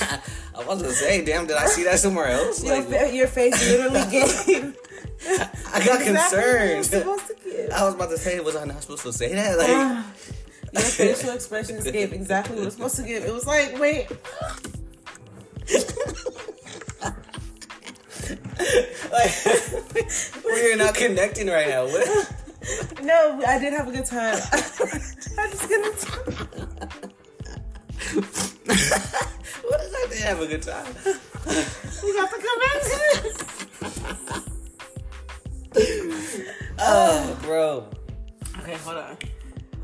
yeah. 0.00 0.20
I 0.54 0.64
was 0.64 0.80
gonna 0.82 0.94
say, 0.94 1.24
damn, 1.24 1.46
did 1.46 1.56
I 1.56 1.66
see 1.66 1.82
that 1.84 1.98
somewhere 1.98 2.28
else? 2.28 2.62
Your, 2.62 2.76
Like, 2.76 2.86
fa- 2.88 3.12
your 3.14 3.26
face 3.26 3.68
literally 3.68 4.10
gave. 4.10 4.76
I 5.26 5.84
got 5.84 6.00
exactly 6.00 6.04
concerned. 6.06 6.86
supposed 6.86 7.26
to 7.26 7.34
give. 7.44 7.70
I 7.70 7.84
was 7.84 7.94
about 7.94 8.10
to 8.10 8.18
say, 8.18 8.38
was 8.40 8.54
I 8.56 8.64
not 8.64 8.80
supposed 8.82 9.02
to 9.02 9.12
say 9.12 9.32
that? 9.34 9.58
Like, 9.58 9.68
ah. 9.70 10.06
Your 10.74 10.82
facial 10.82 11.30
expressions 11.30 11.88
gave 11.90 12.12
exactly 12.12 12.56
what 12.56 12.62
it 12.62 12.64
was 12.66 12.74
supposed 12.74 12.96
to 12.96 13.02
give. 13.04 13.24
It 13.24 13.32
was 13.32 13.46
like, 13.46 13.78
wait, 13.78 14.10
like 19.12 19.32
we're 20.44 20.76
not 20.76 20.94
connecting 20.94 21.48
right 21.48 21.68
now. 21.68 21.84
What? 21.84 22.32
no, 23.02 23.40
I 23.46 23.58
did 23.58 23.72
have 23.72 23.88
a 23.88 23.92
good 23.92 24.04
time. 24.04 24.36
I'm 25.38 25.50
just 25.50 25.68
gonna. 25.68 25.92
What 29.64 29.80
is 29.80 29.94
I 29.94 30.06
did 30.10 30.18
have 30.18 30.40
a 30.40 30.46
good 30.46 30.62
time? 30.62 30.94
We 31.04 32.16
have 32.16 32.30
to 32.30 32.36
come 32.36 32.58
back 32.60 32.82
to 32.82 32.96
this. 33.22 33.36
Oh, 36.78 37.38
bro. 37.42 37.88
Okay, 38.60 38.76
hold 38.76 38.96
on. 38.98 39.16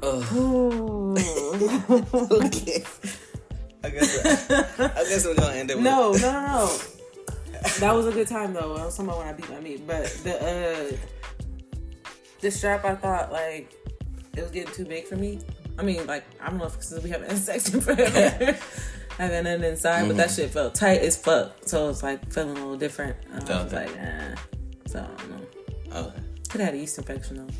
Oh, 0.02 1.14
okay. 2.44 2.84
I 3.82 3.88
guess 3.90 4.50
I 4.50 5.04
guess 5.08 5.24
we're 5.26 5.34
gonna 5.34 5.54
end 5.54 5.70
it. 5.70 5.76
With, 5.76 5.84
No, 5.84 6.12
no, 6.12 6.18
no, 6.20 6.42
no. 6.42 6.78
That 7.80 7.94
was 7.94 8.06
a 8.06 8.12
good 8.12 8.26
time 8.28 8.52
though. 8.52 8.76
I 8.76 8.84
was 8.86 8.96
talking 8.96 9.08
about 9.10 9.18
when 9.18 9.28
I 9.28 9.32
beat 9.32 9.50
my 9.50 9.60
meat, 9.60 9.86
but 9.86 10.04
the 10.24 10.36
uh 10.92 10.96
the 12.40 12.50
strap 12.50 12.84
I 12.84 12.94
thought 12.94 13.32
like 13.32 13.72
it 14.36 14.42
was 14.42 14.50
getting 14.50 14.72
too 14.72 14.84
big 14.84 15.06
for 15.06 15.16
me. 15.16 15.40
I 15.78 15.82
mean, 15.82 16.06
like 16.06 16.24
I 16.40 16.48
don't 16.50 16.58
know 16.58 16.64
if 16.66 16.72
because 16.72 17.02
we 17.02 17.10
haven't 17.10 17.30
had 17.30 17.38
sex 17.38 17.72
in 17.72 17.80
forever. 17.80 18.56
Haven't 19.18 19.46
inside, 19.64 20.06
but 20.08 20.16
that 20.16 20.30
shit 20.30 20.50
felt 20.50 20.74
tight 20.74 21.02
as 21.02 21.14
fuck. 21.14 21.52
So 21.66 21.90
it's 21.90 22.02
like 22.02 22.32
feeling 22.32 22.52
a 22.52 22.54
little 22.54 22.76
different. 22.78 23.16
Um, 23.30 23.40
I 23.48 23.62
was 23.64 23.74
Okay. 23.74 23.84
like, 23.86 23.96
eh. 23.98 24.34
So 24.86 25.00
I 25.00 25.20
don't 25.20 25.30
know. 25.30 25.46
Oh, 25.92 26.12
Could 26.48 26.60
have 26.62 26.68
had 26.70 26.74
a 26.74 26.78
yeast 26.78 26.96
infection 26.96 27.36
though. 27.36 27.52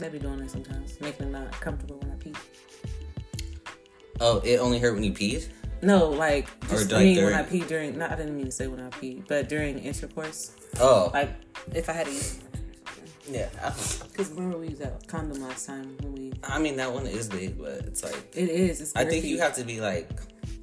They 0.00 0.08
be 0.08 0.18
doing 0.18 0.38
that 0.38 0.50
sometimes, 0.50 1.00
making 1.00 1.26
it 1.26 1.30
not 1.30 1.52
comfortable 1.52 1.98
when 1.98 2.10
I 2.10 2.14
pee. 2.16 2.34
oh, 4.20 4.38
it 4.38 4.58
only 4.58 4.78
hurt 4.78 4.94
when 4.94 5.04
you 5.04 5.12
peed. 5.12 5.48
No, 5.82 6.08
like 6.08 6.48
just 6.68 6.90
Or, 6.90 6.96
like, 6.96 7.04
mean 7.04 7.24
when 7.24 7.34
I 7.34 7.42
pee 7.42 7.60
during. 7.60 7.98
Not 7.98 8.10
I 8.12 8.16
didn't 8.16 8.36
mean 8.36 8.46
to 8.46 8.52
say 8.52 8.66
when 8.66 8.80
I 8.80 8.88
pee, 8.90 9.22
but 9.28 9.48
during 9.48 9.78
intercourse. 9.78 10.52
Oh, 10.78 11.10
Like 11.12 11.30
if 11.74 11.88
I 11.88 11.92
had 11.92 12.06
a 12.06 12.12
yeast 12.12 12.40
yeah. 13.30 13.48
Because 14.10 14.30
remember 14.32 14.58
we 14.58 14.68
used 14.68 14.82
that 14.82 15.06
condom 15.06 15.42
last 15.42 15.66
time 15.66 15.96
when 16.00 16.14
we. 16.14 16.32
I 16.42 16.58
mean, 16.58 16.76
that 16.76 16.92
one 16.92 17.06
is 17.06 17.28
big, 17.28 17.58
but 17.58 17.84
it's 17.86 18.02
like 18.02 18.32
It 18.34 18.48
is. 18.48 18.80
It's 18.80 18.96
I 18.96 19.04
think 19.04 19.24
you 19.24 19.38
have 19.38 19.54
to 19.54 19.64
be 19.64 19.80
like 19.80 20.08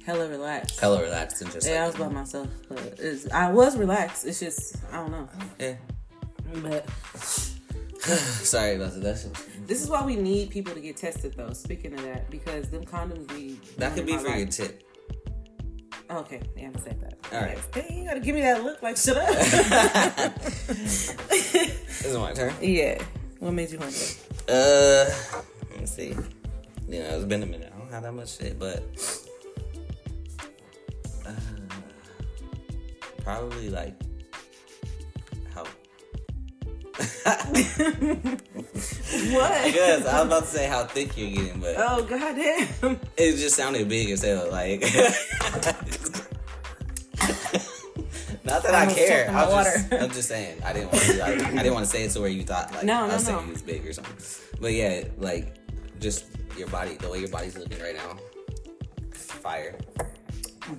hella 0.04 0.28
relaxed. 0.28 0.80
hella 0.80 1.02
relaxed 1.02 1.42
and 1.42 1.50
just 1.52 1.66
Yeah, 1.66 1.84
I 1.84 1.86
was 1.86 1.96
by 1.96 2.08
myself, 2.08 2.48
but 2.68 2.78
it's, 2.98 3.30
I 3.30 3.50
was 3.50 3.76
relaxed. 3.76 4.26
It's 4.26 4.40
just 4.40 4.76
I 4.92 4.96
don't 4.96 5.10
know. 5.10 5.28
yeah. 5.58 5.74
But 6.62 6.86
Sorry 8.44 8.76
about 8.76 8.92
that. 8.94 9.00
That's 9.02 9.24
this 9.66 9.82
is 9.82 9.88
why 9.90 10.04
we 10.04 10.14
need 10.16 10.50
people 10.50 10.72
to 10.72 10.80
get 10.80 10.96
tested, 10.96 11.34
though. 11.36 11.52
Speaking 11.52 11.94
of 11.94 12.02
that, 12.02 12.30
because 12.30 12.70
them 12.70 12.84
condoms 12.84 13.26
be 13.28 13.58
that 13.76 13.94
could 13.94 14.06
be 14.06 14.16
for 14.16 14.28
my 14.28 14.36
your 14.36 14.46
tip. 14.46 14.84
Okay, 16.10 16.40
yeah, 16.56 16.66
I'm 16.66 16.72
gonna 16.72 16.84
say 16.84 16.96
that. 17.00 17.14
All 17.32 17.40
right. 17.42 17.58
Hey, 17.74 17.98
you 17.98 18.04
gotta 18.06 18.20
give 18.20 18.34
me 18.34 18.40
that 18.40 18.62
look 18.64 18.80
like 18.82 18.96
shut 18.96 19.16
up. 19.18 19.28
This 20.38 21.10
is 22.06 22.16
my 22.16 22.32
turn. 22.32 22.54
yeah. 22.62 23.02
What 23.40 23.52
made 23.52 23.70
you 23.70 23.78
wonder? 23.78 23.96
Uh, 24.48 25.04
let 25.70 25.80
me 25.80 25.86
see. 25.86 26.16
You 26.88 27.00
know, 27.00 27.16
it's 27.16 27.24
been 27.26 27.42
a 27.42 27.46
minute. 27.46 27.70
I 27.74 27.78
don't 27.78 27.90
have 27.90 28.04
that 28.04 28.12
much 28.12 28.38
shit, 28.38 28.58
but 28.58 28.82
uh, 31.26 31.32
probably 33.22 33.68
like. 33.68 33.94
What? 39.30 39.64
Because 39.64 40.06
I 40.06 40.18
was 40.18 40.26
about 40.26 40.42
to 40.44 40.48
say 40.48 40.66
how 40.66 40.84
thick 40.84 41.16
you're 41.16 41.30
getting, 41.30 41.60
but 41.60 41.74
Oh 41.78 42.02
goddamn! 42.04 42.68
it 43.16 43.36
just 43.36 43.56
sounded 43.56 43.88
big 43.88 44.10
as 44.10 44.22
hell. 44.22 44.50
Like, 44.50 44.80
not 48.44 48.62
that 48.62 48.74
I, 48.74 48.80
almost 48.80 48.96
care. 48.96 49.26
choked 49.26 49.28
on 49.28 49.34
my 49.34 49.42
I 49.42 49.46
was 49.48 49.66
just, 49.66 49.92
I'm 49.92 50.10
just 50.10 50.28
saying. 50.28 50.62
I 50.64 50.72
didn't 50.72 50.92
want 50.92 51.04
to. 51.04 51.18
Like, 51.18 51.42
I 51.44 51.62
didn't 51.62 51.74
want 51.74 51.86
to 51.86 51.90
say 51.90 52.04
it 52.04 52.10
to 52.12 52.20
where 52.20 52.28
you 52.30 52.42
thought 52.44 52.72
like 52.72 52.84
No, 52.84 53.04
I 53.04 53.06
no, 53.08 53.14
was 53.14 53.24
saying 53.24 53.38
no. 53.38 53.44
you 53.44 53.52
was 53.52 53.62
big 53.62 53.86
or 53.86 53.92
something. 53.92 54.16
But 54.60 54.72
yeah, 54.72 55.04
like 55.18 55.54
just 56.00 56.26
your 56.56 56.68
body, 56.68 56.94
the 56.96 57.08
way 57.08 57.18
your 57.20 57.28
body's 57.28 57.56
looking 57.58 57.80
right 57.80 57.94
now, 57.96 58.16
fire. 59.12 59.76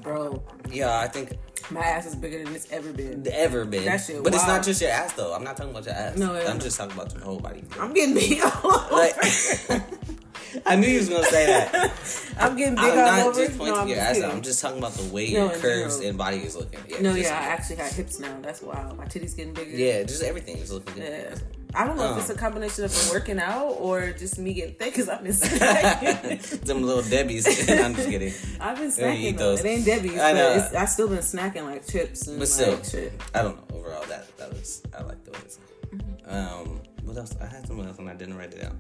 Bro, 0.02 0.44
Yeah, 0.72 1.00
I 1.00 1.08
think 1.08 1.32
my 1.72 1.82
ass 1.82 2.06
is 2.06 2.16
bigger 2.16 2.44
than 2.44 2.54
it's 2.56 2.72
ever 2.72 2.92
been. 2.92 3.26
ever 3.32 3.66
been. 3.66 3.86
That 3.86 3.98
shit 3.98 4.24
but 4.24 4.34
it's 4.34 4.48
not 4.48 4.64
just 4.64 4.82
your 4.82 4.92
ass 4.92 5.14
though. 5.14 5.34
I'm 5.34 5.44
not 5.44 5.58
talking 5.58 5.72
about 5.72 5.86
your 5.86 5.94
ass. 5.96 6.18
No, 6.18 6.36
I'm 6.36 6.58
no. 6.58 6.64
just 6.64 6.78
talking 6.78 6.96
about 6.96 7.14
your 7.14 7.24
whole 7.24 7.40
body. 7.40 7.64
I'm 7.80 7.94
getting 7.94 8.16
big. 8.16 8.40
Like, 8.42 9.16
I 10.66 10.76
knew 10.76 10.88
you 10.88 11.00
was 11.00 11.10
gonna 11.10 11.24
say 11.26 11.46
that. 11.46 12.34
I'm 12.40 12.56
getting 12.56 12.76
big 12.76 12.84
I'm 12.86 12.96
not 12.96 13.28
over. 13.28 13.46
just 13.46 13.58
pointing 13.58 13.76
no, 13.76 13.86
your 13.86 14.00
ass 14.00 14.22
out. 14.22 14.34
I'm 14.34 14.42
just 14.42 14.62
talking 14.62 14.80
about 14.80 14.94
the 14.94 15.14
way 15.14 15.32
No, 15.34 15.46
your 15.52 15.60
curves 15.60 15.96
general. 15.98 16.10
and 16.10 16.18
body 16.18 16.38
is 16.38 16.56
looking. 16.56 16.80
Yeah, 16.88 17.02
No, 17.02 17.14
yeah, 17.14 17.34
I 17.40 17.46
actually 17.54 17.76
got 17.78 17.92
hips 17.92 18.20
now. 18.20 18.36
That's 18.42 18.62
wild. 18.62 18.98
My 18.98 19.06
titties 19.06 19.36
getting 19.36 19.54
bigger. 19.54 19.76
Yeah, 19.76 20.04
just 20.04 20.24
everything 20.24 20.58
is 20.58 20.72
looking 20.72 20.96
good. 20.96 21.04
Yeah. 21.32 21.59
I 21.76 21.86
don't 21.86 21.98
know 21.98 22.08
Um. 22.08 22.14
if 22.18 22.22
it's 22.22 22.30
a 22.32 22.36
combination 22.36 22.84
of 22.86 23.10
working 23.12 23.40
out 23.40 23.68
or 23.80 24.12
just 24.12 24.40
me 24.40 24.54
getting 24.56 24.74
thick 24.76 24.92
because 24.94 25.08
I've 25.08 25.22
been 25.24 25.32
snacking. 25.34 26.62
Them 26.62 26.82
little 26.84 27.04
Debbie's. 27.04 27.46
I'm 27.70 27.94
just 27.96 28.10
kidding. 28.10 28.34
I've 28.60 28.78
been 28.80 28.92
Yeah, 28.98 29.12
you 29.12 29.30
eat 29.30 29.36
snacking 29.36 29.38
those. 29.38 29.60
It 29.64 29.68
ain't 29.68 29.86
Debbie's, 29.86 30.20
I 30.20 30.34
know. 30.34 30.56
but 30.56 30.66
it's, 30.66 30.74
I 30.76 30.86
still 30.86 31.08
been 31.08 31.20
snacking 31.20 31.64
like 31.66 31.86
chips 31.88 32.28
and 32.28 32.40
But 32.40 32.48
still. 32.48 32.74
like 32.74 32.86
shit. 32.86 33.14
I 33.36 33.44
don't 33.44 33.56
know. 33.70 33.78
Overall, 33.78 34.04
that 34.06 34.36
that 34.38 34.52
was 34.52 34.82
I 34.98 35.04
like 35.04 35.24
the 35.26 35.32
way 35.32 35.40
it's 35.46 35.60
looking. 35.92 36.18
Um, 36.28 36.82
what 37.04 37.18
else? 37.18 37.36
I 37.40 37.46
had 37.46 37.68
something 37.68 37.86
else 37.86 38.00
and 38.00 38.10
I 38.10 38.16
didn't 38.16 38.38
write 38.38 38.54
it 38.54 38.62
down. 38.62 38.78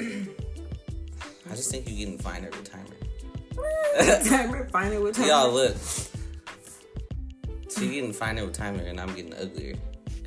I 1.50 1.54
just 1.56 1.70
think 1.70 1.88
you're 1.88 1.98
getting 1.98 2.18
finer 2.18 2.48
with 2.50 2.70
timer. 2.70 4.22
timer, 4.24 4.68
find 4.70 4.94
it 4.94 5.02
with 5.02 5.16
timer. 5.16 5.28
Y'all 5.28 5.52
look. 5.52 5.76
So 7.68 7.82
you're 7.82 7.92
getting 7.92 8.12
finer 8.12 8.44
with 8.44 8.54
timer, 8.54 8.82
and 8.82 9.00
I'm 9.00 9.14
getting 9.14 9.34
uglier. 9.34 9.74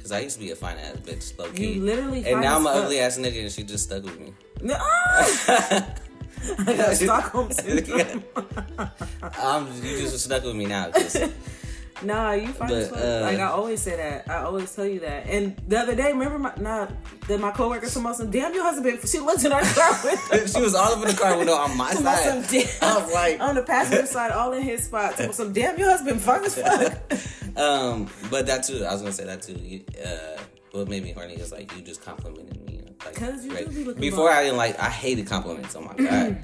Cause 0.03 0.11
I 0.11 0.19
used 0.19 0.35
to 0.35 0.43
be 0.43 0.51
a 0.51 0.55
fine 0.55 0.77
ass 0.77 0.97
bitch, 0.97 1.39
low 1.39 1.49
key. 1.49 1.75
You 1.75 1.81
literally 1.81 2.25
and 2.25 2.41
now 2.41 2.57
I'm 2.57 2.67
an 2.67 2.73
ugly 2.75 2.99
ass 2.99 3.17
nigga, 3.17 3.43
and 3.43 3.49
she 3.49 3.63
just 3.63 3.85
stuck 3.85 4.03
with 4.03 4.19
me. 4.19 4.33
No, 4.61 4.75
ah! 4.77 5.95
I 6.59 6.75
got 6.75 6.95
Stockholm 6.97 7.49
syndrome. 7.53 8.21
um, 9.41 9.71
you 9.81 9.97
just 9.99 10.19
stuck 10.19 10.43
with 10.43 10.57
me 10.57 10.65
now, 10.65 10.91
cause 10.91 11.15
Nah, 12.01 12.31
you 12.33 12.47
fine 12.47 12.69
But, 12.69 12.77
as 12.77 12.89
fuck. 12.89 12.99
uh, 12.99 13.21
like 13.21 13.39
I 13.39 13.47
always 13.47 13.81
say 13.81 13.95
that. 13.95 14.29
I 14.29 14.43
always 14.43 14.73
tell 14.75 14.85
you 14.85 14.99
that. 15.01 15.27
And 15.27 15.55
the 15.67 15.79
other 15.79 15.95
day, 15.95 16.11
remember 16.11 16.39
my 16.39 16.53
nah, 16.57 16.87
that 17.27 17.39
my 17.39 17.51
coworker 17.51 17.87
me 17.87 18.13
some 18.13 18.31
damn 18.31 18.53
your 18.53 18.63
husband. 18.63 18.99
She 19.07 19.19
looked 19.19 19.45
in 19.45 19.51
our 19.51 19.61
car 19.75 19.99
with 20.03 20.53
she 20.53 20.61
was 20.61 20.75
all 20.75 20.91
over 20.93 21.05
the 21.05 21.13
car 21.13 21.37
window 21.37 21.53
on 21.53 21.77
my 21.77 21.93
side. 21.93 22.17
some 22.23 22.41
damn, 22.51 22.67
I 22.81 23.01
was 23.03 23.13
like, 23.13 23.39
on 23.41 23.55
the 23.55 23.63
passenger 23.63 24.05
side, 24.07 24.31
all 24.31 24.51
in 24.53 24.63
his 24.63 24.83
spot. 24.85 25.19
About 25.19 25.35
some 25.35 25.53
damn 25.53 25.77
your 25.77 25.89
husband 25.89 26.19
fine 26.21 26.43
as 26.43 26.55
fuck. 26.55 27.57
um, 27.57 28.09
but 28.29 28.47
that 28.47 28.63
too. 28.63 28.83
I 28.83 28.91
was 28.93 29.01
gonna 29.01 29.13
say 29.13 29.25
that 29.25 29.41
too. 29.43 29.53
You, 29.53 29.81
uh, 30.03 30.41
what 30.71 30.87
made 30.89 31.03
me 31.03 31.11
horny 31.11 31.35
is 31.35 31.51
like 31.51 31.73
you 31.75 31.81
just 31.83 32.03
complimented 32.03 32.65
me. 32.65 32.81
Like, 33.05 33.15
'Cause 33.15 33.45
you 33.45 33.51
do 33.55 33.65
be 33.67 33.83
looking 33.83 34.01
Before. 34.01 34.29
I 34.31 34.43
didn't 34.43 34.57
like. 34.57 34.79
I 34.79 34.89
hated 34.89 35.27
compliments. 35.27 35.75
Oh 35.75 35.81
my 35.81 35.93
god. 35.97 36.43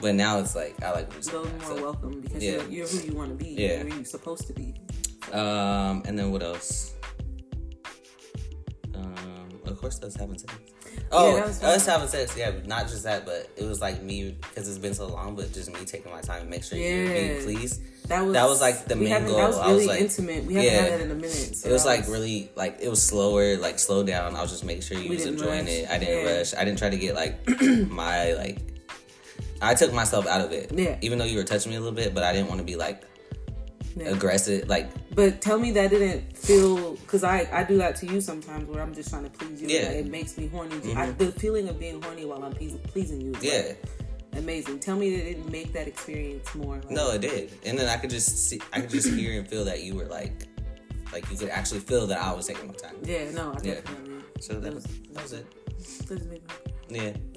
But 0.00 0.14
now 0.14 0.38
it's 0.38 0.54
like 0.56 0.82
I 0.82 0.92
like. 0.92 1.10
So 1.20 1.44
more 1.44 1.50
so- 1.76 1.82
welcome 1.82 2.20
because 2.20 2.42
Yeah. 2.42 2.52
you're, 2.52 2.68
you're 2.68 2.86
who 2.88 2.98
you 3.06 3.12
want 3.14 3.36
to 3.38 3.44
be. 3.44 3.50
Yeah. 3.50 3.76
You're 3.78 3.90
who 3.90 3.96
you're 3.96 4.04
supposed 4.04 4.46
to 4.48 4.52
be. 4.52 4.74
Um, 5.32 6.02
and 6.06 6.18
then 6.18 6.30
what 6.32 6.42
else? 6.42 6.92
Um, 8.94 9.60
of 9.66 9.80
course, 9.80 10.00
us 10.02 10.14
having 10.16 10.38
sex. 10.38 10.52
Oh, 11.10 11.40
was 11.40 11.58
fun. 11.60 11.70
us 11.70 11.86
having 11.86 12.08
sex. 12.08 12.36
Yeah, 12.36 12.52
not 12.66 12.82
just 12.88 13.02
that, 13.04 13.24
but 13.24 13.50
it 13.56 13.64
was 13.64 13.80
like 13.80 14.02
me 14.02 14.36
because 14.40 14.68
it's 14.68 14.78
been 14.78 14.94
so 14.94 15.08
long, 15.08 15.34
but 15.34 15.52
just 15.52 15.72
me 15.72 15.84
taking 15.84 16.12
my 16.12 16.20
time 16.20 16.42
to 16.44 16.48
make 16.48 16.62
sure 16.64 16.78
you're 16.78 17.08
being 17.12 17.42
pleased. 17.42 17.80
That 18.08 18.22
was 18.22 18.34
That 18.34 18.44
was, 18.46 18.60
like, 18.60 18.84
the 18.84 18.96
main 18.96 19.24
goal. 19.24 19.36
That 19.36 19.46
was 19.48 19.56
I 19.56 19.66
really 19.68 19.76
was, 19.78 19.86
like- 19.86 20.00
intimate. 20.02 20.44
We 20.44 20.54
haven't 20.54 20.72
Yeah. 20.72 20.80
had 20.82 20.92
that 20.92 21.00
in 21.00 21.10
a 21.10 21.14
minute. 21.14 21.56
so 21.56 21.68
It 21.68 21.72
was 21.72 21.86
like 21.86 22.06
really 22.06 22.50
like 22.54 22.78
it 22.80 22.88
was 22.88 23.02
slower, 23.02 23.56
like 23.56 23.78
slow 23.78 24.02
down. 24.02 24.36
I 24.36 24.42
was 24.42 24.50
just 24.50 24.64
making 24.64 24.82
sure 24.82 24.98
you 24.98 25.08
was 25.10 25.24
enjoying 25.24 25.64
rush. 25.64 25.72
it. 25.74 25.90
I 25.90 25.98
didn't 25.98 26.24
Yeah. 26.26 26.36
rush. 26.38 26.54
I 26.54 26.64
didn't 26.64 26.78
try 26.78 26.90
to 26.90 26.96
get 26.98 27.14
like 27.14 27.38
my 27.88 28.34
like. 28.34 28.58
I 29.62 29.74
took 29.74 29.92
myself 29.92 30.26
out 30.26 30.40
of 30.40 30.52
it. 30.52 30.72
Yeah. 30.72 30.98
Even 31.00 31.18
though 31.18 31.24
you 31.24 31.36
were 31.38 31.44
touching 31.44 31.70
me 31.70 31.76
a 31.76 31.80
little 31.80 31.94
bit, 31.94 32.14
but 32.14 32.22
I 32.22 32.32
didn't 32.32 32.48
want 32.48 32.58
to 32.60 32.64
be 32.66 32.76
like 32.76 33.04
Yeah. 33.96 34.08
aggressive. 34.08 34.68
Like 34.68 34.88
But 35.14 35.40
tell 35.40 35.58
me 35.58 35.70
that 35.72 35.90
didn't 35.90 36.36
feel 36.36 36.94
because 36.96 37.22
I 37.24 37.48
I 37.52 37.64
do 37.64 37.78
that 37.78 37.96
to 37.96 38.06
you 38.06 38.20
sometimes 38.20 38.68
where 38.68 38.82
I'm 38.82 38.94
just 38.94 39.10
trying 39.10 39.24
to 39.24 39.30
please 39.30 39.62
you. 39.62 39.68
Yeah. 39.68 39.80
Mm-hmm. 39.82 39.88
Like, 39.96 40.06
it 40.06 40.10
makes 40.10 40.36
me 40.38 40.46
horny. 40.48 40.94
I, 40.94 41.10
the 41.12 41.32
feeling 41.32 41.68
of 41.68 41.78
being 41.78 42.02
horny 42.02 42.24
while 42.24 42.42
I'm 42.42 42.52
pleasing, 42.52 43.20
you. 43.20 43.32
Is 43.32 43.42
yeah. 43.44 43.62
like, 43.68 43.84
amazing. 44.36 44.80
Tell 44.80 44.96
me 44.96 45.10
that 45.16 45.22
it 45.22 45.34
didn't 45.34 45.50
make 45.52 45.72
that 45.72 45.86
experience 45.86 46.52
more. 46.54 46.76
Like, 46.76 46.90
No, 46.90 47.12
it 47.12 47.20
did. 47.20 47.52
And 47.64 47.78
then 47.78 47.88
I 47.88 47.96
could 47.96 48.10
just 48.10 48.48
see, 48.48 48.60
I 48.72 48.80
could 48.80 48.90
just 48.90 49.08
hear 49.08 49.38
and 49.38 49.48
feel 49.48 49.64
that 49.66 49.82
you 49.84 49.94
were 49.94 50.06
like, 50.06 50.32
like 51.12 51.30
you 51.30 51.36
could 51.36 51.50
actually 51.50 51.80
feel 51.80 52.06
that 52.08 52.20
I 52.20 52.32
was 52.32 52.46
taking 52.48 52.66
my 52.66 52.74
time. 52.74 52.96
Yeah, 53.04 53.30
no, 53.30 53.52
I 53.52 53.58
Yeah. 53.62 53.74
definitely. 53.74 54.24
So 54.40 54.58
that 54.58 54.74
was 54.74 54.84
that 55.12 55.22
was 55.22 55.32
it. 55.34 55.46
That 56.08 56.28
me- 56.28 56.40
Yeah. 56.88 57.12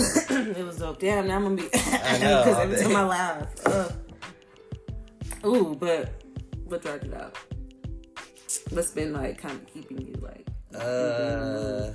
it 0.00 0.64
was 0.64 0.78
dope. 0.78 0.98
Damn, 1.00 1.26
now 1.28 1.36
I'm 1.36 1.42
gonna 1.44 1.56
be 1.56 1.62
know, 1.68 1.68
because 1.72 2.46
all 2.56 2.60
every 2.62 2.76
day. 2.76 2.82
time 2.82 2.96
I 2.96 3.04
laugh. 3.04 3.66
Uh. 3.66 3.88
Ooh, 5.46 5.76
but 5.78 6.10
but 6.68 6.82
dragged 6.82 7.04
it 7.04 7.14
out. 7.14 7.36
What's 8.70 8.90
been 8.92 9.12
like 9.12 9.38
kind 9.38 9.54
of 9.54 9.66
keeping 9.72 10.00
you 10.00 10.14
like? 10.20 10.46
uh, 10.80 11.92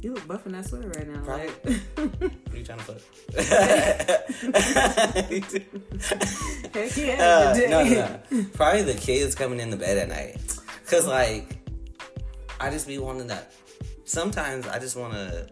You 0.00 0.14
look 0.14 0.28
buffing 0.28 0.52
that 0.52 0.64
sweater 0.64 0.88
right 0.90 1.08
now. 1.08 1.20
Probably. 1.24 1.48
Like, 1.48 1.56
what 1.96 2.54
are 2.54 2.56
you 2.56 2.64
trying 2.64 2.78
to 2.78 2.84
put? 2.84 3.02
heck 6.72 6.96
yeah. 6.96 7.16
Uh, 7.20 7.54
but 7.54 7.68
no, 7.68 7.84
damn. 7.84 7.90
no, 7.90 8.18
no. 8.30 8.44
Probably 8.54 8.82
the 8.82 8.94
kids 8.94 9.34
coming 9.34 9.58
in 9.58 9.70
the 9.70 9.76
bed 9.76 9.98
at 9.98 10.08
night. 10.08 10.36
Cause 10.88 11.06
like, 11.06 11.58
I 12.60 12.70
just 12.70 12.86
be 12.86 12.98
wanting 12.98 13.26
that. 13.28 13.52
Sometimes 14.04 14.66
I 14.66 14.78
just 14.78 14.96
want 14.96 15.12
to 15.12 15.48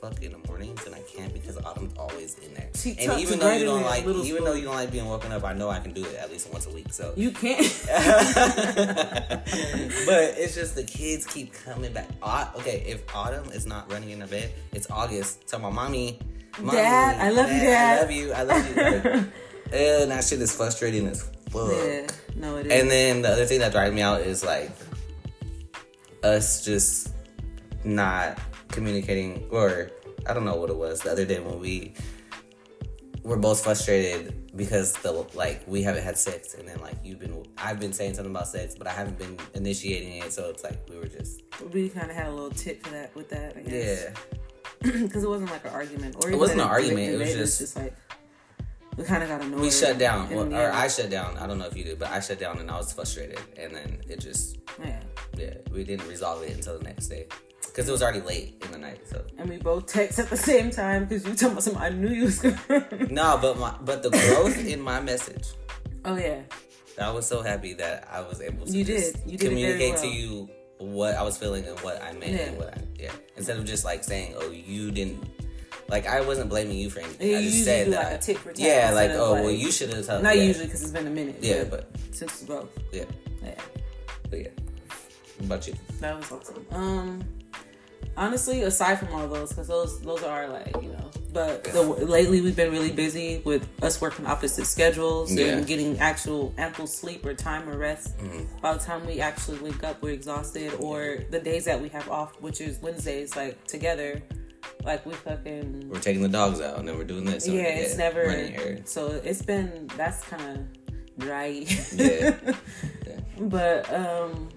fuck 0.00 0.22
in 0.22 0.32
the 0.32 0.38
mornings 0.46 0.84
and 0.86 0.94
I 0.94 1.00
can't 1.00 1.32
because 1.32 1.56
Autumn's 1.58 1.94
always 1.98 2.38
in 2.38 2.54
there. 2.54 2.68
She 2.74 2.96
and 2.98 3.20
even 3.20 3.38
though 3.38 3.52
you 3.52 3.64
don't 3.64 3.82
like, 3.82 4.06
even 4.06 4.44
though 4.44 4.52
you 4.52 4.64
don't 4.64 4.74
like 4.74 4.92
being 4.92 5.06
woken 5.06 5.32
up, 5.32 5.44
I 5.44 5.54
know 5.54 5.68
I 5.68 5.80
can 5.80 5.92
do 5.92 6.04
it 6.04 6.14
at 6.16 6.30
least 6.30 6.52
once 6.52 6.66
a 6.66 6.70
week. 6.70 6.92
So, 6.92 7.12
You 7.16 7.30
can't. 7.30 7.60
but 7.86 9.42
it's 10.36 10.54
just 10.54 10.74
the 10.74 10.84
kids 10.84 11.26
keep 11.26 11.52
coming 11.52 11.92
back. 11.92 12.08
Okay, 12.56 12.84
if 12.86 13.02
Autumn 13.14 13.50
is 13.52 13.66
not 13.66 13.90
running 13.90 14.10
in 14.10 14.20
the 14.20 14.26
bed, 14.26 14.52
it's 14.72 14.90
August. 14.90 15.48
Tell 15.48 15.58
my 15.58 15.70
mommy, 15.70 16.18
mommy, 16.60 16.78
Dad, 16.78 17.20
I 17.20 17.30
love 17.30 17.50
you, 17.50 17.60
Dad." 17.60 17.98
I 17.98 18.02
love 18.02 18.10
you. 18.10 18.32
I 18.32 18.42
love 18.42 18.68
you. 18.68 18.82
Like, 18.82 19.04
and 19.72 20.10
that 20.10 20.24
shit 20.24 20.40
is 20.40 20.54
frustrating 20.54 21.06
as 21.08 21.22
fuck. 21.50 21.70
yeah, 21.72 22.06
no, 22.38 22.56
it 22.56 22.66
is. 22.66 22.72
And 22.72 22.90
then 22.90 23.22
the 23.22 23.28
other 23.30 23.44
thing 23.44 23.60
that 23.60 23.72
drives 23.72 23.94
me 23.94 24.02
out 24.02 24.20
is 24.22 24.44
like 24.44 24.70
us 26.22 26.64
just 26.64 27.12
not 27.84 28.38
communicating, 28.68 29.46
or 29.50 29.90
I 30.26 30.34
don't 30.34 30.44
know 30.44 30.56
what 30.56 30.70
it 30.70 30.76
was 30.76 31.00
the 31.00 31.10
other 31.12 31.24
day 31.24 31.40
when 31.40 31.58
we 31.60 31.94
were 33.22 33.36
both 33.36 33.62
frustrated 33.62 34.34
because 34.56 34.92
the 34.94 35.12
like 35.34 35.62
we 35.66 35.82
haven't 35.82 36.02
had 36.02 36.16
sex, 36.18 36.54
and 36.54 36.66
then 36.66 36.80
like 36.80 36.96
you've 37.04 37.18
been, 37.20 37.44
I've 37.56 37.78
been 37.80 37.92
saying 37.92 38.14
something 38.14 38.34
about 38.34 38.48
sex, 38.48 38.74
but 38.76 38.86
I 38.86 38.90
haven't 38.92 39.18
been 39.18 39.36
initiating 39.54 40.16
it, 40.22 40.32
so 40.32 40.48
it's 40.48 40.64
like 40.64 40.78
we 40.88 40.98
were 40.98 41.06
just 41.06 41.42
we 41.72 41.88
kind 41.88 42.10
of 42.10 42.16
had 42.16 42.26
a 42.26 42.32
little 42.32 42.50
tip 42.50 42.82
for 42.84 42.90
that 42.92 43.14
with 43.14 43.28
that. 43.30 43.56
I 43.56 43.60
guess. 43.60 44.04
yeah. 44.04 44.14
because 45.02 45.24
it 45.24 45.28
wasn't 45.28 45.50
like 45.50 45.64
an 45.64 45.70
argument, 45.72 46.16
or 46.22 46.28
even 46.28 46.38
wasn't 46.38 46.60
an 46.60 46.68
argument, 46.68 47.14
it 47.14 47.18
was 47.18 47.30
it 47.34 47.36
just- 47.38 47.58
just 47.58 47.76
like 47.76 47.94
we 48.98 49.04
kind 49.04 49.22
of 49.22 49.28
got 49.28 49.40
annoyed. 49.40 49.60
We 49.60 49.70
shut 49.70 49.96
down, 49.96 50.28
well, 50.30 50.52
or 50.52 50.72
I 50.72 50.88
shut 50.88 51.08
down. 51.08 51.38
I 51.38 51.46
don't 51.46 51.58
know 51.58 51.66
if 51.66 51.76
you 51.76 51.84
did, 51.84 51.98
but 51.98 52.08
I 52.10 52.20
shut 52.20 52.40
down 52.40 52.58
and 52.58 52.70
I 52.70 52.76
was 52.76 52.92
frustrated, 52.92 53.40
and 53.56 53.74
then 53.74 54.00
it 54.08 54.18
just 54.20 54.58
yeah. 54.84 55.00
yeah, 55.36 55.54
we 55.70 55.84
didn't 55.84 56.08
resolve 56.08 56.42
it 56.42 56.54
until 56.54 56.76
the 56.78 56.84
next 56.84 57.06
day 57.06 57.26
because 57.62 57.88
it 57.88 57.92
was 57.92 58.02
already 58.02 58.20
late 58.20 58.60
in 58.64 58.72
the 58.72 58.78
night. 58.78 59.00
So 59.08 59.24
And 59.38 59.48
we 59.48 59.58
both 59.58 59.86
text 59.86 60.18
at 60.18 60.28
the 60.28 60.36
same 60.36 60.70
time 60.70 61.04
because 61.04 61.24
you 61.24 61.34
told 61.34 61.54
me 61.54 61.60
something 61.60 61.80
I 61.80 61.90
knew 61.90 62.08
you 62.08 62.24
was 62.24 62.42
no, 63.10 63.38
but 63.40 63.58
my 63.58 63.74
but 63.82 64.02
the 64.02 64.10
growth 64.10 64.58
in 64.66 64.80
my 64.80 65.00
message, 65.00 65.46
oh 66.04 66.16
yeah, 66.16 66.40
I 67.00 67.10
was 67.10 67.24
so 67.24 67.40
happy 67.42 67.74
that 67.74 68.08
I 68.10 68.20
was 68.20 68.40
able 68.40 68.66
to 68.66 68.72
You 68.72 68.84
just 68.84 69.14
did. 69.14 69.30
You 69.30 69.38
did 69.38 69.48
communicate 69.48 69.96
to 69.98 70.08
you 70.08 70.50
what 70.78 71.14
I 71.14 71.22
was 71.22 71.36
feeling 71.38 71.64
and 71.66 71.78
what 71.80 72.02
I 72.02 72.12
meant 72.12 72.32
Yeah. 72.32 72.38
and 72.38 72.58
what 72.58 72.76
I 72.76 72.82
yeah. 72.98 73.12
Instead 73.36 73.58
of 73.58 73.64
just 73.64 73.84
like 73.84 74.02
saying, 74.02 74.34
oh, 74.36 74.50
you 74.50 74.90
didn't. 74.90 75.22
Like 75.88 76.06
I 76.06 76.20
wasn't 76.20 76.50
blaming 76.50 76.76
you 76.78 76.90
for 76.90 77.00
anything. 77.00 77.34
I 77.34 77.42
just 77.42 77.64
said 77.64 77.92
that. 77.92 78.12
like, 78.12 78.20
a 78.20 78.22
tit 78.22 78.38
for 78.38 78.52
tat 78.52 78.58
yeah, 78.58 78.90
like 78.92 79.10
instead 79.10 79.10
of, 79.20 79.28
oh 79.28 79.32
well, 79.34 79.50
you 79.50 79.72
should 79.72 79.92
have 79.92 80.06
told. 80.06 80.22
not 80.22 80.36
yeah. 80.36 80.42
usually 80.42 80.66
because 80.66 80.82
it's 80.82 80.90
been 80.90 81.06
a 81.06 81.10
minute. 81.10 81.36
Yeah, 81.40 81.64
but 81.64 81.88
since 82.12 82.42
both. 82.42 82.68
yeah, 82.92 83.04
Yeah, 83.42 83.54
but 84.30 84.38
yeah. 84.40 84.48
What 85.38 85.46
about 85.46 85.66
you? 85.68 85.74
that 86.00 86.16
was 86.16 86.30
awesome. 86.30 86.66
Um, 86.72 87.24
honestly, 88.16 88.62
aside 88.62 88.98
from 88.98 89.14
all 89.14 89.26
those, 89.28 89.48
because 89.50 89.68
those 89.68 90.00
those 90.00 90.22
are 90.22 90.48
like 90.48 90.74
you 90.82 90.90
know, 90.90 91.10
but 91.32 91.64
the, 91.64 91.80
lately 91.82 92.42
we've 92.42 92.56
been 92.56 92.70
really 92.70 92.92
busy 92.92 93.40
with 93.46 93.66
us 93.82 93.98
working 94.00 94.26
opposite 94.26 94.66
schedules 94.66 95.32
Yeah. 95.32 95.46
and 95.56 95.66
getting 95.66 95.98
actual 96.00 96.52
ample 96.58 96.86
sleep 96.86 97.24
or 97.24 97.32
time 97.32 97.66
or 97.68 97.78
rest. 97.78 98.18
Mm-hmm. 98.18 98.60
By 98.60 98.74
the 98.74 98.80
time 98.80 99.06
we 99.06 99.20
actually 99.20 99.58
wake 99.60 99.82
up, 99.84 100.02
we're 100.02 100.12
exhausted. 100.12 100.74
Or 100.80 101.20
the 101.30 101.40
days 101.40 101.64
that 101.64 101.80
we 101.80 101.88
have 101.90 102.10
off, 102.10 102.38
which 102.42 102.60
is 102.60 102.78
Wednesdays, 102.82 103.36
like 103.36 103.64
together, 103.66 104.20
like 104.84 105.04
we 105.06 105.12
fucking 105.14 105.88
We're 105.88 106.00
taking 106.00 106.22
the 106.22 106.28
dogs 106.28 106.60
out 106.60 106.78
and 106.78 106.86
then 106.88 106.96
we're 106.98 107.04
doing 107.04 107.24
this. 107.24 107.46
yeah, 107.48 107.62
it's 107.62 107.96
never. 107.96 108.22
running 108.26 108.54
errands. 108.56 108.90
So 108.90 109.08
it's 109.24 109.42
been 109.42 109.88
that's 109.96 110.24
kind 110.24 110.42
of 110.58 111.18
dry. 111.18 111.64
Yeah. 111.94 112.34
Yeah. 113.06 113.20
But 113.40 113.92
um, 113.92 114.48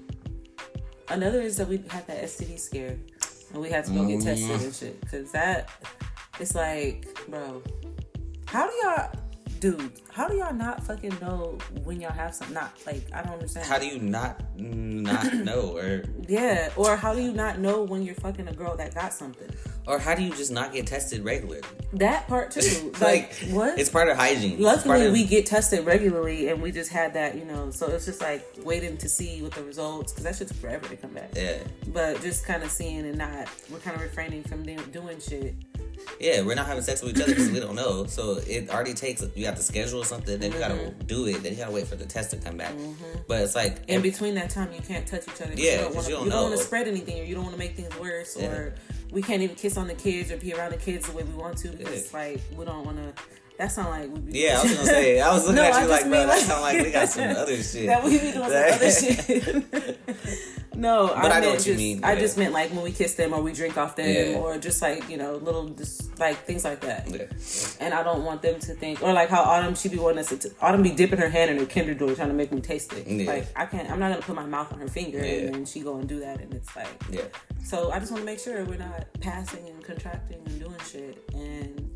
another 1.10 1.42
is 1.42 1.58
that 1.58 1.68
we 1.68 1.78
had 1.90 2.06
that 2.08 2.24
STD 2.24 2.60
scare, 2.60 2.98
and 3.54 3.62
we 3.62 3.70
had 3.70 3.86
to 3.86 3.92
go 3.92 4.06
get 4.06 4.22
tested 4.22 4.50
Mm-hmm. 4.50 4.64
and 4.66 4.76
shit. 4.76 5.02
Cause 5.10 5.32
that, 5.32 5.70
it's 6.40 6.56
like, 6.56 7.08
bro, 7.30 7.62
how 8.46 8.68
do 8.68 8.74
y'all, 8.84 9.12
dude? 9.62 9.92
How 10.12 10.28
do 10.28 10.36
y'all 10.36 10.54
not 10.54 10.84
fucking 10.84 11.16
know 11.22 11.58
when 11.86 12.02
y'all 12.02 12.12
have 12.12 12.36
something? 12.36 12.54
Not 12.54 12.74
like 12.86 13.04
I 13.14 13.22
don't 13.22 13.34
understand. 13.34 13.66
How 13.68 13.80
do 13.80 13.88
you 13.88 14.00
not 14.00 14.42
not 14.58 15.34
know, 15.48 15.78
or 15.78 16.04
yeah, 16.28 16.72
or 16.76 16.98
how 16.98 17.14
do 17.14 17.22
you 17.22 17.32
not 17.32 17.60
know 17.60 17.84
when 17.84 18.04
you're 18.04 18.16
fucking 18.16 18.50
a 18.50 18.54
girl 18.54 18.76
that 18.76 18.94
got 18.94 19.14
something? 19.14 19.50
or 19.88 19.98
how 19.98 20.14
do 20.14 20.22
you 20.22 20.30
just 20.32 20.52
not 20.52 20.74
get 20.74 20.86
tested 20.88 21.24
regularly? 21.24 21.62
That 21.94 22.28
part 22.28 22.52
too. 22.52 22.92
like 23.02 23.02
like 23.02 23.34
what? 23.52 23.80
It's 23.80 23.90
part 23.90 24.10
of 24.10 24.18
hygiene. 24.18 24.62
Luckily, 24.62 25.08
of- 25.08 25.14
we 25.14 25.26
get 25.26 25.46
tested 25.46 25.86
regularly, 25.86 26.50
and 26.50 26.62
we 26.62 26.72
just 26.72 26.92
had 26.92 27.14
that, 27.16 27.36
you 27.36 27.46
know. 27.46 27.72
So 27.72 27.88
it's 27.88 28.06
just 28.06 28.22
like 28.22 28.46
waiting 28.64 28.98
to 28.98 29.10
see 29.10 29.42
what 29.42 29.54
the 29.54 29.64
results, 29.64 30.12
because 30.12 30.24
that 30.26 30.36
shit 30.36 30.48
took 30.50 30.58
forever 30.58 30.88
to 30.88 30.96
come 30.96 31.14
back. 31.14 31.32
yeah 31.36 31.60
But 31.88 32.22
just 32.22 32.46
kind 32.46 32.64
of 32.64 32.72
seeing 32.72 33.06
and 33.06 33.18
not, 33.18 33.48
we're 33.72 33.80
kind 33.80 33.96
of 33.96 34.02
refraining 34.02 34.44
from 34.44 34.64
doing 34.64 35.20
shit. 35.20 35.56
yeah 36.20 36.42
we're 36.42 36.56
not 36.56 36.66
having 36.66 36.84
sex 36.84 37.02
with 37.02 37.16
each 37.18 37.24
other 37.24 37.34
because 37.34 37.52
we 37.52 37.60
don't 37.60 37.76
know. 37.76 38.06
So 38.06 38.40
it 38.48 38.70
already 38.70 38.94
takes 38.94 39.24
you 39.36 39.46
have 39.52 39.58
to 39.60 39.64
schedule 39.64 40.04
something, 40.04 40.40
then 40.40 40.52
you 40.52 40.60
gotta 40.60 40.74
Mm-hmm. 40.76 41.06
do 41.08 41.26
it, 41.28 41.44
then 41.44 41.52
you 41.54 41.58
gotta 41.60 41.72
wait 41.72 41.88
for 41.88 41.96
the 41.96 42.06
test 42.06 42.32
to 42.32 42.38
come 42.38 42.58
back. 42.58 42.74
But 43.28 43.42
it's 43.42 43.56
like 43.56 43.84
In 43.88 44.02
between 44.02 44.36
that 44.36 44.50
time, 44.50 44.72
you 44.74 44.82
can't 44.82 45.06
touch 45.06 45.24
each 45.28 45.42
other. 45.42 45.54
Yeah, 45.56 45.72
you 45.72 45.78
don't 45.82 45.96
want 45.96 46.08
you 46.08 46.14
to. 46.14 46.18
don't 46.18 46.26
You 46.26 46.32
don't 46.32 46.44
want 46.50 46.58
to 46.58 46.64
spread 46.64 46.88
anything, 46.88 47.20
or 47.20 47.24
you 47.24 47.36
don't 47.36 47.44
want 47.44 47.56
to 47.56 47.60
make 47.60 47.76
things 47.76 47.98
worse, 48.00 48.36
or 48.38 48.74
we 49.12 49.22
can't 49.22 49.42
even 49.42 49.56
kiss 49.56 49.78
on 49.78 49.88
the 49.88 49.94
kids 49.94 50.32
or 50.32 50.38
be 50.38 50.54
around 50.54 50.72
the 50.72 50.78
kids 50.78 51.08
the 51.08 51.16
way 51.16 51.24
we 51.24 51.34
want 51.34 51.58
to 51.60 51.70
because 51.70 52.12
Yeah. 52.12 52.18
like 52.20 52.42
we 52.58 52.66
don't 52.66 52.86
want 52.86 52.98
to. 52.98 53.24
That 53.58 53.72
sound 53.72 53.90
like 53.90 54.10
we 54.12 54.20
be 54.22 54.40
Yeah, 54.40 54.58
I 54.60 54.64
was 54.64 54.74
gonna 54.74 54.86
say. 54.98 55.20
I 55.20 55.34
was 55.34 55.42
looking 55.44 55.56
No, 55.58 55.64
at 55.64 55.74
I 55.74 55.82
you 55.84 55.88
like, 55.90 56.02
bro, 56.02 56.10
mean 56.12 56.20
that 56.28 56.28
like- 56.30 56.40
sound 56.46 56.62
like 56.62 56.84
we 56.86 56.92
got 56.92 57.10
some 57.10 57.30
other 57.38 57.62
shit. 57.62 57.86
that 57.88 58.04
we 58.04 58.12
be 58.12 58.18
doing 58.20 58.34
some 58.34 58.44
other 58.44 58.92
shit. 58.92 59.98
no, 60.82 61.08
But 61.08 61.32
I 61.32 61.40
know 61.40 61.48
meant 61.48 61.60
what 61.60 61.68
you 61.68 61.74
just, 61.74 61.78
mean, 61.78 62.04
I 62.04 62.14
yeah. 62.14 62.20
just 62.20 62.38
meant 62.38 62.54
like 62.54 62.72
when 62.72 62.84
we 62.84 62.92
kiss 62.92 63.14
them 63.14 63.34
or 63.34 63.42
we 63.42 63.54
drink 63.54 63.78
off 63.78 63.96
them 63.96 64.10
Yeah. 64.34 64.40
or 64.40 64.58
just 64.58 64.82
like 64.82 65.08
you 65.10 65.18
know 65.18 65.36
little 65.36 65.70
just 65.70 66.20
like 66.20 66.38
things 66.46 66.64
like 66.64 66.82
that. 66.82 67.10
Yeah. 67.10 67.26
And 67.80 67.94
I 67.94 68.02
don't 68.04 68.24
want 68.26 68.42
them 68.42 68.60
to 68.60 68.74
think 68.74 69.02
or 69.04 69.14
like 69.14 69.30
how 69.30 69.44
Autumn 69.44 69.76
she 69.76 69.90
be 69.90 69.98
wanting 69.98 70.20
us 70.20 70.30
to 70.30 70.38
t- 70.38 70.50
Autumn 70.62 70.82
be 70.84 70.92
dipping 70.92 71.20
her 71.20 71.30
hand 71.30 71.52
in 71.52 71.58
her 71.58 71.66
Kinder 71.66 71.94
Joy 71.94 72.16
trying 72.16 72.30
to 72.30 72.34
make 72.34 72.52
me 72.52 72.62
taste 72.62 72.94
it. 72.94 73.08
Like 73.28 73.48
I 73.56 73.66
can't. 73.66 73.90
I'm 73.92 74.00
not 74.00 74.10
gonna 74.12 74.22
put 74.22 74.36
my 74.36 74.46
mouth 74.46 74.74
on 74.74 74.80
her 74.80 74.88
finger 74.88 75.20
and 75.20 75.54
then 75.56 75.66
she 75.66 75.82
go 75.82 75.98
and 75.98 76.08
do 76.10 76.20
that 76.22 76.42
and 76.42 76.54
it's 76.54 76.76
like. 76.76 76.88
Yeah. 77.10 77.22
So 77.64 77.92
I 77.92 78.00
just 78.00 78.12
want 78.12 78.22
to 78.24 78.26
make 78.26 78.40
sure 78.40 78.64
we're 78.66 78.78
not 78.78 79.06
passing 79.22 79.68
and 79.70 79.84
contracting 79.84 80.42
and 80.46 80.60
doing 80.60 80.76
shit. 80.92 81.24
And 81.34 81.90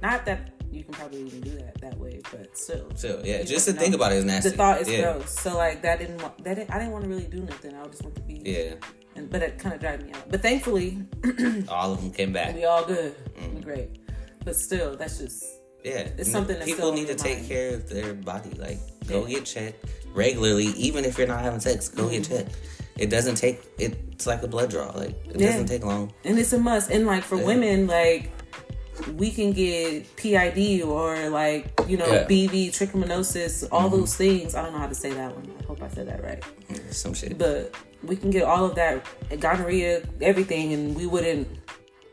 not 0.00 0.24
that 0.24 0.50
you 0.72 0.82
can 0.84 0.94
probably 0.94 1.20
even 1.22 1.40
do 1.42 1.50
that 1.58 1.80
that 1.80 1.98
way, 1.98 2.20
but 2.30 2.56
still. 2.56 2.88
So 2.96 3.20
yeah, 3.24 3.42
just 3.42 3.66
to 3.66 3.72
know, 3.74 3.80
think 3.80 3.94
about 3.94 4.12
it 4.12 4.16
is 4.16 4.24
nasty. 4.24 4.50
The 4.50 4.56
thought 4.56 4.80
is 4.80 4.88
yeah. 4.88 5.02
gross. 5.12 5.30
So 5.38 5.56
like 5.56 5.82
that 5.82 5.98
didn't 5.98 6.20
want 6.22 6.42
that. 6.44 6.54
Didn't, 6.54 6.70
I 6.70 6.78
didn't 6.78 6.92
want 6.92 7.04
to 7.04 7.10
really 7.10 7.24
do 7.26 7.40
nothing. 7.42 7.74
I 7.74 7.86
just 7.88 8.02
want 8.02 8.14
to 8.16 8.22
be. 8.22 8.42
Yeah. 8.44 8.74
And, 9.14 9.28
but 9.30 9.42
it 9.42 9.58
kind 9.58 9.74
of 9.74 9.80
drives 9.80 10.02
me 10.04 10.12
out. 10.12 10.30
But 10.30 10.40
thankfully, 10.40 10.98
All 11.68 11.92
of 11.92 12.00
them 12.00 12.10
came 12.12 12.32
back. 12.32 12.54
we 12.54 12.64
all 12.64 12.84
good. 12.84 13.14
We 13.54 13.60
great. 13.60 13.98
But 14.44 14.56
still, 14.56 14.96
that's 14.96 15.18
just 15.18 15.44
Yeah, 15.84 16.08
It's 16.16 16.30
something 16.32 16.56
that's 16.58 16.70
people 16.70 16.92
need 16.92 17.08
to 17.08 17.14
take 17.14 17.38
mind. 17.38 17.48
care 17.48 17.74
of 17.74 17.88
their 17.90 18.14
body. 18.14 18.50
Like, 18.50 18.78
go 19.06 19.26
Yeah. 19.26 19.34
get 19.36 19.44
checked 19.44 19.84
regularly, 20.14 20.66
even 20.88 21.04
if 21.04 21.18
you're 21.18 21.26
not 21.26 21.42
having 21.42 21.60
sex. 21.60 21.88
Go 21.88 22.08
get 22.08 22.22
Mm-hmm. 22.22 22.36
checked. 22.36 22.56
It 22.98 23.10
doesn't 23.10 23.34
take. 23.36 23.60
It's 23.78 24.26
like 24.26 24.42
a 24.42 24.48
blood 24.48 24.70
draw. 24.70 24.90
Like, 24.90 25.10
it 25.28 25.40
Yeah. 25.40 25.50
doesn't 25.52 25.66
take 25.66 25.84
long. 25.84 26.12
and 26.24 26.38
it's 26.38 26.52
a 26.54 26.58
must. 26.58 26.90
And 26.90 27.06
like 27.06 27.22
for 27.24 27.36
Yeah. 27.36 27.44
women, 27.44 27.86
like 27.86 28.30
we 29.16 29.30
can 29.30 29.52
get 29.52 30.16
PID 30.16 30.82
or 30.82 31.28
like 31.30 31.72
you 31.88 31.96
know 31.96 32.06
Yeah. 32.06 32.24
BV, 32.26 32.68
trichomoniasis, 32.68 33.66
all 33.72 33.88
Mm-hmm. 33.88 33.96
those 34.00 34.16
things. 34.16 34.54
I 34.54 34.62
don't 34.62 34.72
know 34.72 34.78
how 34.78 34.86
to 34.88 34.94
say 34.94 35.12
that 35.12 35.34
one. 35.34 35.50
I 35.60 35.64
hope 35.64 35.82
I 35.82 35.88
said 35.88 36.08
that 36.08 36.22
right. 36.22 36.42
Some 36.90 37.14
shit. 37.14 37.38
But 37.38 37.74
we 38.02 38.16
can 38.16 38.30
get 38.30 38.42
all 38.44 38.64
of 38.64 38.74
that 38.74 39.04
gonorrhea, 39.40 40.02
everything, 40.20 40.72
and 40.72 40.94
we 40.96 41.06
wouldn't. 41.06 41.48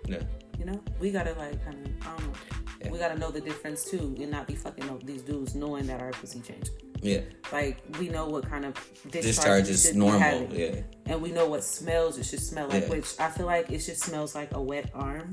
Yeah. 0.07 0.21
You 0.57 0.65
know, 0.65 0.81
we 0.99 1.11
gotta 1.11 1.33
like 1.33 1.63
kind 1.65 1.85
of. 1.85 2.07
I 2.07 2.17
don't 2.17 2.27
know. 2.27 2.33
Yeah. 2.81 2.91
We 2.91 2.97
gotta 2.97 3.17
know 3.19 3.29
the 3.31 3.41
difference 3.41 3.83
too, 3.83 4.15
and 4.19 4.31
not 4.31 4.47
be 4.47 4.55
fucking 4.55 4.89
up 4.89 5.03
these 5.05 5.21
dudes 5.21 5.53
knowing 5.55 5.85
that 5.87 5.99
our 6.01 6.11
pussy 6.11 6.39
changed. 6.39 6.71
Yeah. 7.01 7.21
Like 7.51 7.77
we 7.99 8.07
know 8.09 8.27
what 8.27 8.49
kind 8.49 8.65
of 8.65 8.73
discharge, 9.09 9.23
Discharge 9.65 9.69
is 9.69 9.95
normal. 9.95 10.19
having. 10.19 10.51
Yeah. 10.51 10.81
and 11.05 11.21
we 11.21 11.31
know 11.31 11.47
what 11.47 11.63
smells 11.63 12.17
it 12.17 12.25
should 12.25 12.41
smell 12.41 12.67
like. 12.69 12.83
Yeah. 12.83 12.89
Which 12.89 13.19
I 13.19 13.29
feel 13.29 13.45
like 13.45 13.69
it 13.69 13.79
just 13.79 14.03
smells 14.03 14.33
like 14.35 14.53
a 14.53 14.61
wet 14.61 14.91
arm 14.93 15.31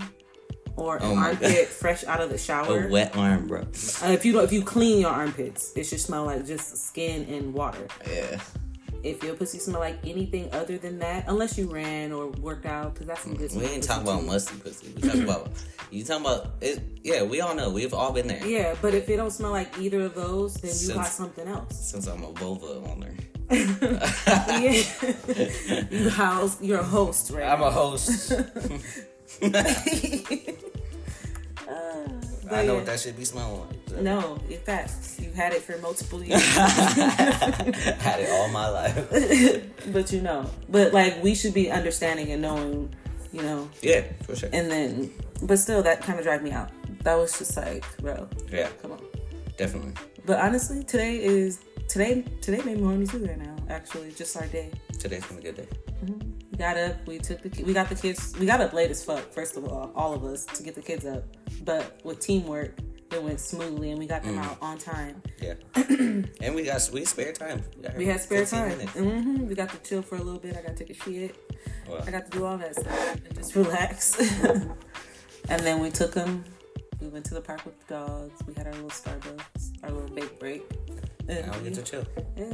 or 0.76 0.96
an 0.96 1.02
Oh 1.04 1.16
armpit 1.16 1.68
fresh 1.68 2.04
out 2.04 2.20
of 2.20 2.30
the 2.30 2.38
shower. 2.38 2.86
A 2.86 2.88
wet 2.88 3.16
arm, 3.16 3.46
bro. 3.46 3.62
Uh, 3.62 4.12
if 4.12 4.24
you 4.24 4.32
don't, 4.32 4.44
if 4.44 4.52
you 4.52 4.62
clean 4.62 5.00
your 5.00 5.10
armpits, 5.10 5.72
it 5.76 5.84
should 5.84 6.00
smell 6.00 6.24
like 6.24 6.46
just 6.46 6.76
skin 6.76 7.26
and 7.28 7.54
water. 7.54 7.86
Yeah. 8.08 8.40
If 9.02 9.22
your 9.22 9.34
pussy 9.34 9.58
smell 9.58 9.78
like 9.78 9.98
anything 10.04 10.52
other 10.52 10.78
than 10.78 10.98
that, 10.98 11.24
unless 11.28 11.56
you 11.56 11.72
ran 11.72 12.12
or 12.12 12.28
worked 12.28 12.66
out, 12.66 12.94
because 12.94 13.06
that's 13.06 13.22
some 13.22 13.34
good. 13.34 13.52
We 13.54 13.64
ain't 13.64 13.84
talking 13.84 14.02
about 14.02 14.24
musty 14.24 14.58
pussy. 14.58 14.92
We 14.96 15.02
talking 15.02 15.22
about 15.22 15.50
you 15.90 16.04
talking 16.04 16.26
about 16.26 16.50
it. 16.60 16.80
Yeah, 17.04 17.22
we 17.22 17.40
all 17.40 17.54
know. 17.54 17.70
We've 17.70 17.94
all 17.94 18.12
been 18.12 18.26
there. 18.26 18.44
Yeah, 18.44 18.74
but 18.82 18.94
if 18.94 19.08
it 19.08 19.16
don't 19.16 19.30
smell 19.30 19.52
like 19.52 19.78
either 19.78 20.02
of 20.02 20.14
those, 20.14 20.54
then 20.54 20.72
you 20.76 20.94
got 20.94 21.06
something 21.06 21.46
else. 21.46 21.90
Since 21.90 22.08
I'm 22.08 22.24
a 22.24 22.32
vulva 22.32 22.82
owner, 22.90 23.14
yeah. 23.50 24.82
you 25.90 26.10
house, 26.10 26.60
you're 26.60 26.80
a 26.80 26.84
host, 26.84 27.30
right? 27.30 27.44
I'm 27.44 27.62
a 27.62 27.70
host. 27.70 28.32
But 32.48 32.54
I 32.54 32.62
know 32.64 32.72
yeah. 32.72 32.76
what 32.78 32.86
that 32.86 33.00
should 33.00 33.16
be 33.16 33.24
smelling 33.24 33.60
like. 33.60 34.00
No, 34.02 34.38
in 34.48 34.58
fact, 34.58 34.92
you've 35.18 35.34
had 35.34 35.52
it 35.52 35.62
for 35.62 35.76
multiple 35.78 36.22
years. 36.22 36.40
Had 36.56 38.20
it 38.20 38.30
all 38.30 38.48
my 38.50 38.68
life. 38.68 38.94
but 39.92 40.12
you 40.12 40.20
know, 40.20 40.48
but 40.68 40.92
like 40.92 41.20
we 41.24 41.34
should 41.34 41.54
be 41.54 41.72
understanding 41.72 42.30
and 42.30 42.42
knowing, 42.42 42.94
you 43.32 43.42
know, 43.42 43.68
Yeah, 43.82 44.04
for 44.22 44.36
sure. 44.36 44.48
and 44.52 44.70
then, 44.70 45.10
but 45.42 45.58
still, 45.58 45.82
that 45.82 46.02
kind 46.02 46.18
of 46.20 46.24
dragged 46.24 46.44
me 46.44 46.52
out. 46.52 46.70
That 47.02 47.16
was 47.16 47.36
just 47.36 47.56
like, 47.56 47.84
bro, 47.98 48.28
Yeah, 48.52 48.68
come 48.80 48.92
on. 48.92 49.00
definitely. 49.56 49.94
But 50.24 50.38
honestly, 50.38 50.84
today 50.84 51.16
is 51.24 51.58
today. 51.88 52.22
Today 52.42 52.58
made 52.62 52.76
me 52.76 52.82
horny 52.84 53.06
too. 53.08 53.26
Right 53.26 53.38
now, 53.38 53.56
actually, 53.70 54.12
just 54.12 54.36
our 54.36 54.46
day. 54.46 54.70
Today's 55.00 55.26
been 55.26 55.38
a 55.38 55.40
good 55.40 55.56
day. 55.56 55.68
We 56.02 56.14
got 56.56 56.76
up. 56.76 57.06
We 57.06 57.18
took 57.18 57.42
the. 57.42 57.62
We 57.64 57.72
got 57.72 57.88
the 57.88 57.94
kids. 57.94 58.34
We 58.38 58.46
got 58.46 58.60
up 58.60 58.72
late 58.72 58.90
as 58.90 59.04
fuck. 59.04 59.32
First 59.32 59.56
of 59.56 59.64
all, 59.66 59.92
all 59.94 60.14
of 60.14 60.24
us 60.24 60.44
to 60.46 60.62
get 60.62 60.74
the 60.74 60.82
kids 60.82 61.04
up. 61.06 61.24
But 61.64 62.00
with 62.04 62.20
teamwork, 62.20 62.78
it 63.12 63.22
went 63.22 63.40
smoothly, 63.40 63.90
and 63.90 63.98
we 63.98 64.06
got 64.06 64.22
them 64.22 64.38
out 64.38 64.58
on 64.60 64.78
time. 64.78 65.22
Yeah. 65.40 65.54
and 65.74 66.54
we 66.54 66.62
got 66.64 66.88
we 66.92 67.04
spare 67.04 67.32
time. 67.32 67.62
got 67.82 67.96
We 67.96 68.06
had 68.06 68.20
spare 68.20 68.44
time. 68.44 68.68
minutes. 68.70 68.92
hmm 68.92 69.46
We 69.46 69.54
got 69.54 69.68
to 69.70 69.78
chill 69.78 70.02
for 70.02 70.16
a 70.16 70.22
little 70.22 70.40
bit. 70.40 70.56
I 70.56 70.62
got 70.62 70.76
to 70.76 70.84
take 70.84 70.90
a 70.96 71.02
shit. 71.02 71.36
Wow. 71.88 72.02
I 72.06 72.10
got 72.10 72.30
to 72.30 72.38
do 72.38 72.44
all 72.44 72.58
that 72.58 72.74
stuff 72.74 73.14
and 73.24 73.34
just 73.34 73.54
relax. 73.54 74.18
and 75.48 75.60
then 75.60 75.80
we 75.80 75.90
took 75.90 76.12
them. 76.12 76.44
We 77.00 77.08
went 77.08 77.24
to 77.26 77.34
the 77.34 77.40
park 77.40 77.64
with 77.64 77.78
the 77.86 77.94
dogs. 77.94 78.40
We 78.46 78.54
had 78.54 78.66
our 78.66 78.72
little 78.72 78.88
Starbucks, 78.90 79.84
our 79.84 79.90
little 79.90 80.14
bake 80.14 80.40
break. 80.40 80.62
And 81.28 81.46
Now 81.46 81.58
we 81.58 81.64
get 81.70 81.74
to 81.74 81.82
chill. 81.82 82.04
yeah, 82.36 82.52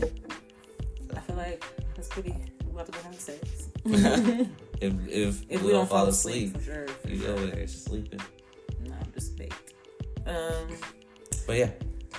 I 1.17 1.21
feel 1.21 1.37
like 1.37 1.65
that's 1.95 2.09
pretty. 2.09 2.35
We 2.73 2.81
about 2.81 2.87
to 2.87 2.93
go 2.93 2.99
have 3.05 3.21
sex. 3.21 3.69
If 4.81 4.95
if, 5.07 5.43
If 5.49 5.63
we 5.63 5.71
don't 5.71 5.89
fall 5.89 6.07
asleep, 6.07 6.57
for 6.57 6.63
sure. 6.65 6.87
You 7.07 7.19
sure. 7.21 7.31
over 7.35 7.47
there 7.47 7.67
sleeping. 7.69 8.21
No, 8.85 8.93
I'm 8.95 9.13
just 9.13 9.37
baked. 9.37 9.75
Um, 10.27 10.67
But 11.47 11.57
yeah, 11.57 11.71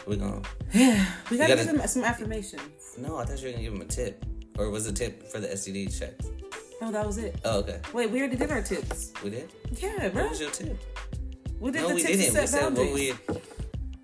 we're 0.05 0.15
gonna. 0.17 0.41
yeah, 0.73 1.05
we 1.29 1.37
gotta, 1.37 1.55
gotta- 1.55 1.65
give 1.65 1.77
them 1.77 1.87
some 1.87 2.03
affirmations. 2.05 2.95
No, 2.97 3.17
I 3.17 3.25
thought 3.25 3.41
you 3.41 3.47
were 3.47 3.51
gonna 3.53 3.63
give 3.63 3.73
him 3.73 3.81
a 3.81 3.85
tip, 3.85 4.23
or 4.57 4.69
was 4.69 4.85
the 4.85 4.93
tip 4.93 5.27
for 5.27 5.39
the 5.41 5.47
STD 5.49 5.97
check? 5.99 6.13
Oh, 6.81 6.91
that 6.91 7.05
was 7.05 7.17
it. 7.17 7.35
Oh, 7.43 7.59
okay. 7.59 7.79
Wait, 7.93 8.11
we 8.11 8.19
already 8.19 8.37
did 8.37 8.51
our 8.51 8.61
tips. 8.61 9.11
We 9.23 9.29
did. 9.31 9.51
Yeah, 9.77 10.09
bro. 10.09 10.21
What 10.23 10.31
was 10.31 10.39
your 10.41 10.51
tip? 10.51 10.77
We 11.59 11.71
did 11.71 11.81
no, 11.81 11.87
the 11.89 11.95
we 11.95 12.01
tips 12.01 12.17
didn't. 12.17 12.41
We 12.41 12.47
said 12.47 12.77
what 12.77 12.93
we 12.93 13.13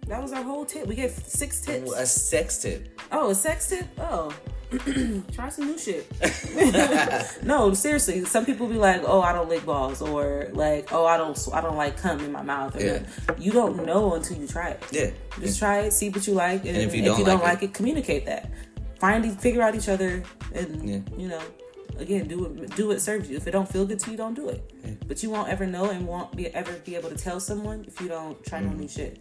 That 0.08 0.22
was 0.22 0.34
our 0.34 0.44
whole 0.44 0.66
tip. 0.66 0.88
We 0.88 0.96
gave 0.96 1.12
six 1.12 1.62
tips. 1.62 1.94
a 1.94 2.06
sex 2.06 2.58
tip. 2.58 3.00
Oh, 3.12 3.30
a 3.30 3.36
sex 3.36 3.70
tip? 3.70 3.86
Oh. 4.00 4.34
Try 5.34 5.50
some 5.50 5.66
new 5.68 5.78
shit. 5.80 6.06
no, 7.44 7.74
seriously. 7.74 8.24
Some 8.26 8.46
people 8.46 8.68
be 8.68 8.76
like, 8.76 9.02
"Oh, 9.06 9.22
I 9.22 9.34
don't 9.34 9.50
lick 9.50 9.66
balls," 9.66 10.02
or 10.02 10.50
like, 10.54 10.94
"Oh, 10.94 11.06
I 11.06 11.18
don't, 11.18 11.38
I 11.54 11.62
don't 11.62 11.76
like 11.78 11.98
cum 11.98 12.20
in 12.20 12.32
my 12.32 12.44
mouth." 12.44 12.76
Or 12.76 12.80
Yeah. 12.86 13.00
You 13.40 13.52
don't 13.52 13.84
know 13.86 14.14
until 14.14 14.38
you 14.38 14.48
try 14.48 14.70
it. 14.70 14.84
Yeah. 14.92 15.10
Just 15.40 15.58
try 15.60 15.80
it, 15.80 15.94
see 15.94 16.10
what 16.10 16.28
you 16.28 16.34
like, 16.34 16.66
and, 16.66 16.78
if 16.78 16.94
you 16.94 17.04
don't 17.04 17.18
you 17.20 17.26
don't 17.26 17.40
like 17.44 17.62
like 17.62 17.64
it, 17.64 17.74
communicate 17.74 18.26
that. 18.28 18.52
Find, 19.00 19.40
figure 19.42 19.62
out 19.62 19.74
each 19.76 19.90
other, 19.90 20.24
and 20.54 20.88
Yeah. 20.90 21.00
you 21.18 21.30
know, 21.30 21.42
again, 21.98 22.28
do 22.28 22.46
it, 22.46 22.76
do 22.76 22.90
what 22.90 23.02
serves 23.02 23.30
you. 23.30 23.38
If 23.38 23.48
it 23.48 23.52
don't 23.52 23.68
feel 23.68 23.86
good 23.86 24.00
to 24.00 24.12
you, 24.12 24.18
don't 24.18 24.36
do 24.36 24.50
it. 24.50 24.72
Yeah. 24.84 24.92
But 25.08 25.24
you 25.24 25.30
won't 25.32 25.50
ever 25.50 25.66
know 25.66 25.90
and 25.90 26.06
won't 26.06 26.36
be 26.36 26.48
ever 26.48 26.74
be 26.86 26.96
able 26.96 27.10
to 27.10 27.16
tell 27.18 27.40
someone 27.40 27.86
if 27.88 28.00
you 28.02 28.08
don't 28.08 28.44
try 28.46 28.60
Mm-hmm. 28.60 28.72
no 28.72 28.78
new 28.82 28.88
shit. 28.88 29.20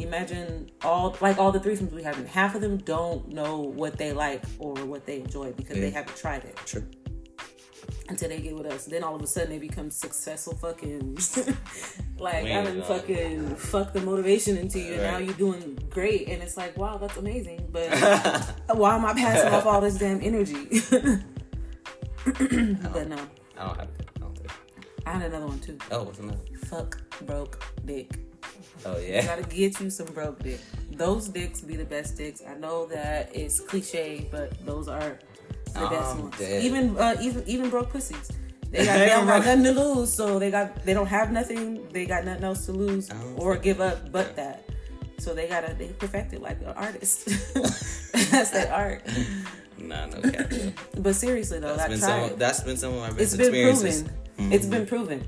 Imagine 0.00 0.70
all 0.82 1.16
like 1.20 1.38
all 1.38 1.52
the 1.52 1.60
threesomes 1.60 1.92
we 1.92 2.02
have, 2.02 2.18
and 2.18 2.26
half 2.28 2.54
of 2.54 2.60
them 2.60 2.78
don't 2.78 3.28
know 3.28 3.60
what 3.60 3.96
they 3.96 4.12
like 4.12 4.42
or 4.58 4.74
what 4.74 5.06
they 5.06 5.20
enjoy 5.20 5.52
because 5.52 5.76
they 5.76 5.90
haven't 5.90 6.16
tried 6.16 6.44
it 6.44 6.56
True. 6.64 6.86
until 8.08 8.28
they 8.28 8.40
get 8.40 8.56
with 8.56 8.66
us. 8.66 8.86
Then 8.86 9.04
all 9.04 9.14
of 9.14 9.22
a 9.22 9.26
sudden 9.26 9.50
they 9.50 9.58
become 9.58 9.90
successful 9.90 10.54
fucking 10.56 11.18
like 12.18 12.36
I 12.36 12.42
Man, 12.42 12.64
done 12.64 12.82
fucking 12.82 13.56
fuck 13.56 13.92
the 13.92 14.00
motivation 14.00 14.56
into 14.56 14.78
you 14.78 14.94
and 14.94 15.02
now 15.02 15.18
you're 15.18 15.34
doing 15.34 15.78
great 15.90 16.28
and 16.28 16.42
it's 16.42 16.56
like 16.56 16.76
wow 16.76 16.98
that's 16.98 17.16
amazing 17.16 17.66
but 17.72 17.88
why 18.74 18.94
am 18.96 19.04
I 19.06 19.14
passing 19.14 19.52
off 19.52 19.66
all 19.66 19.80
this 19.80 19.98
damn 19.98 20.20
energy? 20.22 20.82
but 22.24 23.08
no, 23.08 23.18
I 23.56 23.64
don't 23.64 23.78
have 23.78 23.88
it. 23.88 24.08
I 24.16 24.20
don't 24.20 24.36
think. 24.36 24.50
I 25.06 25.12
had 25.12 25.22
another 25.22 25.46
one 25.46 25.60
too. 25.60 25.78
Oh, 25.90 26.02
what's 26.04 26.18
another? 26.18 26.38
Fuck 26.66 27.00
broke 27.26 27.64
dick. 27.84 28.18
Oh 28.86 28.98
You 29.00 29.06
yeah. 29.14 29.26
gotta 29.26 29.42
get 29.42 29.80
you 29.80 29.90
some 29.90 30.06
broke 30.06 30.42
dick. 30.42 30.60
Those 30.92 31.28
dicks 31.28 31.60
be 31.60 31.76
the 31.76 31.84
best 31.84 32.16
dicks. 32.16 32.42
I 32.46 32.54
know 32.54 32.86
that 32.86 33.34
it's 33.34 33.60
cliche, 33.60 34.26
but 34.30 34.64
those 34.66 34.88
are 34.88 35.18
the 35.66 35.80
best 35.88 36.14
I'm 36.14 36.22
ones. 36.22 36.38
dead. 36.38 36.64
Even 36.64 36.96
uh, 36.96 37.16
even 37.20 37.42
even 37.46 37.70
broke 37.70 37.90
pussies. 37.90 38.30
They 38.70 38.84
got 38.84 38.98
they 38.98 39.06
don't 39.06 39.26
got 39.26 39.44
nothing 39.44 39.64
to 39.64 39.72
lose, 39.72 40.12
so 40.12 40.38
they 40.38 40.50
got 40.50 40.84
they 40.84 40.94
don't 40.94 41.06
have 41.06 41.32
nothing. 41.32 41.88
They 41.88 42.06
got 42.06 42.24
nothing 42.24 42.44
else 42.44 42.66
to 42.66 42.72
lose 42.72 43.10
or 43.36 43.56
give 43.56 43.80
up 43.80 44.10
but 44.12 44.36
that. 44.36 44.68
So 45.18 45.34
they 45.34 45.46
gotta 45.48 45.74
they 45.74 45.88
perfect 45.88 46.32
it 46.32 46.40
like 46.40 46.60
an 46.60 46.68
artist. 46.68 47.26
That's 48.30 48.50
that 48.50 48.70
art. 48.72 49.02
Nah, 49.78 50.06
no 50.06 50.20
cap. 50.20 50.50
But 50.98 51.14
seriously 51.14 51.58
though, 51.58 51.76
That's 51.76 51.82
that 51.82 51.88
been 51.90 51.98
some. 52.00 52.20
it. 52.30 52.38
That's 52.38 52.60
been 52.62 52.76
some 52.76 52.94
of 52.94 53.00
my 53.00 53.08
best 53.08 53.20
It's 53.20 53.36
been 53.36 53.46
experiences. 53.46 54.02
proven. 54.36 54.52
It's 54.52 54.66
been 54.66 54.86
proven. 54.86 55.26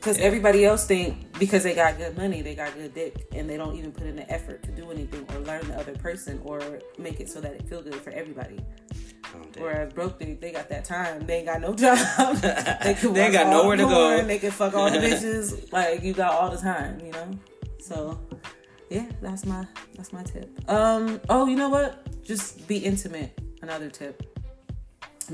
Because 0.00 0.18
Yeah. 0.18 0.24
everybody 0.24 0.64
else 0.64 0.86
think 0.86 1.38
because 1.38 1.62
they 1.62 1.74
got 1.74 1.98
good 1.98 2.16
money, 2.16 2.40
they 2.40 2.54
got 2.54 2.72
good 2.74 2.94
dick, 2.94 3.26
and 3.34 3.48
they 3.50 3.58
don't 3.58 3.76
even 3.76 3.92
put 3.92 4.06
in 4.06 4.16
the 4.16 4.28
effort 4.32 4.62
to 4.62 4.70
do 4.70 4.90
anything 4.90 5.26
or 5.34 5.40
learn 5.40 5.60
the 5.68 5.78
other 5.78 5.92
person 5.94 6.40
or 6.42 6.60
make 6.96 7.20
it 7.20 7.28
so 7.28 7.38
that 7.42 7.52
it 7.52 7.68
feel 7.68 7.82
good 7.82 7.96
for 7.96 8.08
everybody. 8.10 8.58
I'm. 9.34 9.42
Whereas 9.58 9.92
broke, 9.92 10.18
they, 10.18 10.32
they 10.34 10.52
got 10.52 10.70
that 10.70 10.86
time. 10.86 11.26
They 11.26 11.36
ain't 11.38 11.46
got 11.46 11.60
no 11.60 11.74
job. 11.84 11.98
they 12.82 12.94
can 12.94 13.12
They 13.12 13.24
ain't 13.24 13.34
got 13.34 13.48
nowhere 13.48 13.76
to 13.76 13.82
go. 13.84 14.22
They 14.24 14.38
can 14.38 14.50
fuck 14.50 14.72
all 14.74 14.90
the 14.90 14.96
bitches. 15.06 15.70
Like 15.70 16.02
you 16.02 16.14
got 16.14 16.32
all 16.32 16.50
the 16.50 16.56
time, 16.56 16.98
you 17.04 17.12
know. 17.12 17.30
So 17.78 18.18
yeah, 18.88 19.04
that's 19.20 19.44
my 19.44 19.66
that's 19.96 20.14
my 20.14 20.22
tip. 20.22 20.48
Um. 20.70 21.20
Oh, 21.28 21.46
you 21.46 21.56
know 21.56 21.68
what? 21.68 22.24
Just 22.24 22.66
be 22.66 22.78
intimate. 22.78 23.38
Another 23.60 23.90
tip. 23.90 24.22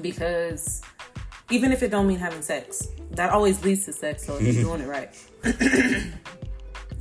Because 0.01 0.83
even 1.51 1.73
if 1.73 1.83
it 1.83 1.91
don't 1.91 2.07
mean 2.07 2.19
having 2.19 2.43
sex, 2.43 2.89
that 3.13 3.31
always 3.31 3.65
leads 3.65 3.85
to 3.87 3.93
sex. 3.93 4.25
So 4.25 4.37
if 4.37 4.43
you're 4.43 4.53
mm-hmm. 4.53 4.63
doing 4.63 4.81
it 4.81 4.89
right. 4.89 6.13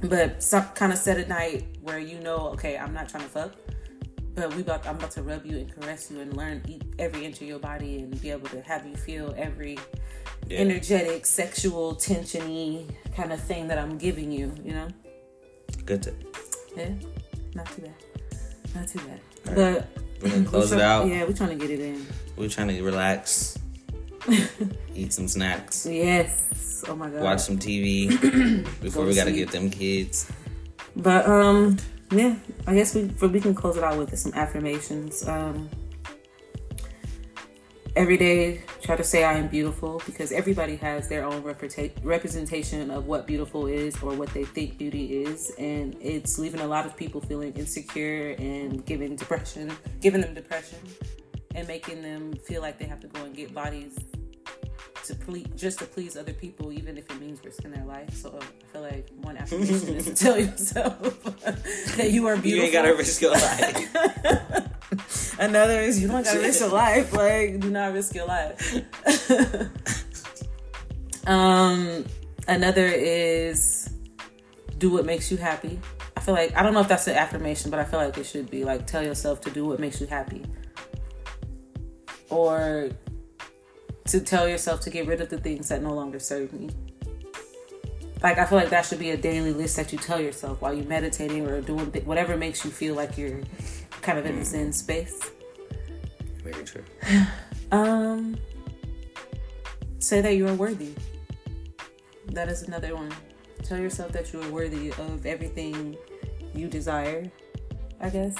but 0.09 0.43
some 0.43 0.65
kind 0.69 0.91
of 0.91 0.99
set 0.99 1.17
at 1.17 1.27
night 1.27 1.65
where 1.81 1.99
you 1.99 2.19
know, 2.19 2.49
okay, 2.49 2.77
I'm 2.77 2.93
not 2.93 3.09
trying 3.09 3.23
to 3.23 3.29
fuck, 3.29 3.53
but 4.35 4.53
we 4.53 4.61
about 4.61 4.85
I'm 4.85 4.97
about 4.97 5.11
to 5.11 5.23
rub 5.23 5.45
you 5.45 5.57
and 5.57 5.73
caress 5.73 6.11
you 6.11 6.19
and 6.19 6.35
learn 6.35 6.61
every 6.99 7.25
inch 7.25 7.41
of 7.41 7.47
your 7.47 7.59
body 7.59 7.99
and 7.99 8.21
be 8.21 8.29
able 8.31 8.49
to 8.49 8.61
have 8.61 8.85
you 8.85 8.95
feel 8.95 9.33
every 9.37 9.79
Yeah. 10.47 10.59
energetic, 10.59 11.25
sexual, 11.25 11.95
tensiony 11.95 12.87
kind 13.15 13.33
of 13.33 13.41
thing 13.41 13.67
that 13.69 13.79
I'm 13.79 13.97
giving 13.97 14.31
you. 14.31 14.53
You 14.63 14.73
know. 14.73 14.87
Good 15.85 16.03
tip. 16.03 16.37
Yeah, 16.75 16.91
not 17.55 17.65
too 17.71 17.81
bad. 17.83 17.93
Not 18.75 18.87
too 18.87 18.99
bad. 18.99 19.19
All 19.47 19.55
But 19.55 19.87
We're 20.21 20.29
gonna 20.29 20.45
close 20.45 20.71
we're 20.71 20.77
it 20.77 20.83
out. 20.83 21.07
Yeah, 21.07 21.23
we're 21.23 21.33
trying 21.33 21.49
to 21.49 21.55
get 21.55 21.69
it 21.69 21.79
in. 21.79 22.05
We're 22.35 22.49
trying 22.49 22.67
to 22.67 22.81
relax, 22.83 23.57
eat 24.95 25.13
some 25.13 25.27
snacks, 25.27 25.85
Yes. 25.85 26.83
Oh 26.87 26.95
my 26.95 27.09
god. 27.09 27.21
watch 27.21 27.39
some 27.41 27.57
TV 27.57 28.09
before 28.81 29.03
Go 29.03 29.09
we 29.09 29.15
gotta 29.15 29.31
sleep. 29.31 29.45
get 29.45 29.51
them 29.51 29.69
kids. 29.69 30.31
But 30.95 31.27
um, 31.27 31.77
yeah. 32.11 32.35
I 32.67 32.75
guess 32.75 32.93
we 32.95 33.03
we 33.27 33.39
can 33.41 33.53
close 33.55 33.75
it 33.77 33.83
out 33.83 33.97
with 33.97 34.17
some 34.17 34.33
affirmations. 34.33 35.27
Um, 35.27 35.69
every 37.95 38.17
day, 38.17 38.61
try 38.81 38.95
to 38.95 39.03
say 39.03 39.23
I 39.23 39.33
am 39.33 39.47
beautiful 39.47 40.01
because 40.05 40.31
everybody 40.31 40.75
has 40.77 41.07
their 41.07 41.25
own 41.25 41.41
representa- 41.43 41.91
representation 42.03 42.91
of 42.91 43.07
what 43.07 43.25
beautiful 43.25 43.67
is 43.67 43.95
or 44.03 44.13
what 44.13 44.29
they 44.29 44.43
think 44.43 44.77
beauty 44.77 45.23
is, 45.23 45.51
and 45.57 45.95
it's 46.01 46.37
leaving 46.37 46.61
a 46.61 46.67
lot 46.67 46.85
of 46.85 46.95
people 46.95 47.21
feeling 47.21 47.53
insecure 47.53 48.35
and 48.37 48.85
giving 48.85 49.15
depression, 49.15 49.71
giving 50.01 50.21
them 50.21 50.33
depression, 50.33 50.79
and 51.55 51.67
making 51.67 52.01
them 52.01 52.33
feel 52.45 52.61
like 52.61 52.77
they 52.77 52.85
have 52.85 52.99
to 52.99 53.07
go 53.07 53.23
and 53.23 53.35
get 53.35 53.53
bodies 53.53 53.97
to 55.07 55.15
please 55.15 55.47
just 55.55 55.79
to 55.79 55.85
please 55.85 56.17
other 56.17 56.33
people, 56.33 56.71
even 56.71 56.97
if 56.97 57.09
it 57.09 57.19
means 57.19 57.39
risking 57.43 57.71
their 57.71 57.85
life. 57.85 58.13
So 58.13 58.39
I 58.39 58.71
feel 58.71 58.81
like 58.81 59.09
one 59.21 59.37
affirmation 59.37 59.95
is 59.95 60.05
to 60.05 60.15
tell 60.15 60.39
yourself 60.39 61.23
that 61.97 62.11
you 62.11 62.27
are 62.27 62.35
beautiful. 62.35 62.49
You 62.49 62.61
ain't 62.63 62.73
gotta 62.73 62.95
risk 62.95 63.21
your 63.21 63.31
life. 63.31 63.95
Another 65.39 65.79
is 65.81 66.01
you 66.01 66.07
don't 66.07 66.23
gotta 66.23 66.39
risk 66.39 66.61
your 66.61 66.69
life. 66.69 67.13
Like, 67.13 67.59
do 67.59 67.69
not 67.69 67.93
risk 67.93 68.15
your 68.15 68.25
life. 68.25 68.81
um, 71.27 72.05
another 72.47 72.85
is 72.85 73.89
do 74.77 74.89
what 74.89 75.05
makes 75.05 75.31
you 75.31 75.37
happy. 75.37 75.79
I 76.17 76.21
feel 76.21 76.33
like 76.33 76.55
I 76.55 76.63
don't 76.63 76.73
know 76.73 76.81
if 76.81 76.87
that's 76.87 77.07
an 77.07 77.15
affirmation, 77.15 77.71
but 77.71 77.79
I 77.79 77.83
feel 77.83 77.99
like 77.99 78.17
it 78.17 78.25
should 78.25 78.49
be 78.49 78.63
like 78.63 78.87
tell 78.87 79.03
yourself 79.03 79.41
to 79.41 79.51
do 79.51 79.65
what 79.65 79.79
makes 79.79 79.99
you 79.99 80.07
happy, 80.07 80.43
or 82.29 82.89
to 84.05 84.19
tell 84.19 84.47
yourself 84.47 84.81
to 84.81 84.89
get 84.89 85.07
rid 85.07 85.21
of 85.21 85.29
the 85.29 85.37
things 85.37 85.69
that 85.69 85.81
no 85.81 85.93
longer 85.93 86.19
serve 86.19 86.53
me. 86.53 86.69
Like 88.21 88.37
I 88.37 88.45
feel 88.45 88.57
like 88.57 88.69
that 88.69 88.85
should 88.85 88.99
be 88.99 89.11
a 89.11 89.17
daily 89.17 89.53
list 89.53 89.75
that 89.75 89.91
you 89.91 89.97
tell 89.97 90.19
yourself 90.19 90.61
while 90.61 90.73
you're 90.73 90.85
meditating 90.85 91.45
or 91.47 91.61
doing 91.61 91.91
th- 91.91 92.05
whatever 92.05 92.37
makes 92.37 92.63
you 92.65 92.71
feel 92.71 92.95
like 92.95 93.17
you're 93.17 93.41
kind 94.01 94.17
of 94.17 94.25
in 94.25 94.37
a 94.37 94.45
zen 94.45 94.71
space. 94.73 95.31
Very 96.43 96.63
true. 96.63 96.83
Um, 97.71 98.37
say 99.97 100.21
that 100.21 100.35
you 100.35 100.47
are 100.47 100.53
worthy. 100.53 100.93
That 102.27 102.47
is 102.47 102.61
another 102.61 102.95
one. 102.95 103.11
Tell 103.63 103.79
yourself 103.79 104.11
that 104.11 104.31
you 104.31 104.39
are 104.39 104.49
worthy 104.49 104.91
of 104.91 105.25
everything 105.25 105.97
you 106.53 106.67
desire. 106.67 107.29
I 107.99 108.09
guess. 108.09 108.35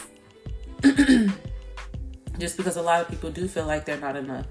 Just 2.40 2.56
because 2.56 2.78
a 2.78 2.82
lot 2.82 3.02
of 3.02 3.10
people 3.10 3.32
do 3.32 3.48
feel 3.48 3.66
like 3.66 3.84
they're 3.86 4.00
not 4.00 4.16
enough, 4.16 4.46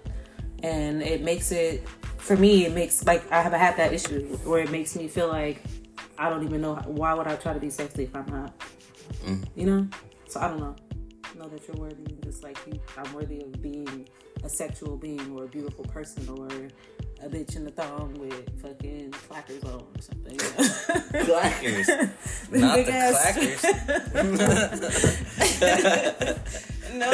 and 0.64 1.02
it 1.02 1.22
makes 1.22 1.52
it 1.52 1.86
for 2.16 2.36
me. 2.36 2.64
It 2.64 2.72
makes 2.72 3.04
like 3.06 3.30
I 3.30 3.42
have 3.42 3.52
had 3.52 3.76
that 3.76 3.92
issue 3.92 4.36
where 4.44 4.60
it 4.60 4.70
makes 4.70 4.96
me 4.96 5.08
feel 5.08 5.28
like 5.28 5.62
I 6.18 6.30
don't 6.30 6.42
even 6.44 6.62
know 6.62 6.76
why 6.86 7.12
would 7.14 7.26
I 7.26 7.36
try 7.36 7.52
to 7.52 7.60
be 7.60 7.70
sexy 7.70 8.04
if 8.04 8.16
I'm 8.16 8.26
not. 8.26 8.58
Mm. 9.24 9.44
You 9.54 9.66
know. 9.66 9.88
So 10.28 10.40
I 10.40 10.48
don't 10.48 10.60
know. 10.60 10.74
Know 11.36 11.48
that 11.48 11.66
you're 11.66 11.76
worthy, 11.76 12.16
just 12.22 12.44
like 12.44 12.56
you, 12.64 12.80
I'm 12.96 13.12
worthy 13.12 13.40
of 13.40 13.60
being 13.60 14.08
a 14.44 14.48
sexual 14.48 14.96
being 14.96 15.32
or 15.36 15.44
a 15.44 15.48
beautiful 15.48 15.84
person 15.86 16.28
or 16.28 16.46
a 17.24 17.28
bitch 17.28 17.56
in 17.56 17.64
the 17.64 17.72
thong 17.72 18.14
with 18.20 18.62
fucking 18.62 19.10
clackers 19.28 19.64
on 19.64 19.80
or 19.80 20.00
something. 20.00 20.32
You 20.32 20.38
know? 21.26 21.40
Clackers. 21.40 21.88
Not 22.52 22.86
the 22.86 22.92
ass- 22.94 23.64
no. 26.94 27.10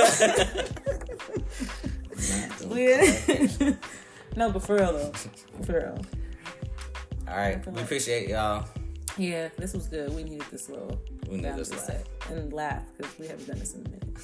Yeah. 2.71 3.73
no, 4.37 4.51
but 4.51 4.63
for 4.63 4.77
real 4.77 4.93
though. 4.93 5.13
For 5.65 5.73
real. 5.73 6.05
All 7.29 7.37
right. 7.37 7.67
We 7.67 7.83
appreciate 7.83 8.29
y'all. 8.29 8.67
Yeah, 9.17 9.49
this 9.59 9.75
was 9.75 9.87
good. 9.89 10.15
We 10.15 10.25
needed 10.25 10.47
this 10.51 10.69
little 10.69 11.01
We 11.29 11.39
need 11.39 11.55
this 11.57 11.71
laugh. 11.71 11.81
set 11.81 12.09
and 12.31 12.53
laugh 12.53 12.83
because 12.97 13.19
we 13.19 13.27
haven't 13.27 13.47
done 13.47 13.59
this 13.59 13.75
in 13.75 13.81
a 13.81 13.85
minute. 13.85 14.19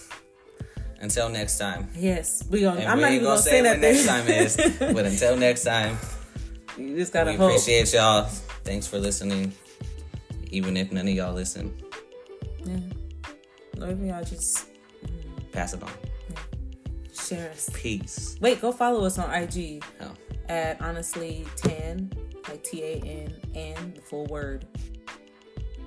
Until 1.01 1.28
next 1.28 1.59
time. 1.59 1.88
Yes, 1.94 2.42
we 2.51 2.62
gonna. 2.62 2.80
And 2.80 2.88
I'm 2.88 2.97
we 2.99 3.03
not 3.03 3.12
even 3.12 3.24
gonna 3.24 3.36
gonna 3.36 3.42
say 3.42 3.51
say 3.51 3.62
when 3.62 3.80
that 3.80 3.92
next 3.92 4.07
time 4.07 4.28
is. 4.28 4.57
But 4.94 5.05
until 5.12 5.36
next 5.36 5.64
time, 5.64 5.99
you 6.78 6.97
just 6.97 7.12
gotta 7.12 7.32
we 7.32 7.36
hope. 7.36 7.51
appreciate 7.51 7.92
y'all. 7.92 8.24
Thanks 8.64 8.86
for 8.86 8.99
listening. 8.99 9.53
Even 10.51 10.76
if 10.76 10.90
none 10.92 11.07
of 11.07 11.14
y'all 11.14 11.34
listen, 11.34 11.76
Yeah. 12.64 12.76
Or 13.84 13.90
if 13.90 13.99
y'all 13.99 14.24
just 14.24 14.68
mm-hmm. 15.05 15.51
pass 15.53 15.74
it 15.74 15.82
on. 15.82 15.90
Share 17.29 17.51
us. 17.51 17.68
Peace. 17.74 18.37
Wait, 18.41 18.61
go 18.61 18.72
follow 18.72 19.05
us 19.05 19.18
on 19.18 19.31
IG 19.33 19.83
Oh. 20.01 20.12
at 20.49 20.81
honestly 20.81 21.45
tan, 21.57 22.11
like 22.49 22.62
T 22.62 22.83
A 22.83 23.01
N, 23.01 23.33
and 23.55 23.97
the 23.97 24.01
full 24.01 24.27
word 24.27 24.66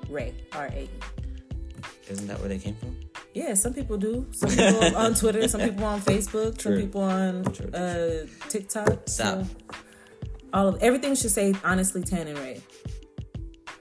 Rae 0.10 0.34
R 0.54 0.66
A 0.68 0.82
E. 0.84 0.90
Isn't 2.10 2.28
that 2.28 2.40
where 2.40 2.50
they 2.50 2.58
came 2.58 2.76
from? 2.76 2.98
Yeah, 3.34 3.54
some 3.54 3.74
people 3.74 3.98
do. 3.98 4.28
Some 4.32 4.50
people 4.50 4.96
on 4.98 5.14
Twitter, 5.14 5.48
some 5.48 5.62
people 5.62 5.86
on 5.86 6.02
Facebook, 6.02 6.60
some 6.60 6.76
people 6.76 7.02
on 7.02 7.44
True, 7.46 7.68
true, 7.68 7.80
uh, 7.80 8.26
TikTok. 8.50 8.88
Stop. 9.08 9.08
So 9.08 9.48
all 10.52 10.68
of 10.68 10.82
everything 10.82 11.14
should 11.16 11.32
say 11.32 11.54
honestly 11.64 12.02
tan 12.02 12.28
and 12.28 12.38
Rae. 12.40 12.62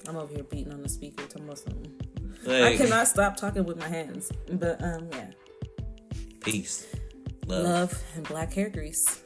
I'm 0.07 0.17
over 0.17 0.33
here 0.33 0.45
beating 0.45 0.73
on 0.73 0.83
the 0.83 0.89
speaker 0.89 1.25
talking 1.27 1.45
about 1.45 1.59
something. 1.59 1.93
I 2.47 2.77
cannot 2.77 3.09
stop 3.09 3.37
talking 3.37 3.65
with 3.65 3.79
my 3.79 3.89
hands. 3.89 4.31
But 4.53 4.83
um 4.83 5.09
yeah. 5.13 5.31
Peace. 6.41 6.87
Love. 7.49 7.65
Love 7.65 8.03
and 8.17 8.29
black 8.29 8.53
hair 8.53 8.69
grease. 8.71 9.23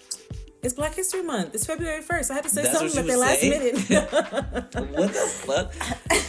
It's 0.62 0.74
Black 0.74 0.94
History 0.94 1.22
Month. 1.24 1.56
It's 1.56 1.66
February 1.66 2.02
1st. 2.02 2.30
I 2.30 2.34
had 2.34 2.44
to 2.44 2.48
say 2.48 2.62
That's 2.62 2.78
something 2.78 2.98
at 3.00 3.06
the 3.08 3.16
last 3.16 3.42
minute. 3.42 3.74
What 4.92 5.12
the 5.12 5.12
fuck? 5.12 5.74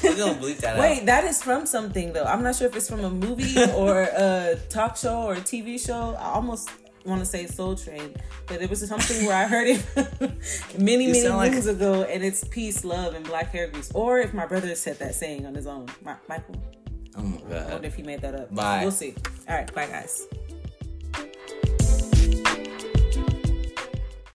We're 0.04 0.18
gonna 0.18 0.34
bleep 0.42 0.58
that 0.62 0.80
Wait, 0.80 1.02
out. 1.02 1.06
that 1.06 1.26
is 1.26 1.44
from 1.44 1.68
something 1.68 2.14
though. 2.14 2.24
I'm 2.24 2.42
not 2.42 2.56
sure 2.56 2.66
if 2.68 2.76
it's 2.76 2.90
from 2.90 3.02
a 3.04 3.12
movie 3.12 3.56
or 3.76 4.02
a 4.02 4.58
talk 4.70 4.98
show 4.98 5.22
or 5.22 5.34
a 5.34 5.40
TV 5.42 5.80
show. 5.80 6.16
I 6.20 6.32
almost 6.34 6.72
want 7.06 7.20
to 7.20 7.26
say 7.28 7.46
Soul 7.46 7.76
Train, 7.76 8.16
but 8.48 8.60
it 8.60 8.72
was 8.72 8.88
something 8.88 9.28
where 9.28 9.36
I 9.38 9.46
heard 9.46 9.68
it 9.68 9.86
many, 10.80 11.04
You 11.06 11.12
many 11.12 11.22
sound 11.22 11.38
like- 11.38 11.52
moons 11.52 11.68
ago, 11.68 12.02
and 12.04 12.24
it's 12.24 12.44
peace, 12.44 12.84
love, 12.84 13.14
and 13.14 13.24
black 13.28 13.52
hair 13.52 13.68
grease. 13.68 13.92
Or 13.94 14.18
if 14.20 14.34
my 14.34 14.48
brother 14.48 14.74
said 14.74 14.98
that 14.98 15.14
saying 15.14 15.46
on 15.46 15.54
his 15.54 15.68
own, 15.68 15.86
Ma- 16.04 16.16
Michael. 16.28 16.56
Oh 17.16 17.22
my 17.22 17.38
I 17.60 17.72
wonder 17.74 17.88
if 17.88 17.94
he 17.94 18.02
made 18.02 18.22
that 18.22 18.34
up. 18.34 18.56
Bye. 18.56 18.82
We'll 18.82 18.90
see. 18.92 19.14
All 19.48 19.56
right, 19.56 19.72
bye 19.76 19.86
guys. 19.86 20.28